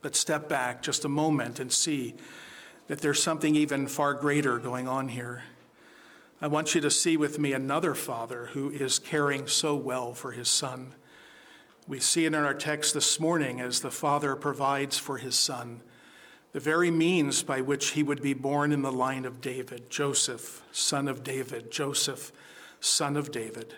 But 0.00 0.14
step 0.14 0.48
back 0.48 0.80
just 0.80 1.04
a 1.04 1.08
moment 1.08 1.58
and 1.58 1.72
see 1.72 2.14
that 2.86 3.00
there's 3.00 3.20
something 3.20 3.56
even 3.56 3.88
far 3.88 4.14
greater 4.14 4.58
going 4.58 4.86
on 4.86 5.08
here. 5.08 5.42
I 6.40 6.46
want 6.46 6.76
you 6.76 6.80
to 6.82 6.90
see 6.90 7.16
with 7.16 7.40
me 7.40 7.52
another 7.52 7.94
father 7.94 8.50
who 8.52 8.70
is 8.70 9.00
caring 9.00 9.48
so 9.48 9.74
well 9.74 10.14
for 10.14 10.30
his 10.30 10.48
son. 10.48 10.94
We 11.88 11.98
see 11.98 12.26
it 12.26 12.28
in 12.28 12.34
our 12.36 12.54
text 12.54 12.94
this 12.94 13.18
morning 13.18 13.60
as 13.60 13.80
the 13.80 13.90
father 13.90 14.36
provides 14.36 14.98
for 14.98 15.18
his 15.18 15.36
son 15.36 15.80
the 16.56 16.60
very 16.60 16.90
means 16.90 17.42
by 17.42 17.60
which 17.60 17.90
he 17.90 18.02
would 18.02 18.22
be 18.22 18.32
born 18.32 18.72
in 18.72 18.80
the 18.80 18.90
line 18.90 19.26
of 19.26 19.42
David 19.42 19.90
Joseph, 19.90 20.62
son 20.72 21.06
of 21.06 21.22
David, 21.22 21.70
Joseph, 21.70 22.32
son 22.86 23.16
of 23.16 23.30
David. 23.30 23.74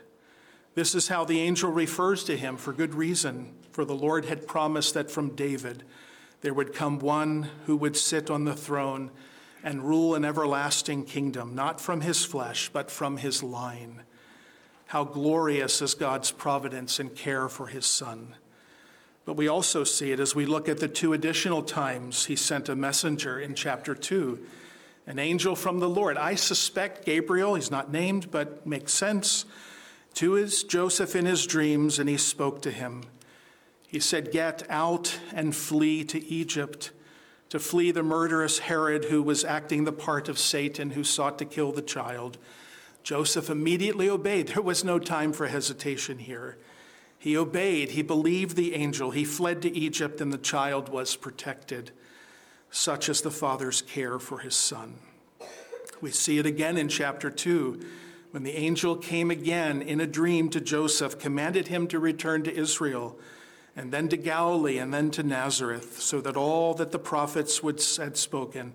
This 0.75 0.95
is 0.95 1.09
how 1.09 1.25
the 1.25 1.41
angel 1.41 1.71
refers 1.71 2.23
to 2.25 2.37
him 2.37 2.57
for 2.57 2.73
good 2.73 2.95
reason, 2.95 3.55
for 3.73 3.85
the 3.85 3.95
Lord 3.95 4.27
had 4.27 4.47
promised 4.47 4.95
that 4.95 5.11
from 5.11 5.35
David 5.35 5.83
there 6.41 6.55
would 6.55 6.73
come 6.73 6.99
one 6.99 7.49
who 7.67 7.77
would 7.77 7.97
sit 7.97 8.31
on 8.31 8.45
the 8.45 8.55
throne 8.55 9.11
and 9.65 9.83
rule 9.83 10.15
an 10.15 10.25
everlasting 10.25 11.05
kingdom, 11.05 11.55
not 11.55 11.81
from 11.81 12.01
his 12.01 12.25
flesh, 12.25 12.71
but 12.73 12.91
from 12.91 13.17
his 13.17 13.43
line. 13.43 14.03
How 14.87 15.05
glorious 15.05 15.83
is 15.83 15.95
God's 15.95 16.31
providence 16.31 17.01
and 17.01 17.15
care 17.15 17.49
for 17.49 17.67
his 17.67 17.85
son. 17.85 18.37
But 19.25 19.37
we 19.37 19.49
also 19.49 19.85
see 19.85 20.13
it 20.13 20.21
as 20.21 20.35
we 20.35 20.47
look 20.47 20.69
at 20.69 20.79
the 20.79 20.89
two 20.89 21.13
additional 21.13 21.63
times 21.63 22.27
he 22.27 22.37
sent 22.37 22.69
a 22.69 22.77
messenger 22.77 23.39
in 23.39 23.55
chapter 23.55 23.95
2, 23.95 24.39
an 25.09 25.19
angel 25.19 25.57
from 25.57 25.81
the 25.81 25.89
Lord. 25.89 26.19
I 26.19 26.35
suspect 26.35 27.07
Gabriel, 27.07 27.55
he's 27.55 27.71
not 27.71 27.91
named, 27.91 28.31
but 28.31 28.67
makes 28.67 28.93
sense, 28.93 29.47
to 30.15 30.33
his 30.33 30.63
Joseph 30.63 31.17
in 31.17 31.25
his 31.25 31.47
dreams, 31.47 31.99
and 31.99 32.11
he 32.11 32.19
spoke 32.19 32.61
to 32.63 32.71
him. 32.71 33.05
He 33.87 34.01
said, 34.01 34.31
Get 34.31 34.65
out 34.69 35.19
and 35.33 35.57
flee 35.57 36.05
to 36.05 36.23
Egypt 36.27 36.91
to 37.49 37.59
flee 37.59 37.91
the 37.91 38.03
murderous 38.03 38.59
Herod 38.59 39.07
who 39.07 39.23
was 39.23 39.47
acting 39.47 39.85
the 39.85 39.93
part 39.93 40.29
of 40.29 40.39
Satan 40.39 40.91
who 40.91 41.03
sought 41.03 41.39
to 41.39 41.47
kill 41.47 41.73
the 41.73 41.81
child. 41.81 42.37
Joseph 43.03 43.49
immediately 43.49 44.11
obeyed. 44.11 44.49
There 44.49 44.63
was 44.63 44.85
no 44.85 44.99
time 44.99 45.33
for 45.33 45.47
hesitation 45.47 46.19
here. 46.19 46.59
He 47.19 47.35
obeyed, 47.35 47.93
he 47.93 48.03
believed 48.03 48.57
the 48.57 48.75
angel, 48.75 49.13
he 49.13 49.25
fled 49.25 49.63
to 49.63 49.75
Egypt, 49.75 50.21
and 50.21 50.31
the 50.31 50.39
child 50.39 50.91
was 50.91 51.17
protected. 51.17 51.93
Such 52.71 53.09
is 53.09 53.21
the 53.21 53.31
father's 53.31 53.83
care 53.83 54.19
for 54.19 54.39
his 54.39 54.55
son. 54.55 54.95
We 56.01 56.11
see 56.11 56.39
it 56.39 56.47
again 56.47 56.77
in 56.77 56.89
chapter 56.89 57.31
2 57.31 57.81
when 58.31 58.43
the 58.43 58.57
angel 58.57 58.95
came 58.95 59.31
again 59.31 59.81
in 59.81 60.01
a 60.01 60.07
dream 60.07 60.51
to 60.51 60.61
Joseph, 60.61 61.19
commanded 61.19 61.69
him 61.69 61.89
to 61.89 61.99
return 61.99 62.43
to 62.43 62.55
Israel 62.55 63.19
and 63.75 63.93
then 63.93 64.09
to 64.09 64.17
Galilee, 64.17 64.79
and 64.79 64.93
then 64.93 65.09
to 65.13 65.23
Nazareth, 65.23 66.01
so 66.01 66.21
that 66.21 66.37
all 66.37 66.75
that 66.75 66.91
the 66.91 66.99
prophets 66.99 67.63
would, 67.63 67.81
had 67.97 68.17
spoken 68.17 68.75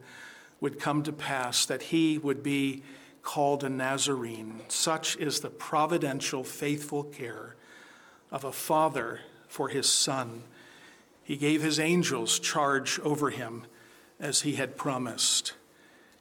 would 0.62 0.80
come 0.80 1.04
to 1.04 1.12
pass, 1.12 1.66
that 1.66 1.82
he 1.84 2.18
would 2.18 2.41
be 2.41 2.84
called 3.22 3.66
a 3.66 3.70
Nazarene. 3.70 4.62
Such 4.70 5.18
is 5.18 5.41
the 5.41 5.50
providential, 5.50 6.46
faithful 6.46 7.04
care 7.04 7.58
of 8.32 8.46
a 8.46 8.54
father 8.54 9.20
for 9.50 9.68
his 9.68 9.89
son. 9.89 10.44
He 11.22 11.36
gave 11.36 11.62
his 11.62 11.82
angels 11.82 12.39
charge 12.39 12.98
over 13.02 13.30
him 13.30 13.66
as 14.24 14.41
he 14.41 14.53
had 14.53 14.78
promised. 14.78 15.53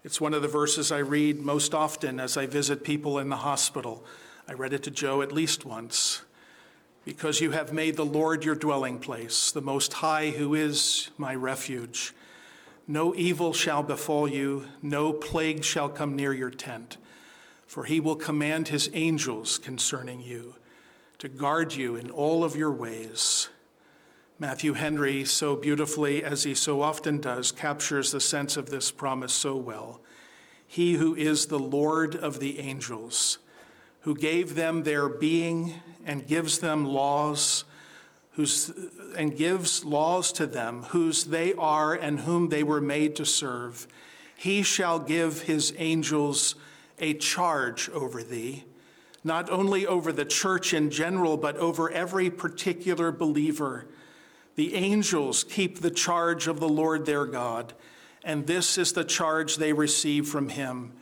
It's 0.03 0.21
one 0.21 0.35
of 0.35 0.43
the 0.43 0.49
verses 0.49 0.91
I 0.91 0.99
read 0.99 1.41
most 1.41 1.73
often 1.73 2.19
as 2.19 2.37
I 2.37 2.47
visit 2.47 2.83
people 2.83 3.21
in 3.21 3.29
the 3.29 3.37
hospital. 3.37 4.05
I 4.49 4.55
read 4.55 4.73
it 4.73 4.83
to 4.83 4.91
Joe 4.91 5.23
at 5.23 5.31
least 5.31 5.65
once 5.65 6.23
because 7.05 7.41
you 7.41 7.53
have 7.53 7.73
made 7.73 7.97
the 7.97 8.05
Lord 8.05 8.45
your 8.45 8.57
dwelling 8.57 8.99
place, 8.99 9.53
the 9.53 9.63
Most 9.63 9.93
High, 9.95 10.31
who 10.31 10.53
is 10.55 11.11
my 11.17 11.33
refuge. 11.33 12.13
No 12.89 13.15
evil 13.15 13.53
shall 13.53 13.85
befall 13.85 14.27
you, 14.27 14.67
no 14.83 15.13
plague 15.13 15.63
shall 15.63 15.89
come 15.89 16.17
near 16.17 16.33
your 16.33 16.51
tent, 16.51 16.97
for 17.69 17.85
he 17.85 18.01
will 18.01 18.17
command 18.17 18.69
his 18.69 18.91
angels 18.93 19.59
concerning 19.59 20.21
you 20.21 20.57
to 21.19 21.29
guard 21.29 21.73
you 21.75 21.95
in 21.95 22.11
all 22.11 22.43
of 22.43 22.57
your 22.57 22.73
ways. 22.73 23.49
Matthew 24.43 24.73
Henry, 24.73 25.25
so 25.25 25.55
beautifully 25.55 26.25
as 26.25 26.43
he 26.43 26.57
so 26.57 26.83
often 26.83 27.21
does, 27.21 27.53
captures 27.53 28.11
the 28.11 28.19
sense 28.19 28.57
of 28.57 28.71
this 28.71 28.91
promise 28.91 29.33
so 29.33 29.55
well. 29.55 30.01
He 30.67 30.95
who 30.95 31.15
is 31.15 31.47
the 31.47 31.61
Lord 31.61 32.17
of 32.17 32.41
the 32.41 32.59
angels, 32.59 33.39
who 34.01 34.17
gave 34.17 34.57
them 34.57 34.83
their 34.83 35.09
being 35.09 35.75
and 36.05 36.27
gives 36.27 36.59
them 36.59 36.85
laws 36.85 37.63
whose, 38.33 38.73
and 39.17 39.37
gives 39.37 39.85
laws 39.85 40.33
to 40.33 40.49
them 40.49 40.83
whose 40.89 41.27
they 41.27 41.55
are 41.55 41.95
and 41.95 42.19
whom 42.19 42.49
they 42.49 42.65
were 42.65 42.81
made 42.81 43.15
to 43.15 43.25
serve. 43.25 43.87
He 44.37 44.65
shall 44.65 44.99
give 44.99 45.43
his 45.43 45.73
angels 45.79 46.57
a 46.99 47.15
charge 47.15 47.89
over 47.91 48.25
thee, 48.25 48.65
not 49.23 49.49
only 49.51 49.87
over 49.87 50.11
the 50.11 50.25
church 50.25 50.75
in 50.75 50.91
general, 50.91 51.37
but 51.37 51.57
over 51.59 51.89
every 51.93 52.29
particular 52.29 53.13
believer. 53.13 53.87
The 54.57 54.75
angels 54.75 55.45
keep 55.45 55.81
the 55.81 55.91
charge 55.91 56.47
of 56.47 56.61
the 56.61 56.69
Lord 56.69 57.07
their 57.07 57.27
God, 57.27 57.73
and 58.25 58.47
this 58.47 58.77
is 58.79 58.93
the 58.93 59.05
charge 59.05 59.57
they 59.57 59.73
receive 59.73 60.29
from 60.29 60.51
him. 60.51 60.93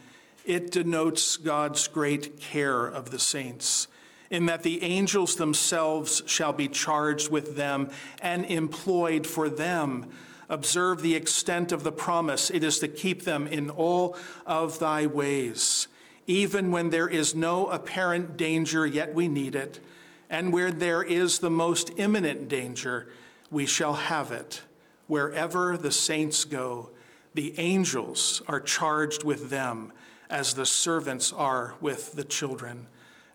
It 0.44 0.70
denotes 0.70 1.36
God's 1.36 1.88
great 1.88 2.40
care 2.40 2.86
of 2.86 3.10
the 3.10 3.18
saints 3.18 3.88
in 4.30 4.46
that 4.46 4.62
the 4.62 4.82
angels 4.82 5.36
themselves 5.36 6.22
shall 6.26 6.52
be 6.52 6.68
charged 6.68 7.30
with 7.30 7.56
them 7.56 7.90
and 8.22 8.44
employed 8.46 9.26
for 9.26 9.48
them. 9.50 10.08
Observe 10.48 11.02
the 11.02 11.16
extent 11.16 11.72
of 11.72 11.82
the 11.82 11.92
promise. 11.92 12.50
It 12.50 12.64
is 12.64 12.78
to 12.78 12.88
keep 12.88 13.24
them 13.24 13.46
in 13.48 13.70
all 13.70 14.16
of 14.46 14.78
thy 14.78 15.06
ways. 15.06 15.88
Even 16.26 16.70
when 16.70 16.90
there 16.90 17.08
is 17.08 17.34
no 17.34 17.66
apparent 17.68 18.36
danger, 18.36 18.86
yet 18.86 19.14
we 19.14 19.26
need 19.26 19.56
it. 19.56 19.80
And 20.28 20.52
where 20.52 20.70
there 20.70 21.02
is 21.02 21.40
the 21.40 21.50
most 21.50 21.90
imminent 21.96 22.48
danger, 22.48 23.08
we 23.50 23.66
shall 23.66 23.94
have 23.94 24.30
it. 24.30 24.62
Wherever 25.06 25.76
the 25.76 25.90
saints 25.90 26.44
go, 26.44 26.90
the 27.34 27.58
angels 27.58 28.42
are 28.46 28.60
charged 28.60 29.24
with 29.24 29.50
them 29.50 29.92
as 30.28 30.54
the 30.54 30.66
servants 30.66 31.32
are 31.32 31.74
with 31.80 32.12
the 32.12 32.24
children. 32.24 32.86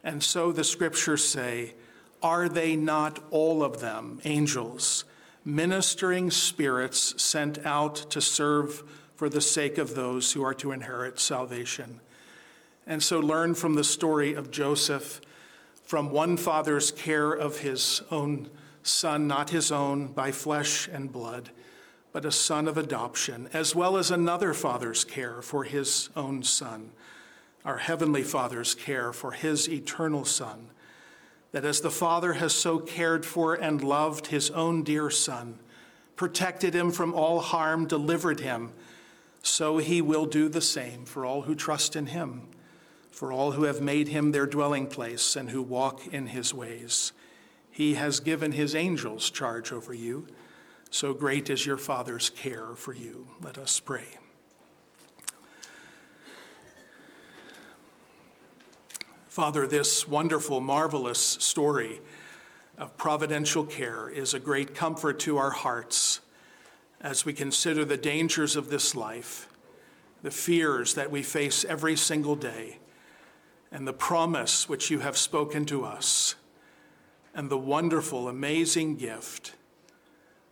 And 0.04 0.24
so 0.24 0.52
the 0.52 0.64
scriptures 0.64 1.24
say, 1.26 1.76
Are 2.24 2.48
they 2.48 2.76
not 2.76 3.20
all 3.32 3.64
of 3.64 3.82
them 3.82 4.22
angels, 4.24 5.04
ministering 5.44 6.32
spirits 6.32 7.22
sent 7.22 7.66
out 7.66 7.96
to 8.12 8.22
serve 8.22 8.84
for 9.16 9.30
the 9.30 9.42
sake 9.42 9.78
of 9.78 9.96
those 9.96 10.32
who 10.34 10.44
are 10.44 10.54
to 10.56 10.72
inherit 10.72 11.20
salvation? 11.20 12.00
And 12.88 13.02
so 13.02 13.20
learn 13.20 13.56
from 13.56 13.74
the 13.74 13.84
story 13.84 14.34
of 14.34 14.52
Joseph, 14.52 15.20
from 15.84 16.12
one 16.12 16.38
father's 16.38 16.92
care 16.92 17.32
of 17.32 17.60
his 17.60 18.02
own 18.12 18.50
son 18.88 19.28
not 19.28 19.50
his 19.50 19.72
own 19.72 20.08
by 20.08 20.32
flesh 20.32 20.88
and 20.88 21.12
blood, 21.12 21.50
but 22.12 22.26
a 22.26 22.32
son 22.32 22.68
of 22.68 22.78
adoption, 22.78 23.50
as 23.52 23.76
well 23.76 23.98
as 23.98 24.12
another 24.12 24.54
father's 24.54 25.04
care 25.04 25.42
for 25.42 25.64
his 25.64 26.10
own 26.16 26.44
son, 26.44 26.92
our 27.66 27.78
heavenly 27.78 28.22
Father's 28.22 28.76
care 28.76 29.12
for 29.12 29.32
his 29.32 29.68
eternal 29.68 30.24
Son, 30.24 30.70
that 31.52 31.66
as 31.66 31.82
the 31.82 31.90
Father 31.90 32.34
has 32.34 32.54
so 32.54 32.78
cared 32.78 33.26
for 33.26 33.56
and 33.56 33.84
loved 33.84 34.28
his 34.28 34.52
own 34.52 34.84
dear 34.84 35.10
Son, 35.10 35.58
protected 36.16 36.76
him 36.76 36.92
from 36.92 37.14
all 37.14 37.40
harm, 37.40 37.88
delivered 37.88 38.40
him, 38.40 38.72
so 39.42 39.80
he 39.80 40.02
will 40.02 40.26
do 40.26 40.48
the 40.48 40.62
same 40.62 41.06
for 41.06 41.26
all 41.26 41.42
who 41.42 41.56
trust 41.56 41.96
in 41.96 42.06
him, 42.08 42.48
for 43.10 43.32
all 43.32 43.54
who 43.54 43.64
have 43.64 43.82
made 43.82 44.10
him 44.10 44.32
their 44.32 44.46
dwelling 44.46 44.86
place 44.86 45.36
and 45.36 45.50
who 45.50 45.62
walk 45.62 46.06
in 46.14 46.28
his 46.28 46.54
ways. 46.54 47.14
He 47.76 47.96
has 47.96 48.22
given 48.22 48.54
his 48.54 48.74
angels 48.74 49.30
charge 49.30 49.74
over 49.74 49.94
you. 49.94 50.28
So 50.92 51.14
great 51.14 51.50
is 51.50 51.66
your 51.66 51.76
Father's 51.78 52.30
care 52.30 52.74
for 52.74 52.94
you. 52.94 53.28
Let 53.42 53.58
us 53.58 53.82
pray. 53.82 54.06
Father, 59.28 59.68
this 59.68 60.08
wonderful, 60.08 60.62
marvelous 60.62 61.20
story 61.20 62.00
of 62.78 62.96
providential 62.96 63.66
care 63.66 64.08
is 64.08 64.34
a 64.34 64.40
great 64.40 64.74
comfort 64.74 65.20
to 65.20 65.36
our 65.36 65.52
hearts 65.52 66.22
as 67.02 67.26
we 67.26 67.34
consider 67.34 67.84
the 67.84 67.98
dangers 67.98 68.56
of 68.56 68.70
this 68.70 68.96
life, 68.96 69.50
the 70.24 70.32
fears 70.32 70.94
that 70.94 71.12
we 71.12 71.22
face 71.22 71.66
every 71.66 71.98
single 71.98 72.38
day, 72.38 72.78
and 73.70 73.86
the 73.86 73.92
promise 73.92 74.70
which 74.70 74.90
you 74.90 75.00
have 75.00 75.18
spoken 75.18 75.66
to 75.66 75.84
us, 75.84 76.36
and 77.36 77.50
the 77.50 77.58
wonderful, 77.58 78.30
amazing 78.30 78.96
gift 78.96 79.54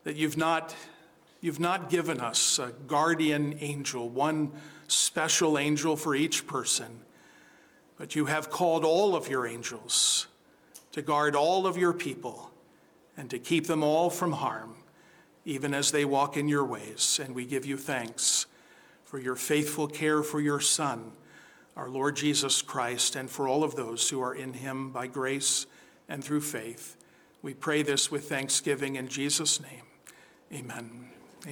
that 0.04 0.18
you've 0.18 0.36
not, 0.36 0.76
you've 1.40 1.60
not 1.60 1.90
given 1.90 2.20
us 2.20 2.60
a 2.60 2.74
guardian 2.88 3.58
angel, 3.62 4.10
one 4.10 4.52
special 4.90 5.58
angel 5.58 5.96
for 5.96 6.14
each 6.14 6.46
person, 6.46 7.00
but 7.98 8.16
you 8.16 8.26
have 8.26 8.50
called 8.50 8.84
all 8.84 9.16
of 9.16 9.30
your 9.30 9.48
angels 9.48 10.28
to 10.92 11.02
guard 11.02 11.36
all 11.36 11.66
of 11.66 11.78
your 11.78 11.94
people 11.94 12.52
and 13.16 13.30
to 13.30 13.40
keep 13.40 13.66
them 13.66 13.82
all 13.82 14.10
from 14.10 14.34
harm, 14.34 14.76
even 15.46 15.74
as 15.74 15.92
they 15.92 16.04
walk 16.04 16.36
in 16.36 16.50
your 16.50 16.66
ways. 16.66 17.20
And 17.24 17.34
we 17.34 17.46
give 17.46 17.66
you 17.66 17.78
thanks 17.78 18.46
for 19.06 19.20
your 19.20 19.36
faithful 19.36 19.88
care 19.88 20.22
for 20.22 20.42
your 20.42 20.60
Son, 20.60 21.14
our 21.78 21.88
Lord 21.88 22.18
Jesus 22.18 22.62
Christ, 22.62 23.16
and 23.16 23.30
for 23.30 23.48
all 23.48 23.64
of 23.64 23.76
those 23.76 24.10
who 24.10 24.22
are 24.22 24.36
in 24.36 24.52
him 24.52 24.92
by 24.92 25.08
grace 25.08 25.66
and 26.10 26.24
through 26.24 26.42
faith. 26.42 26.98
We 27.42 27.54
pray 27.54 27.84
this 27.84 28.10
with 28.12 28.30
thanksgiving 28.30 28.96
in 28.96 29.08
Jesus' 29.08 29.60
name. 29.62 29.84
Amen. 30.54 31.13